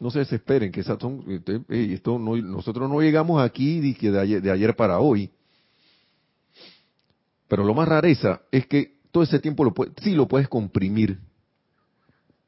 no 0.00 0.10
se 0.10 0.20
desesperen, 0.20 0.70
que 0.70 0.82
son, 0.82 1.24
este, 1.28 1.60
esto 1.68 2.18
no, 2.18 2.36
nosotros 2.36 2.88
no 2.88 3.00
llegamos 3.00 3.42
aquí 3.42 3.80
de, 3.80 4.18
ayer, 4.18 4.42
de 4.42 4.50
ayer 4.50 4.76
para 4.76 4.98
hoy. 5.00 5.30
Pero 7.48 7.64
lo 7.64 7.74
más 7.74 7.88
rareza 7.88 8.42
es 8.52 8.66
que 8.66 8.98
todo 9.10 9.24
ese 9.24 9.38
tiempo 9.38 9.64
lo 9.64 9.74
sí 10.02 10.14
lo 10.14 10.28
puedes 10.28 10.48
comprimir. 10.48 11.18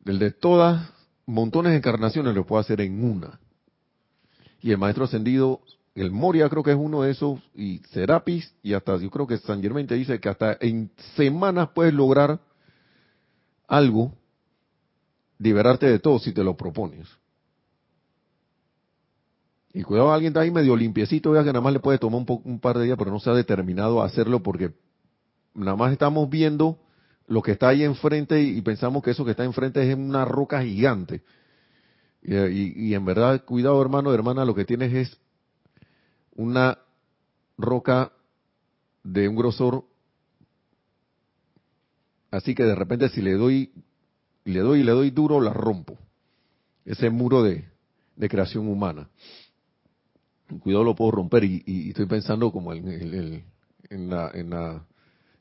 El 0.05 0.18
de 0.18 0.30
todas 0.30 0.92
montones 1.26 1.72
de 1.72 1.78
encarnaciones 1.78 2.34
lo 2.34 2.46
puedo 2.46 2.61
hacer 2.61 2.80
en 2.80 3.05
una 3.05 3.40
y 4.62 4.70
el 4.70 4.78
maestro 4.78 5.05
ascendido, 5.05 5.61
el 5.94 6.11
Moria 6.11 6.48
creo 6.48 6.62
que 6.62 6.70
es 6.70 6.76
uno 6.76 7.03
de 7.03 7.12
esos, 7.12 7.40
y 7.55 7.78
Serapis, 7.90 8.53
y 8.62 8.74
hasta 8.74 8.96
yo 8.98 9.11
creo 9.11 9.26
que 9.26 9.38
San 9.38 9.62
Germain 9.62 9.86
te 9.86 9.94
dice 9.94 10.20
que 10.20 10.28
hasta 10.28 10.57
en 10.61 10.90
semanas 11.16 11.70
puedes 11.74 11.94
lograr 11.94 12.40
algo, 13.66 14.12
liberarte 15.38 15.86
de 15.86 15.98
todo 15.98 16.18
si 16.18 16.32
te 16.32 16.44
lo 16.44 16.57
propones. 16.57 17.09
Y 19.72 19.82
cuidado, 19.82 20.12
alguien 20.12 20.30
está 20.30 20.40
ahí 20.40 20.50
medio 20.50 20.74
limpiecito, 20.76 21.30
vea 21.30 21.42
que 21.42 21.52
nada 21.52 21.60
más 21.60 21.72
le 21.72 21.80
puede 21.80 21.98
tomar 21.98 22.20
un, 22.20 22.40
un 22.44 22.58
par 22.58 22.76
de 22.78 22.84
días, 22.84 22.98
pero 22.98 23.10
no 23.10 23.20
se 23.20 23.30
ha 23.30 23.34
determinado 23.34 24.02
a 24.02 24.06
hacerlo 24.06 24.42
porque 24.42 24.72
nada 25.54 25.76
más 25.76 25.92
estamos 25.92 26.28
viendo 26.28 26.78
lo 27.30 27.42
que 27.42 27.52
está 27.52 27.68
ahí 27.68 27.84
enfrente 27.84 28.42
y 28.42 28.60
pensamos 28.60 29.04
que 29.04 29.12
eso 29.12 29.24
que 29.24 29.30
está 29.30 29.44
enfrente 29.44 29.88
es 29.88 29.96
una 29.96 30.24
roca 30.24 30.62
gigante. 30.62 31.22
Y, 32.22 32.92
en 32.92 33.04
verdad, 33.04 33.44
cuidado 33.44 33.80
hermano, 33.80 34.12
hermana, 34.12 34.44
lo 34.44 34.54
que 34.54 34.64
tienes 34.64 34.92
es 34.92 35.20
una 36.34 36.78
roca 37.56 38.12
de 39.04 39.28
un 39.28 39.36
grosor, 39.36 39.84
así 42.30 42.54
que 42.54 42.64
de 42.64 42.74
repente 42.74 43.08
si 43.08 43.22
le 43.22 43.34
doy, 43.34 43.72
le 44.44 44.60
doy 44.60 44.80
y 44.80 44.82
le 44.82 44.92
doy 44.92 45.10
duro, 45.10 45.40
la 45.40 45.52
rompo. 45.52 45.96
Ese 46.84 47.10
muro 47.10 47.42
de, 47.42 47.64
creación 48.28 48.68
humana. 48.68 49.08
Cuidado 50.59 50.84
lo 50.84 50.94
puedo 50.94 51.12
romper 51.12 51.44
y, 51.44 51.90
estoy 51.90 52.07
pensando 52.07 52.51
como 52.51 52.72
en, 52.72 52.88
el, 52.88 53.44
en, 53.88 54.11
la, 54.11 54.30
en, 54.34 54.51
la, 54.51 54.84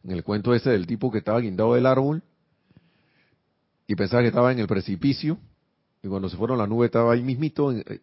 en 0.04 0.12
el 0.12 0.24
cuento 0.24 0.54
ese 0.54 0.70
del 0.70 0.86
tipo 0.86 1.12
que 1.12 1.18
estaba 1.18 1.40
guindado 1.40 1.74
del 1.74 1.86
árbol 1.86 2.22
y 3.88 3.96
pensaba 3.96 4.22
que 4.22 4.28
estaba 4.28 4.52
en 4.52 4.60
el 4.60 4.68
precipicio 4.68 5.40
y 6.04 6.08
cuando 6.08 6.30
se 6.30 6.38
fueron 6.38 6.60
la 6.60 6.68
nube 6.68 6.86
estaba 6.86 7.14
ahí 7.14 7.24
mismito 7.24 7.72
eh, 7.72 8.02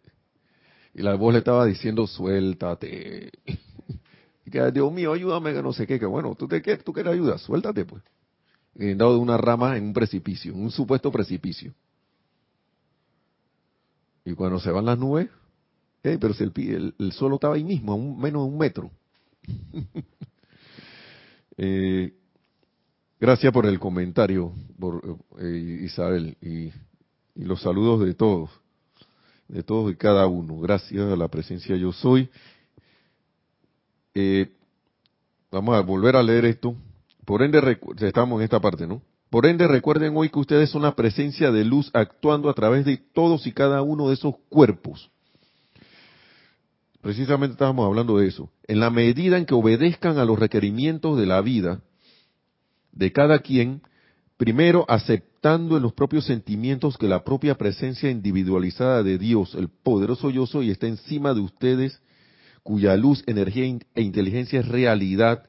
y 0.93 1.01
la 1.01 1.15
voz 1.15 1.31
le 1.31 1.39
estaba 1.39 1.65
diciendo, 1.65 2.07
suéltate. 2.07 3.31
y 4.45 4.51
que, 4.51 4.71
Dios 4.71 4.91
mío, 4.91 5.13
ayúdame, 5.13 5.53
que 5.53 5.61
no 5.61 5.71
sé 5.71 5.85
qué, 5.85 5.99
que 5.99 6.05
bueno, 6.05 6.35
¿tú, 6.35 6.47
te, 6.47 6.61
qué, 6.61 6.77
tú 6.77 6.91
quieres 6.91 7.13
ayuda? 7.13 7.37
Suéltate 7.37 7.85
pues. 7.85 8.03
Y 8.75 8.93
dado 8.95 9.13
de 9.13 9.19
una 9.19 9.37
rama 9.37 9.77
en 9.77 9.85
un 9.85 9.93
precipicio, 9.93 10.53
en 10.53 10.61
un 10.61 10.71
supuesto 10.71 11.11
precipicio. 11.11 11.73
Y 14.25 14.33
cuando 14.33 14.59
se 14.59 14.71
van 14.71 14.85
las 14.85 14.97
nubes, 14.97 15.29
pero 16.19 16.33
el, 16.39 17.11
suelo 17.11 17.35
estaba 17.35 17.55
ahí 17.55 17.63
mismo, 17.63 17.91
a 17.91 17.95
un, 17.95 18.19
menos 18.19 18.43
de 18.43 18.49
un 18.49 18.57
metro. 18.57 18.91
eh, 21.57 22.13
gracias 23.19 23.51
por 23.51 23.65
el 23.65 23.79
comentario, 23.79 24.53
por, 24.79 25.17
eh, 25.39 25.81
Isabel. 25.83 26.37
Y 26.41 26.71
y 27.37 27.43
los 27.43 27.61
saludos 27.61 28.03
de 28.03 28.15
todos, 28.15 28.49
de 29.47 29.61
todos 29.61 29.91
y 29.91 29.95
cada 29.95 30.25
uno. 30.25 30.59
Gracias 30.59 31.11
a 31.11 31.15
la 31.15 31.27
presencia 31.27 31.75
yo 31.75 31.93
soy. 31.93 32.29
Eh, 34.15 34.51
vamos 35.51 35.75
a 35.75 35.81
volver 35.81 36.15
a 36.15 36.23
leer 36.23 36.45
esto. 36.45 36.75
Por 37.25 37.43
ende, 37.43 37.79
estamos 37.99 38.39
en 38.39 38.43
esta 38.43 38.59
parte, 38.59 38.87
¿no? 38.87 39.01
Por 39.29 39.45
ende, 39.45 39.67
recuerden 39.67 40.13
hoy 40.15 40.29
que 40.29 40.39
ustedes 40.39 40.69
son 40.69 40.81
la 40.81 40.95
presencia 40.95 41.51
de 41.51 41.63
luz 41.63 41.91
actuando 41.93 42.49
a 42.49 42.53
través 42.53 42.85
de 42.85 42.97
todos 42.97 43.45
y 43.45 43.51
cada 43.51 43.81
uno 43.83 44.07
de 44.07 44.15
esos 44.15 44.35
cuerpos. 44.49 45.11
Precisamente 47.07 47.53
estábamos 47.53 47.85
hablando 47.85 48.17
de 48.17 48.27
eso. 48.27 48.49
En 48.67 48.81
la 48.81 48.89
medida 48.89 49.37
en 49.37 49.45
que 49.45 49.53
obedezcan 49.53 50.17
a 50.17 50.25
los 50.25 50.37
requerimientos 50.37 51.17
de 51.17 51.25
la 51.25 51.39
vida 51.39 51.79
de 52.91 53.13
cada 53.13 53.39
quien, 53.39 53.81
primero 54.35 54.83
aceptando 54.89 55.77
en 55.77 55.83
los 55.83 55.93
propios 55.93 56.25
sentimientos 56.25 56.97
que 56.97 57.07
la 57.07 57.23
propia 57.23 57.55
presencia 57.55 58.11
individualizada 58.11 59.03
de 59.03 59.17
Dios, 59.17 59.55
el 59.55 59.69
poderoso 59.69 60.29
yo 60.31 60.45
soy, 60.47 60.69
está 60.69 60.87
encima 60.87 61.33
de 61.33 61.39
ustedes, 61.39 62.01
cuya 62.61 62.97
luz, 62.97 63.23
energía 63.25 63.63
e 63.95 64.01
inteligencia 64.01 64.59
es 64.59 64.67
realidad, 64.67 65.45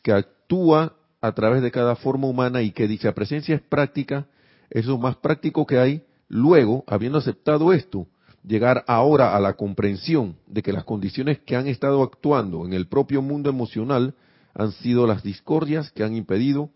que 0.00 0.10
actúa 0.10 0.96
a 1.20 1.32
través 1.32 1.60
de 1.60 1.70
cada 1.70 1.96
forma 1.96 2.28
humana 2.28 2.62
y 2.62 2.70
que 2.70 2.88
dicha 2.88 3.12
presencia 3.12 3.56
es 3.56 3.60
práctica, 3.60 4.26
es 4.70 4.86
lo 4.86 4.96
más 4.96 5.16
práctico 5.16 5.66
que 5.66 5.76
hay. 5.76 6.02
Luego, 6.30 6.82
habiendo 6.86 7.18
aceptado 7.18 7.74
esto, 7.74 8.06
llegar 8.46 8.84
ahora 8.86 9.34
a 9.34 9.40
la 9.40 9.54
comprensión 9.54 10.36
de 10.46 10.62
que 10.62 10.72
las 10.72 10.84
condiciones 10.84 11.40
que 11.40 11.56
han 11.56 11.66
estado 11.66 12.02
actuando 12.02 12.64
en 12.66 12.72
el 12.72 12.86
propio 12.86 13.22
mundo 13.22 13.50
emocional 13.50 14.14
han 14.54 14.72
sido 14.72 15.06
las 15.06 15.22
discordias 15.22 15.90
que 15.90 16.04
han 16.04 16.14
impedido 16.14 16.70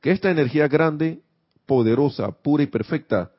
que 0.00 0.10
esta 0.10 0.30
energía 0.30 0.66
grande, 0.66 1.20
poderosa, 1.66 2.30
pura 2.32 2.62
y 2.62 2.66
perfecta 2.66 3.30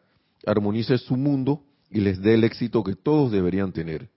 armonice 0.46 0.98
su 0.98 1.18
mundo 1.18 1.64
y 1.90 2.00
les 2.00 2.22
dé 2.22 2.36
el 2.36 2.44
éxito 2.44 2.84
que 2.84 2.96
todos 2.96 3.32
deberían 3.32 3.72
tener. 3.72 4.10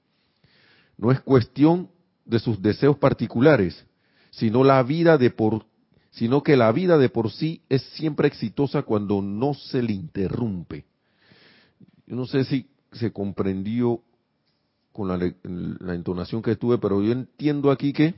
No 0.97 1.11
es 1.11 1.21
cuestión 1.21 1.89
de 2.25 2.39
sus 2.39 2.61
deseos 2.63 2.99
particulares, 2.99 3.85
sino 4.31 4.63
la 4.63 4.83
vida 4.83 5.19
de 5.19 5.31
por 5.31 5.67
sino 6.13 6.45
que 6.45 6.57
la 6.57 6.71
vida 6.71 6.97
de 6.97 7.09
por 7.09 7.33
sí 7.33 7.63
es 7.69 7.83
siempre 7.95 8.29
exitosa 8.29 8.83
cuando 8.83 9.21
no 9.21 9.53
se 9.53 9.83
le 9.83 9.95
interrumpe. 9.95 10.85
Yo 12.07 12.15
no 12.15 12.25
sé 12.25 12.45
si 12.45 12.69
se 12.95 13.13
comprendió 13.13 14.03
con 14.93 15.09
la, 15.09 15.95
entonación 15.95 16.43
que 16.43 16.57
tuve, 16.57 16.79
pero 16.79 17.03
yo 17.03 17.13
entiendo 17.13 17.71
aquí 17.71 17.93
que, 17.93 18.15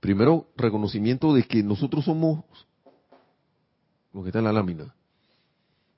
primero, 0.00 0.48
reconocimiento 0.56 1.32
de 1.34 1.44
que 1.44 1.62
nosotros 1.62 2.04
somos 2.04 2.44
lo 4.12 4.22
que 4.22 4.28
está 4.28 4.40
en 4.40 4.44
la 4.46 4.52
lámina. 4.52 4.94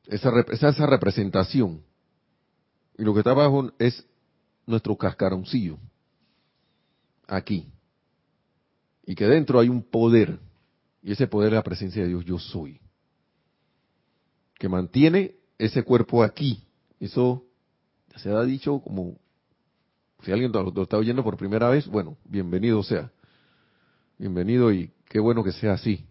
Esa, 0.06 0.30
esa, 0.50 0.68
esa 0.68 0.86
representación. 0.86 1.82
Y 2.98 3.04
lo 3.04 3.14
que 3.14 3.20
está 3.20 3.30
abajo 3.30 3.72
es 3.78 4.06
nuestro 4.66 4.96
cascaroncillo. 4.96 5.78
Aquí 7.26 7.72
y 9.04 9.14
que 9.14 9.26
dentro 9.26 9.58
hay 9.58 9.68
un 9.68 9.82
poder, 9.82 10.38
y 11.02 11.12
ese 11.12 11.26
poder 11.26 11.48
es 11.48 11.56
la 11.56 11.62
presencia 11.62 12.02
de 12.02 12.08
Dios, 12.08 12.24
yo 12.24 12.38
soy, 12.38 12.80
que 14.54 14.68
mantiene 14.68 15.34
ese 15.64 15.84
cuerpo 15.84 16.24
aquí. 16.24 16.64
Eso 16.98 17.44
se 18.16 18.30
ha 18.30 18.42
dicho 18.42 18.80
como, 18.80 19.16
si 20.22 20.32
alguien 20.32 20.50
lo, 20.52 20.82
está 20.82 20.98
oyendo 20.98 21.22
por 21.22 21.36
primera 21.36 21.68
vez, 21.68 21.86
bueno, 21.86 22.16
bienvenido 22.24 22.82
sea, 22.82 23.12
bienvenido 24.18 24.72
y 24.72 24.90
qué 25.08 25.20
bueno 25.20 25.44
que 25.44 25.52
sea 25.52 25.74
así, 25.74 26.04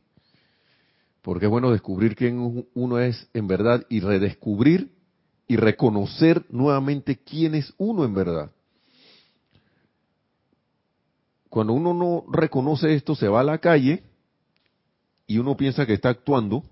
porque 1.22 1.46
es 1.46 1.52
bueno 1.52 1.70
descubrir 1.70 2.16
quién 2.16 2.66
uno 2.74 3.00
es 3.00 3.30
en 3.34 3.48
verdad 3.48 3.86
y 3.90 4.00
redescubrir 4.00 4.94
y 5.48 5.58
reconocer 5.58 6.46
nuevamente 6.50 7.18
quién 7.18 7.54
es 7.54 7.74
uno 7.78 8.06
en 8.06 8.14
verdad. 8.14 8.52
Cuando 11.50 11.74
uno 11.74 11.94
no 11.94 12.24
reconoce 12.32 12.94
esto, 12.96 13.16
se 13.16 13.28
va 13.28 13.42
a 13.42 13.44
la 13.44 13.58
calle 13.58 14.04
y 15.28 15.38
uno 15.38 15.58
piensa 15.58 15.86
que 15.86 15.94
está 15.94 16.08
actuando. 16.08 16.64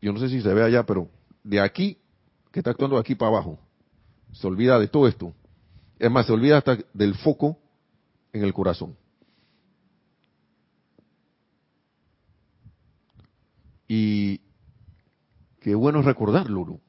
Yo 0.00 0.12
no 0.12 0.20
sé 0.20 0.28
si 0.28 0.40
se 0.40 0.54
ve 0.54 0.62
allá, 0.62 0.86
pero 0.86 1.08
de 1.44 1.60
aquí, 1.60 1.98
que 2.50 2.60
está 2.60 2.70
actuando 2.70 2.96
de 2.96 3.00
aquí 3.00 3.14
para 3.14 3.30
abajo. 3.30 3.58
Se 4.32 4.46
olvida 4.46 4.78
de 4.78 4.88
todo 4.88 5.06
esto. 5.06 5.32
Es 5.98 6.10
más, 6.10 6.26
se 6.26 6.32
olvida 6.32 6.58
hasta 6.58 6.78
del 6.92 7.14
foco 7.14 7.58
en 8.32 8.42
el 8.42 8.52
corazón. 8.52 8.96
Y 13.86 14.40
qué 15.60 15.74
bueno 15.74 16.00
es 16.00 16.04
recordarlo, 16.04 16.64
¿no? 16.64 16.80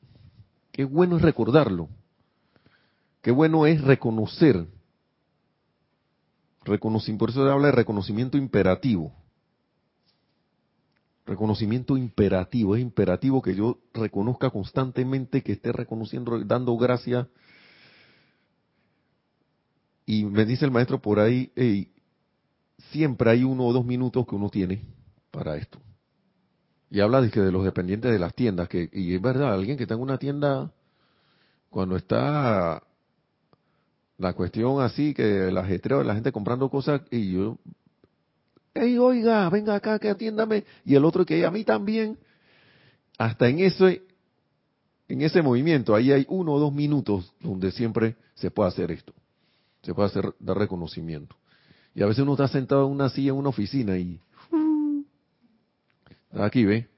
Qué 0.71 0.85
bueno 0.85 1.17
es 1.17 1.21
recordarlo. 1.21 1.89
Qué 3.21 3.31
bueno 3.31 3.65
es 3.65 3.81
reconocer 3.81 4.67
por 7.17 7.29
eso 7.29 7.45
se 7.45 7.51
habla 7.51 7.67
de 7.67 7.73
reconocimiento 7.73 8.37
imperativo. 8.37 9.13
Reconocimiento 11.25 11.97
imperativo, 11.97 12.75
es 12.75 12.81
imperativo 12.81 13.41
que 13.41 13.55
yo 13.55 13.79
reconozca 13.93 14.51
constantemente, 14.51 15.41
que 15.41 15.53
esté 15.53 15.71
reconociendo, 15.71 16.39
dando 16.45 16.77
gracias. 16.77 17.27
Y 20.05 20.23
me 20.25 20.45
dice 20.45 20.65
el 20.65 20.71
maestro 20.71 21.01
por 21.01 21.19
ahí, 21.19 21.51
siempre 22.91 23.31
hay 23.31 23.43
uno 23.43 23.65
o 23.65 23.73
dos 23.73 23.85
minutos 23.85 24.25
que 24.27 24.35
uno 24.35 24.49
tiene 24.49 24.83
para 25.31 25.57
esto. 25.57 25.79
Y 26.91 26.99
habla 26.99 27.21
de 27.21 27.31
que 27.31 27.41
de 27.41 27.51
los 27.51 27.65
dependientes 27.65 28.11
de 28.11 28.19
las 28.19 28.35
tiendas, 28.35 28.69
que, 28.69 28.89
y 28.93 29.15
es 29.15 29.21
verdad, 29.21 29.53
alguien 29.53 29.77
que 29.77 29.83
está 29.83 29.95
en 29.95 30.01
una 30.01 30.19
tienda, 30.19 30.71
cuando 31.69 31.95
está 31.97 32.83
la 34.17 34.33
cuestión 34.33 34.81
así, 34.81 35.13
que 35.13 35.47
el 35.47 35.57
ajetreo 35.57 35.99
de 35.99 36.05
la 36.05 36.13
gente 36.13 36.31
comprando 36.31 36.69
cosas 36.69 37.01
y 37.09 37.33
yo, 37.33 37.57
hey, 38.75 38.97
oiga, 38.97 39.49
venga 39.49 39.73
acá, 39.73 39.97
que 39.97 40.09
atiéndame, 40.09 40.65
y 40.83 40.95
el 40.95 41.05
otro 41.05 41.25
que 41.25 41.45
a 41.45 41.49
mí 41.49 41.63
también, 41.63 42.17
hasta 43.17 43.47
en 43.47 43.59
ese, 43.59 44.03
en 45.07 45.21
ese 45.21 45.41
movimiento, 45.41 45.95
ahí 45.95 46.11
hay 46.11 46.25
uno 46.29 46.51
o 46.53 46.59
dos 46.59 46.73
minutos 46.73 47.33
donde 47.39 47.71
siempre 47.71 48.17
se 48.35 48.51
puede 48.51 48.69
hacer 48.69 48.91
esto, 48.91 49.13
se 49.81 49.93
puede 49.93 50.09
hacer, 50.09 50.35
dar 50.39 50.57
reconocimiento. 50.57 51.35
Y 51.95 52.03
a 52.03 52.07
veces 52.07 52.23
uno 52.23 52.33
está 52.33 52.49
sentado 52.49 52.85
en 52.85 52.91
una 52.91 53.09
silla 53.09 53.29
en 53.29 53.37
una 53.37 53.49
oficina 53.49 53.97
y, 53.97 54.19
aquí 56.33 56.65
ve, 56.65 56.89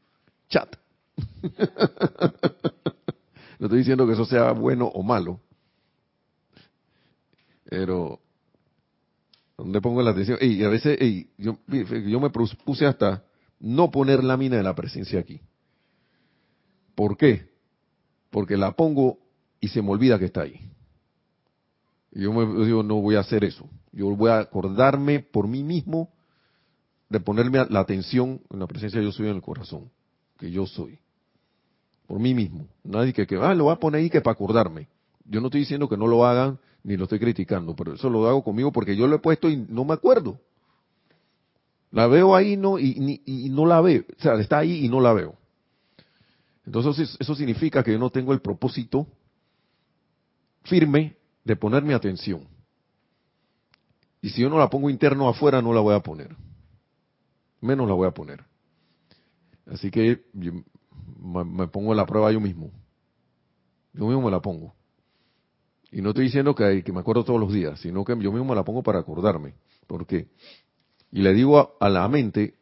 chat. 0.49 0.75
no 3.59 3.65
estoy 3.67 3.77
diciendo 3.77 4.07
que 4.07 4.13
eso 4.13 4.25
sea 4.25 4.51
bueno 4.51 4.87
o 4.87 5.03
malo, 5.03 5.39
pero, 7.69 8.19
¿dónde 9.57 9.81
pongo 9.81 10.01
la 10.01 10.11
atención? 10.11 10.37
Y 10.41 10.63
a 10.63 10.69
veces 10.69 10.99
yo, 11.37 11.57
yo 11.67 12.19
me 12.19 12.29
puse 12.29 12.85
hasta 12.85 13.23
no 13.59 13.89
poner 13.89 14.23
lámina 14.23 14.57
de 14.57 14.63
la 14.63 14.75
presencia 14.75 15.19
aquí. 15.19 15.41
¿Por 16.95 17.17
qué? 17.17 17.49
Porque 18.29 18.57
la 18.57 18.71
pongo 18.71 19.19
y 19.59 19.67
se 19.69 19.81
me 19.81 19.89
olvida 19.89 20.19
que 20.19 20.25
está 20.25 20.41
ahí. 20.41 20.59
Y 22.11 22.21
yo 22.21 22.33
me 22.33 22.65
digo, 22.65 22.83
no 22.83 22.95
voy 23.01 23.15
a 23.15 23.21
hacer 23.21 23.43
eso. 23.43 23.67
Yo 23.91 24.07
voy 24.15 24.29
a 24.29 24.39
acordarme 24.39 25.19
por 25.19 25.47
mí 25.47 25.63
mismo 25.63 26.11
de 27.09 27.19
ponerme 27.19 27.65
la 27.69 27.79
atención 27.79 28.41
en 28.51 28.59
la 28.59 28.67
presencia 28.67 28.99
de 28.99 29.05
yo 29.05 29.11
soy 29.11 29.27
en 29.27 29.35
el 29.35 29.41
corazón, 29.41 29.89
que 30.37 30.51
yo 30.51 30.65
soy. 30.65 30.99
Por 32.05 32.19
mí 32.19 32.33
mismo. 32.33 32.67
Nadie 32.83 33.13
que, 33.13 33.25
que 33.25 33.35
ah, 33.37 33.53
lo 33.53 33.65
voy 33.65 33.73
a 33.73 33.79
poner 33.79 34.01
ahí 34.01 34.09
que 34.09 34.21
para 34.21 34.33
acordarme. 34.33 34.87
Yo 35.25 35.41
no 35.41 35.47
estoy 35.47 35.61
diciendo 35.61 35.89
que 35.89 35.97
no 35.97 36.07
lo 36.07 36.25
hagan 36.25 36.59
ni 36.83 36.97
lo 36.97 37.03
estoy 37.03 37.19
criticando, 37.19 37.75
pero 37.75 37.93
eso 37.93 38.09
lo 38.09 38.27
hago 38.27 38.43
conmigo 38.43 38.71
porque 38.71 38.95
yo 38.95 39.07
lo 39.07 39.15
he 39.15 39.19
puesto 39.19 39.49
y 39.49 39.57
no 39.57 39.85
me 39.85 39.93
acuerdo. 39.93 40.39
La 41.91 42.07
veo 42.07 42.35
ahí 42.35 42.57
no, 42.57 42.79
y, 42.79 43.21
y 43.25 43.49
no 43.49 43.65
la 43.65 43.81
veo, 43.81 44.03
o 44.17 44.21
sea, 44.21 44.35
está 44.35 44.59
ahí 44.59 44.85
y 44.85 44.89
no 44.89 44.99
la 44.99 45.13
veo. 45.13 45.35
Entonces 46.65 47.15
eso 47.19 47.33
significa 47.33 47.81
que 47.81 47.93
yo 47.93 47.99
no 47.99 48.09
tengo 48.09 48.33
el 48.33 48.41
propósito 48.41 49.07
firme 50.63 51.15
de 51.45 51.55
poner 51.55 51.81
mi 51.83 51.93
atención. 51.93 52.45
Y 54.21 54.29
si 54.29 54.41
yo 54.41 54.49
no 54.49 54.57
la 54.57 54.69
pongo 54.69 54.89
interno 54.89 55.29
afuera, 55.29 55.61
no 55.61 55.73
la 55.73 55.79
voy 55.79 55.95
a 55.95 56.01
poner. 56.01 56.35
Menos 57.61 57.87
la 57.87 57.93
voy 57.93 58.07
a 58.07 58.11
poner. 58.11 58.43
Así 59.65 59.89
que 59.89 60.25
me, 60.33 61.43
me 61.43 61.67
pongo 61.67 61.93
la 61.93 62.05
prueba 62.05 62.31
yo 62.31 62.41
mismo. 62.41 62.71
Yo 63.93 64.05
mismo 64.05 64.23
me 64.23 64.31
la 64.31 64.41
pongo. 64.41 64.73
Y 65.91 66.01
no 66.01 66.09
estoy 66.09 66.25
diciendo 66.25 66.53
que, 66.53 66.83
que, 66.83 66.91
me 66.91 66.99
acuerdo 66.99 67.23
todos 67.23 67.39
los 67.39 67.51
días, 67.53 67.79
sino 67.79 68.03
que 68.03 68.17
yo 68.19 68.31
mismo 68.31 68.53
la 68.53 68.63
pongo 68.63 68.83
para 68.83 68.99
acordarme. 68.99 69.53
¿Por 69.87 70.05
qué? 70.05 70.27
Y 71.11 71.21
le 71.21 71.33
digo 71.33 71.77
a, 71.79 71.89
la 71.89 72.07
mente, 72.09 72.55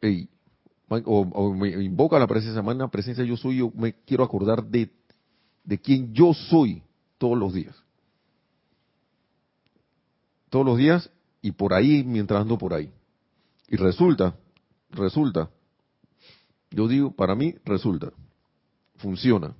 o, 0.88 1.54
me 1.54 1.70
invoca 1.84 2.20
la 2.20 2.28
presencia, 2.28 2.62
la 2.62 2.88
presencia 2.88 3.24
yo 3.24 3.36
soy, 3.36 3.58
yo 3.58 3.72
me 3.76 3.94
quiero 4.06 4.24
acordar 4.24 4.64
de, 4.64 4.92
de 5.64 5.80
quién 5.80 6.14
yo 6.14 6.34
soy 6.34 6.84
todos 7.18 7.38
los 7.38 7.54
días. 7.54 7.76
Todos 10.50 10.66
los 10.66 10.78
días 10.78 11.10
y 11.42 11.52
por 11.52 11.74
ahí 11.74 12.04
mientras 12.04 12.42
ando 12.42 12.58
por 12.58 12.74
ahí. 12.74 12.92
Y 13.68 13.78
resulta, 13.78 14.36
resulta, 14.92 15.50
yo 16.70 16.88
digo, 16.88 17.12
para 17.12 17.36
mí 17.36 17.56
resulta, 17.66 18.12
funciona. 18.98 19.56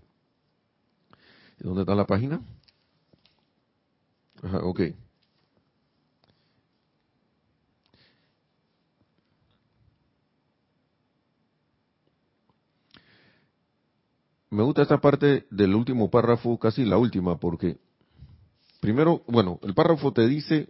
¿Dónde 1.60 1.82
está 1.82 1.96
la 1.96 2.06
página? 2.06 2.42
Ajá, 4.46 4.60
ok. 4.60 4.80
Me 14.52 14.62
gusta 14.64 14.84
esta 14.84 15.02
parte 15.02 15.48
del 15.50 15.74
último 15.74 16.12
párrafo, 16.12 16.60
casi 16.60 16.86
la 16.86 16.98
última, 16.98 17.40
porque 17.40 17.78
primero, 18.80 19.24
bueno, 19.28 19.60
el 19.64 19.74
párrafo 19.74 20.14
te 20.14 20.28
dice 20.28 20.70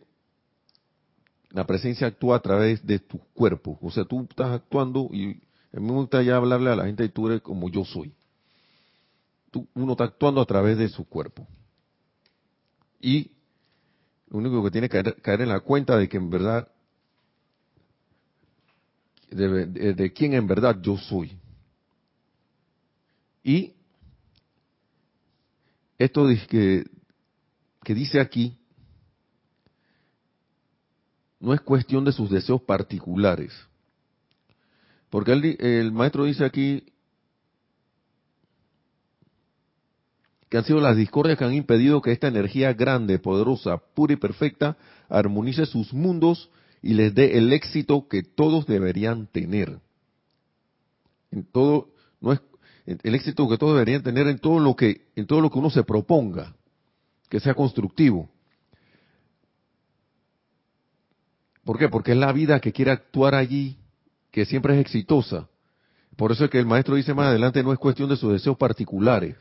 la 1.50 1.66
presencia 1.66 2.08
actúa 2.08 2.38
a 2.38 2.42
través 2.42 2.86
de 2.86 3.00
tu 3.00 3.20
cuerpo. 3.34 3.78
O 3.82 3.92
sea, 3.92 4.06
tú 4.06 4.26
estás 4.30 4.52
actuando 4.52 5.10
y 5.12 5.42
a 5.74 5.80
mí 5.80 5.86
me 5.86 5.92
gusta 5.92 6.24
ya 6.24 6.38
hablarle 6.38 6.70
a 6.70 6.76
la 6.78 6.86
gente 6.86 7.04
y 7.04 7.10
tú 7.10 7.28
eres 7.28 7.42
como 7.42 7.70
yo 7.70 7.84
soy. 7.84 8.14
Tú, 9.52 9.68
uno 9.74 9.92
está 9.94 10.06
actuando 10.06 10.40
a 10.40 10.46
través 10.46 10.78
de 10.78 10.88
su 10.88 11.06
cuerpo. 11.06 11.46
Y 13.00 13.35
lo 14.30 14.40
único 14.40 14.64
que 14.64 14.72
tiene 14.72 14.90
que 14.90 15.04
caer, 15.22 15.42
en 15.42 15.50
la 15.50 15.60
cuenta 15.60 15.98
de 15.98 16.10
que 16.10 16.18
en 16.18 16.30
verdad, 16.30 16.68
de, 19.30 19.94
de 19.94 20.14
quién 20.14 20.34
en 20.34 20.48
verdad 20.48 20.80
yo 20.82 20.98
soy. 20.98 21.38
Y 23.44 23.74
esto 25.98 26.28
que, 26.50 26.86
que 27.84 27.94
dice 27.94 28.20
aquí, 28.20 28.58
no 31.40 31.54
es 31.54 31.62
cuestión 31.62 32.04
de 32.04 32.12
sus 32.12 32.30
deseos 32.30 32.62
particulares. 32.62 33.54
Porque 35.10 35.32
el, 35.32 35.92
maestro 35.92 36.26
dice 36.26 36.44
aquí 36.44 36.84
han 40.58 40.66
sido 40.66 40.80
las 40.80 40.96
discordias 40.96 41.38
que 41.38 41.46
han 41.46 41.54
impedido 41.54 42.02
que 42.02 42.12
esta 42.12 42.28
energía 42.28 42.74
grande, 42.74 43.20
poderosa, 43.20 43.78
pura 43.78 44.14
y 44.14 44.18
perfecta 44.18 44.78
armonice 45.10 45.66
sus 45.66 45.94
mundos 45.94 46.50
y 46.82 46.94
les 46.94 47.16
dé 47.16 47.38
el 47.38 47.52
éxito 47.52 48.08
que 48.08 48.24
todos 48.24 48.68
deberían 48.68 49.28
tener. 49.28 49.80
En 51.32 51.44
todo, 51.46 51.90
no 52.22 52.34
es 52.34 52.42
el 52.86 53.16
éxito 53.16 53.50
que 53.50 53.58
todos 53.58 53.74
deberían 53.74 54.04
tener 54.04 54.28
en 54.28 54.38
todo 54.38 54.60
lo 54.60 54.76
que, 54.76 55.08
en 55.16 55.26
todo 55.26 55.42
lo 55.42 55.50
que 55.50 55.60
uno 55.60 55.70
se 55.70 55.84
proponga, 55.84 56.56
que 57.30 57.40
sea 57.40 57.56
constructivo. 57.56 58.30
¿Por 61.64 61.80
qué? 61.80 61.90
Porque 61.90 62.12
es 62.12 62.18
la 62.18 62.32
vida 62.32 62.60
que 62.60 62.72
quiere 62.72 62.92
actuar 62.92 63.34
allí, 63.34 63.78
que 64.32 64.46
siempre 64.46 64.76
es 64.76 64.82
exitosa. 64.82 65.50
Por 66.16 66.32
eso 66.32 66.46
es 66.46 66.52
que 66.52 66.60
el 66.60 66.68
maestro 66.68 66.96
dice 66.96 67.16
más 67.16 67.28
adelante, 67.28 67.64
no 67.64 67.74
es 67.74 67.80
cuestión 67.80 68.08
de 68.10 68.16
sus 68.16 68.32
deseos 68.32 68.58
particulares. 68.58 69.36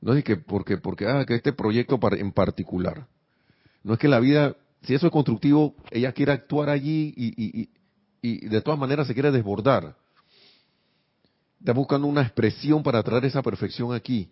No 0.00 0.14
es 0.14 0.24
que 0.24 0.36
porque, 0.36 0.76
porque, 0.76 1.06
ah, 1.06 1.24
que 1.26 1.34
este 1.34 1.52
proyecto 1.52 1.98
en 2.12 2.32
particular. 2.32 3.06
No 3.82 3.94
es 3.94 3.98
que 3.98 4.08
la 4.08 4.20
vida, 4.20 4.56
si 4.82 4.94
eso 4.94 5.06
es 5.06 5.12
constructivo, 5.12 5.74
ella 5.90 6.12
quiere 6.12 6.32
actuar 6.32 6.68
allí 6.68 7.14
y, 7.16 7.34
y, 7.36 7.70
y 8.22 8.48
de 8.48 8.60
todas 8.60 8.78
maneras 8.78 9.06
se 9.06 9.14
quiere 9.14 9.30
desbordar. 9.30 9.96
Está 11.60 11.72
buscando 11.72 12.06
una 12.06 12.22
expresión 12.22 12.82
para 12.82 13.02
traer 13.02 13.24
esa 13.24 13.42
perfección 13.42 13.92
aquí. 13.92 14.30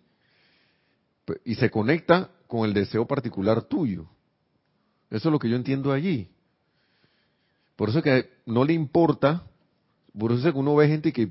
Y 1.43 1.55
se 1.55 1.69
conecta 1.69 2.29
con 2.47 2.65
el 2.65 2.73
deseo 2.73 3.07
particular 3.07 3.63
tuyo. 3.63 4.07
Eso 5.09 5.29
es 5.29 5.31
lo 5.31 5.39
que 5.39 5.49
yo 5.49 5.55
entiendo 5.55 5.91
allí. 5.91 6.29
Por 7.75 7.89
eso 7.89 7.99
es 7.99 8.03
que 8.03 8.29
no 8.45 8.63
le 8.63 8.73
importa, 8.73 9.43
por 10.17 10.31
eso 10.31 10.47
es 10.47 10.53
que 10.53 10.59
uno 10.59 10.75
ve 10.75 10.87
gente 10.87 11.11
que 11.11 11.21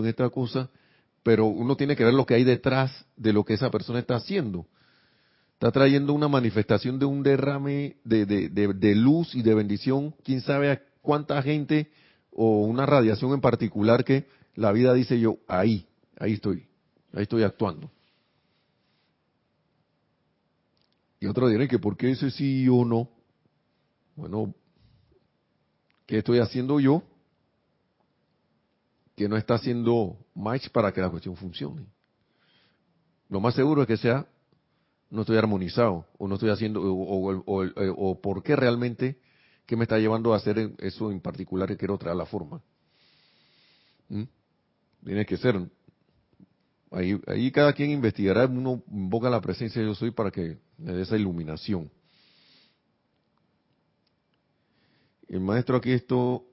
en 0.00 0.06
esta 0.06 0.30
cosa, 0.30 0.70
pero 1.22 1.46
uno 1.46 1.76
tiene 1.76 1.96
que 1.96 2.04
ver 2.04 2.14
lo 2.14 2.26
que 2.26 2.34
hay 2.34 2.44
detrás 2.44 3.06
de 3.16 3.32
lo 3.32 3.44
que 3.44 3.54
esa 3.54 3.70
persona 3.70 3.98
está 3.98 4.16
haciendo. 4.16 4.66
Está 5.54 5.70
trayendo 5.70 6.12
una 6.12 6.28
manifestación 6.28 6.98
de 6.98 7.04
un 7.04 7.22
derrame 7.22 7.96
de, 8.04 8.26
de, 8.26 8.94
luz 8.94 9.34
y 9.34 9.42
de 9.42 9.54
bendición, 9.54 10.14
quién 10.24 10.40
sabe 10.40 10.72
a 10.72 10.82
cuánta 11.00 11.40
gente 11.42 11.90
o 12.32 12.62
una 12.62 12.86
radiación 12.86 13.32
en 13.32 13.40
particular 13.40 14.04
que 14.04 14.26
la 14.56 14.72
vida 14.72 14.92
dice 14.92 15.20
yo, 15.20 15.38
ahí, 15.46 15.86
ahí 16.18 16.32
estoy, 16.32 16.66
ahí 17.12 17.22
estoy 17.22 17.44
actuando. 17.44 17.90
Y 21.20 21.26
otro 21.26 21.48
dirán 21.48 21.68
que 21.68 21.78
por 21.78 21.96
qué 21.96 22.10
ese 22.10 22.32
sí 22.32 22.68
o 22.68 22.84
no. 22.84 23.08
Bueno, 24.16 24.52
¿Qué 26.12 26.18
estoy 26.18 26.40
haciendo 26.40 26.80
yo 26.80 27.02
que 29.16 29.28
no 29.28 29.36
está 29.36 29.54
haciendo 29.54 30.18
match 30.34 30.68
para 30.70 30.92
que 30.92 31.00
la 31.00 31.10
cuestión 31.10 31.36
funcione? 31.36 31.86
Lo 33.28 33.40
más 33.40 33.54
seguro 33.54 33.82
es 33.82 33.88
que 33.88 33.96
sea 33.96 34.26
no 35.12 35.20
estoy 35.20 35.36
armonizado 35.36 36.06
o 36.16 36.26
no 36.26 36.34
estoy 36.34 36.48
haciendo 36.48 36.80
o, 36.82 38.20
por 38.22 38.42
qué 38.42 38.56
realmente 38.56 39.18
qué 39.66 39.76
me 39.76 39.84
está 39.84 39.98
llevando 39.98 40.32
a 40.32 40.38
hacer 40.38 40.72
eso 40.78 41.12
en 41.12 41.20
particular 41.20 41.68
que 41.68 41.76
quiero 41.76 41.98
traer 41.98 42.16
la 42.16 42.24
forma. 42.24 42.62
¿Mm? 44.08 44.22
Tiene 45.04 45.26
que 45.26 45.36
ser 45.36 45.60
ahí, 46.90 47.20
ahí 47.26 47.50
cada 47.50 47.74
quien 47.74 47.90
investigará, 47.90 48.46
uno 48.46 48.82
invoca 48.90 49.28
la 49.28 49.40
presencia 49.40 49.82
de 49.82 49.88
yo 49.88 49.94
soy 49.94 50.12
para 50.12 50.30
que 50.30 50.58
me 50.78 50.92
dé 50.92 51.02
esa 51.02 51.16
iluminación. 51.16 51.90
El 55.28 55.40
maestro 55.40 55.76
aquí 55.76 55.92
esto 55.92 56.46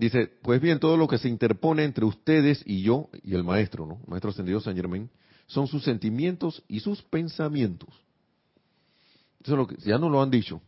dice, 0.00 0.30
pues 0.42 0.60
bien, 0.60 0.78
todo 0.78 0.96
lo 0.96 1.06
que 1.06 1.18
se 1.18 1.28
interpone 1.28 1.84
entre 1.84 2.04
ustedes 2.04 2.62
y 2.66 2.82
yo, 2.82 3.08
y 3.22 3.34
el 3.34 3.44
maestro, 3.44 3.86
¿no? 3.86 4.00
Maestro 4.06 4.30
ascendido 4.30 4.60
San 4.60 4.74
Germain, 4.74 5.10
son 5.46 5.66
sus 5.66 5.84
sentimientos 5.84 6.62
y 6.68 6.80
sus 6.80 7.02
pensamientos. 7.02 7.88
Eso 9.42 9.52
es 9.52 9.58
lo 9.58 9.66
que, 9.66 9.76
ya 9.76 9.98
no 9.98 10.08
lo 10.08 10.22
han 10.22 10.30
dicho. 10.30 10.60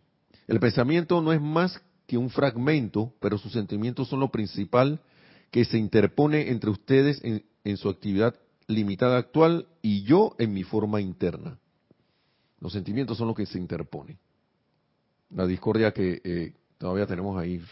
El 0.47 0.61
pensamiento 0.61 1.21
no 1.21 1.33
es 1.33 1.41
más 1.41 1.81
que 2.07 2.19
un 2.19 2.31
fragmento, 2.31 3.15
pero 3.21 3.39
sus 3.39 3.53
sentimientos 3.53 4.09
son 4.09 4.21
lo 4.21 4.31
principal 4.31 5.01
que 5.51 5.65
se 5.65 5.79
interpone 5.79 6.51
entre 6.51 6.71
ustedes 6.71 7.23
en, 7.23 7.45
en 7.65 7.77
su 7.77 7.89
actividad 7.89 8.35
limitada 8.67 9.19
actual 9.19 9.67
y 9.83 10.03
yo 10.03 10.35
en 10.39 10.53
mi 10.53 10.63
forma 10.63 11.01
interna. 11.01 11.59
Los 12.61 12.73
sentimientos 12.73 13.19
son 13.19 13.29
lo 13.29 13.35
que 13.35 13.47
se 13.47 13.59
interpone. 13.59 14.19
La 15.31 15.47
discordia 15.47 15.93
que, 15.93 16.21
eh, 16.25 16.53
Todavía 16.83 17.07
tenemos 17.07 17.41
ahí. 17.41 17.63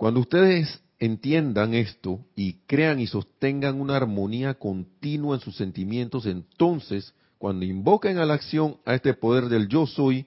Cuando 0.00 0.20
ustedes 0.20 0.82
entiendan 0.98 1.74
esto 1.74 2.24
y 2.34 2.54
crean 2.66 3.00
y 3.00 3.06
sostengan 3.06 3.78
una 3.78 3.98
armonía 3.98 4.54
continua 4.54 5.34
en 5.34 5.42
sus 5.42 5.56
sentimientos, 5.56 6.24
entonces, 6.24 7.12
cuando 7.36 7.66
invoquen 7.66 8.16
a 8.16 8.24
la 8.24 8.32
acción 8.32 8.78
a 8.86 8.94
este 8.94 9.12
poder 9.12 9.50
del 9.50 9.68
yo 9.68 9.86
soy, 9.86 10.24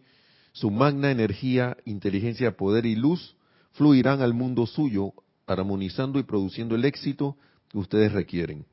su 0.51 0.69
magna 0.69 1.09
energía, 1.09 1.75
inteligencia, 1.85 2.55
poder 2.55 2.85
y 2.85 2.95
luz 2.95 3.35
fluirán 3.71 4.21
al 4.21 4.35
mundo 4.35 4.67
suyo, 4.67 5.11
armonizando 5.47 6.19
y 6.19 6.23
produciendo 6.23 6.75
el 6.75 6.85
éxito 6.85 7.35
que 7.69 7.79
ustedes 7.79 8.11
requieren. 8.11 8.67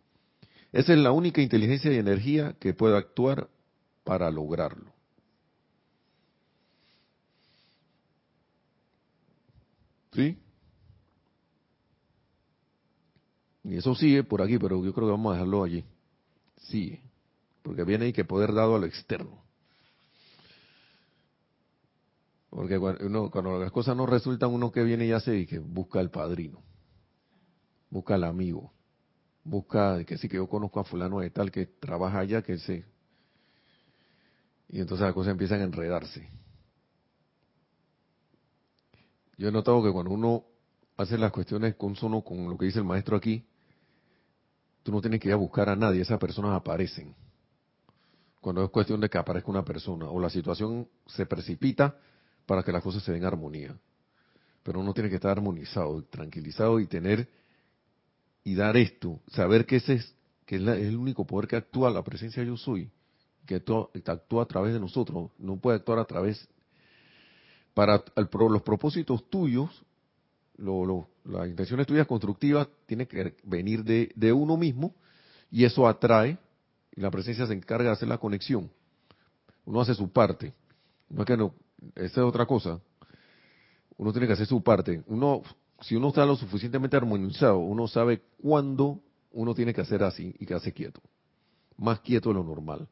Esa 0.71 0.93
es 0.93 0.99
la 0.99 1.13
única 1.13 1.41
inteligencia 1.41 1.91
y 1.91 1.97
energía 1.97 2.57
que 2.61 2.75
puede 2.75 2.99
actuar 2.99 3.49
para 4.05 4.31
lograrlo. 4.31 4.93
¿Sí? 10.13 10.37
Y 13.71 13.77
eso 13.77 13.95
sigue 13.95 14.25
por 14.25 14.43
aquí, 14.43 14.59
pero 14.59 14.85
yo 14.85 14.93
creo 14.93 15.07
que 15.07 15.13
vamos 15.13 15.31
a 15.31 15.35
dejarlo 15.35 15.63
allí. 15.63 15.85
Sigue. 16.57 17.01
Porque 17.63 17.85
viene 17.85 18.07
ahí 18.07 18.13
que 18.13 18.25
poder 18.25 18.53
dado 18.53 18.75
a 18.75 18.79
lo 18.81 18.87
externo. 18.87 19.45
Porque 22.51 22.81
cuando, 22.81 23.31
cuando 23.31 23.61
las 23.61 23.71
cosas 23.71 23.97
no 23.97 24.07
resultan, 24.07 24.51
uno 24.51 24.73
que 24.73 24.83
viene 24.83 25.07
y 25.07 25.13
hace 25.13 25.39
y 25.39 25.47
que 25.47 25.61
busca 25.61 26.01
al 26.01 26.11
padrino. 26.11 26.61
Busca 27.91 28.17
al 28.17 28.25
amigo. 28.25 28.73
Busca, 29.45 30.05
que 30.05 30.19
sí 30.19 30.29
que 30.29 30.37
yo 30.37 30.49
conozco 30.49 30.81
a 30.81 30.85
fulano 30.85 31.21
de 31.21 31.31
tal 31.31 31.53
que 31.53 31.67
trabaja 31.67 32.19
allá, 32.19 32.43
que 32.43 32.59
se 32.59 32.85
y 34.69 34.81
entonces 34.81 35.05
las 35.05 35.15
cosas 35.15 35.33
empiezan 35.33 35.61
a 35.61 35.65
enredarse. 35.65 36.29
Yo 39.37 39.49
he 39.49 39.53
notado 39.53 39.83
que 39.83 39.91
cuando 39.91 40.13
uno 40.13 40.45
hace 40.97 41.19
las 41.19 41.33
cuestiones 41.33 41.75
con 41.75 41.95
con 41.95 42.49
lo 42.49 42.59
que 42.59 42.67
dice 42.67 42.79
el 42.79 42.85
maestro 42.85 43.17
aquí, 43.17 43.50
tú 44.83 44.93
no 44.93 45.01
tienes 45.01 45.21
que 45.21 45.29
ir 45.29 45.35
a 45.35 45.37
buscar 45.37 45.69
a 45.69 45.77
nadie, 45.77 46.03
esas 46.03 46.19
personas 46.19 46.53
aparecen. 46.53 47.15
Cuando 48.41 48.65
es 48.65 48.71
cuestión 48.71 49.01
de 49.01 49.09
que 49.09 49.19
aparezca 49.19 49.51
una 49.51 49.65
persona 49.65 50.09
o 50.09 50.19
la 50.19 50.31
situación 50.31 50.89
se 51.07 51.27
precipita 51.27 51.97
para 52.47 52.63
que 52.63 52.73
las 52.73 52.83
cosas 52.83 53.03
se 53.03 53.13
den 53.13 53.25
armonía. 53.25 53.77
Pero 54.63 54.81
uno 54.81 54.95
tiene 54.95 55.09
que 55.09 55.17
estar 55.17 55.31
armonizado, 55.31 56.03
tranquilizado 56.05 56.81
y 56.81 56.87
tener 56.87 57.29
y 58.43 58.55
dar 58.55 58.77
esto, 58.77 59.21
saber 59.29 59.67
que 59.67 59.77
ese 59.77 59.95
es, 59.95 60.15
que 60.47 60.57
es, 60.57 60.63
el 60.63 60.97
único 60.97 61.27
poder 61.27 61.47
que 61.47 61.57
actúa 61.57 61.91
la 61.91 62.03
presencia 62.03 62.43
yo 62.43 62.57
soy 62.57 62.91
que 63.47 63.57
actúa 64.07 64.43
a 64.45 64.47
través 64.47 64.73
de 64.73 64.81
nosotros, 64.81 65.31
no 65.39 65.57
puede 65.57 65.79
actuar 65.79 65.99
a 65.99 66.05
través 66.05 66.49
para 67.75 68.03
los 68.15 68.63
propósitos 68.63 69.29
tuyos, 69.29 69.85
las 71.25 71.49
intenciones 71.49 71.87
tuyas 71.87 72.07
constructivas 72.07 72.69
tienen 72.87 73.07
que 73.07 73.35
venir 73.45 73.85
de, 73.85 74.33
uno 74.33 74.57
mismo 74.57 74.95
y 75.51 75.65
eso 75.65 75.87
atrae 75.87 76.39
y 76.95 77.01
la 77.01 77.11
presencia 77.11 77.47
se 77.47 77.55
encarga 77.55 77.87
de 77.87 77.93
hacer 77.93 78.09
la 78.09 78.19
conexión. 78.19 78.71
Uno 79.65 79.81
hace 79.81 79.95
su 79.95 80.11
parte. 80.11 80.53
No 81.09 81.23
es 81.23 81.27
que 81.27 81.37
no, 81.37 81.55
esa 81.95 82.21
es 82.21 82.27
otra 82.27 82.47
cosa. 82.47 82.81
Uno 83.97 84.13
tiene 84.13 84.27
que 84.27 84.33
hacer 84.35 84.47
su 84.47 84.63
parte. 84.63 85.03
Uno 85.07 85.43
si 85.81 85.97
uno 85.97 86.09
está 86.09 86.27
lo 86.27 86.37
suficientemente 86.37 86.97
armonizado, 86.97 87.59
uno 87.59 87.89
sabe 87.89 88.23
cuándo 88.43 89.01
uno 89.33 89.55
tiene 89.55 89.73
que 89.73 89.81
hacer 89.81 90.03
así 90.03 90.35
y 90.39 90.47
quedarse 90.47 90.73
quieto. 90.73 91.01
Más 91.77 92.01
quieto 92.01 92.29
de 92.29 92.35
lo 92.35 92.45
normal. 92.45 92.87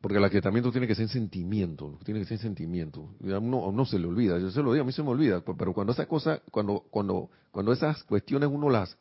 Porque 0.00 0.18
el 0.18 0.24
aquietamiento 0.24 0.70
tiene 0.70 0.86
que 0.86 0.94
ser 0.94 1.08
sentimiento, 1.08 1.98
tiene 2.04 2.20
que 2.20 2.26
ser 2.26 2.38
sentimiento. 2.38 3.14
A 3.32 3.38
uno, 3.38 3.84
se 3.84 3.98
le 3.98 4.06
olvida, 4.06 4.38
yo 4.38 4.50
se 4.50 4.62
lo 4.62 4.72
digo, 4.72 4.84
a 4.84 4.86
mí 4.86 4.92
se 4.92 5.02
me 5.02 5.10
olvida, 5.10 5.40
pero 5.40 5.74
cuando 5.74 5.92
esas 5.92 6.06
cosas, 6.06 6.40
cuando, 6.52 6.84
cuando, 6.90 7.30
cuando 7.50 7.72
esas 7.72 8.04
cuestiones 8.04 8.48
uno 8.48 8.70
las, 8.70 8.96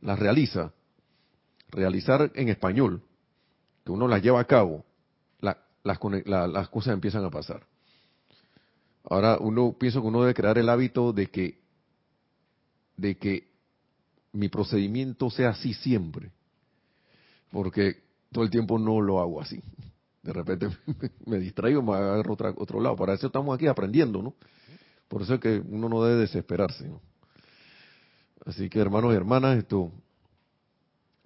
las 0.00 0.18
realiza, 0.18 0.72
realizar 1.68 2.32
en 2.34 2.48
español, 2.48 3.00
que 3.84 3.92
uno 3.92 4.08
las 4.08 4.22
lleva 4.22 4.40
a 4.40 4.44
cabo, 4.44 4.84
las, 5.40 5.56
las 5.84 6.68
cosas 6.68 6.94
empiezan 6.94 7.24
a 7.24 7.30
pasar. 7.30 7.64
Ahora 9.04 9.38
uno 9.38 9.76
pienso 9.78 10.02
que 10.02 10.08
uno 10.08 10.22
debe 10.22 10.34
crear 10.34 10.58
el 10.58 10.68
hábito 10.68 11.12
de 11.12 11.28
que 11.28 11.60
de 12.96 13.16
que 13.16 13.48
mi 14.32 14.48
procedimiento 14.48 15.30
sea 15.30 15.50
así 15.50 15.72
siempre, 15.72 16.30
porque 17.50 18.02
todo 18.30 18.44
el 18.44 18.50
tiempo 18.50 18.78
no 18.78 19.00
lo 19.00 19.20
hago 19.20 19.40
así. 19.40 19.62
De 20.22 20.32
repente 20.32 20.68
me 21.26 21.38
distraigo, 21.38 21.82
me 21.82 21.94
agarro 21.94 22.34
otra, 22.34 22.54
otro 22.56 22.80
lado. 22.80 22.96
Para 22.96 23.14
eso 23.14 23.26
estamos 23.26 23.54
aquí 23.54 23.66
aprendiendo, 23.66 24.22
¿no? 24.22 24.34
Por 25.08 25.22
eso 25.22 25.34
es 25.34 25.40
que 25.40 25.62
uno 25.68 25.88
no 25.88 26.02
debe 26.04 26.20
desesperarse, 26.20 26.88
¿no? 26.88 27.00
Así 28.46 28.68
que 28.70 28.78
hermanos 28.80 29.12
y 29.12 29.16
hermanas, 29.16 29.58
esto, 29.58 29.92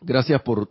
gracias 0.00 0.42
por 0.42 0.68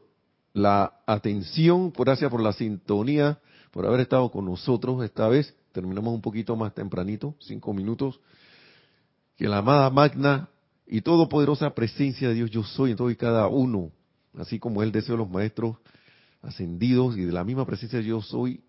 la 0.53 1.01
atención, 1.05 1.91
gracias 1.97 2.29
por 2.29 2.41
la 2.41 2.53
sintonía, 2.53 3.39
por 3.71 3.85
haber 3.85 4.01
estado 4.01 4.29
con 4.29 4.45
nosotros 4.45 5.03
esta 5.03 5.27
vez. 5.27 5.55
Terminamos 5.71 6.13
un 6.13 6.21
poquito 6.21 6.55
más 6.55 6.73
tempranito, 6.73 7.35
cinco 7.39 7.73
minutos. 7.73 8.19
Que 9.37 9.47
la 9.47 9.59
amada 9.59 9.89
magna 9.89 10.49
y 10.85 11.01
todopoderosa 11.01 11.73
presencia 11.73 12.27
de 12.27 12.35
Dios 12.35 12.51
yo 12.51 12.63
soy 12.63 12.91
en 12.91 12.97
todo 12.97 13.09
y 13.09 13.15
cada 13.15 13.47
uno, 13.47 13.91
así 14.37 14.59
como 14.59 14.83
el 14.83 14.91
deseo 14.91 15.15
de 15.15 15.23
los 15.23 15.29
maestros 15.29 15.77
ascendidos 16.43 17.17
y 17.17 17.21
de 17.21 17.31
la 17.31 17.43
misma 17.43 17.65
presencia 17.65 17.99
yo 18.01 18.21
soy, 18.21 18.63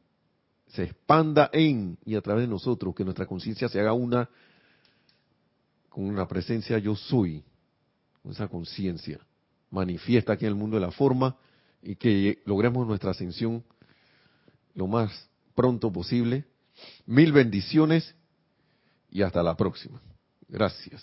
se 0.68 0.84
expanda 0.84 1.50
en 1.52 1.98
y 2.04 2.14
a 2.14 2.22
través 2.22 2.44
de 2.44 2.48
nosotros, 2.48 2.94
que 2.94 3.04
nuestra 3.04 3.26
conciencia 3.26 3.68
se 3.68 3.80
haga 3.80 3.92
una 3.92 4.28
con 5.88 6.04
una 6.04 6.26
presencia 6.26 6.78
yo 6.78 6.96
soy, 6.96 7.44
con 8.22 8.32
esa 8.32 8.48
conciencia 8.48 9.20
manifiesta 9.74 10.32
aquí 10.32 10.46
en 10.46 10.52
el 10.52 10.54
mundo 10.54 10.76
de 10.76 10.80
la 10.80 10.90
forma 10.90 11.36
y 11.82 11.96
que 11.96 12.38
logremos 12.46 12.86
nuestra 12.86 13.10
ascensión 13.10 13.62
lo 14.74 14.86
más 14.86 15.28
pronto 15.54 15.92
posible. 15.92 16.44
Mil 17.06 17.32
bendiciones 17.32 18.14
y 19.10 19.22
hasta 19.22 19.42
la 19.42 19.56
próxima. 19.56 20.00
Gracias. 20.48 20.92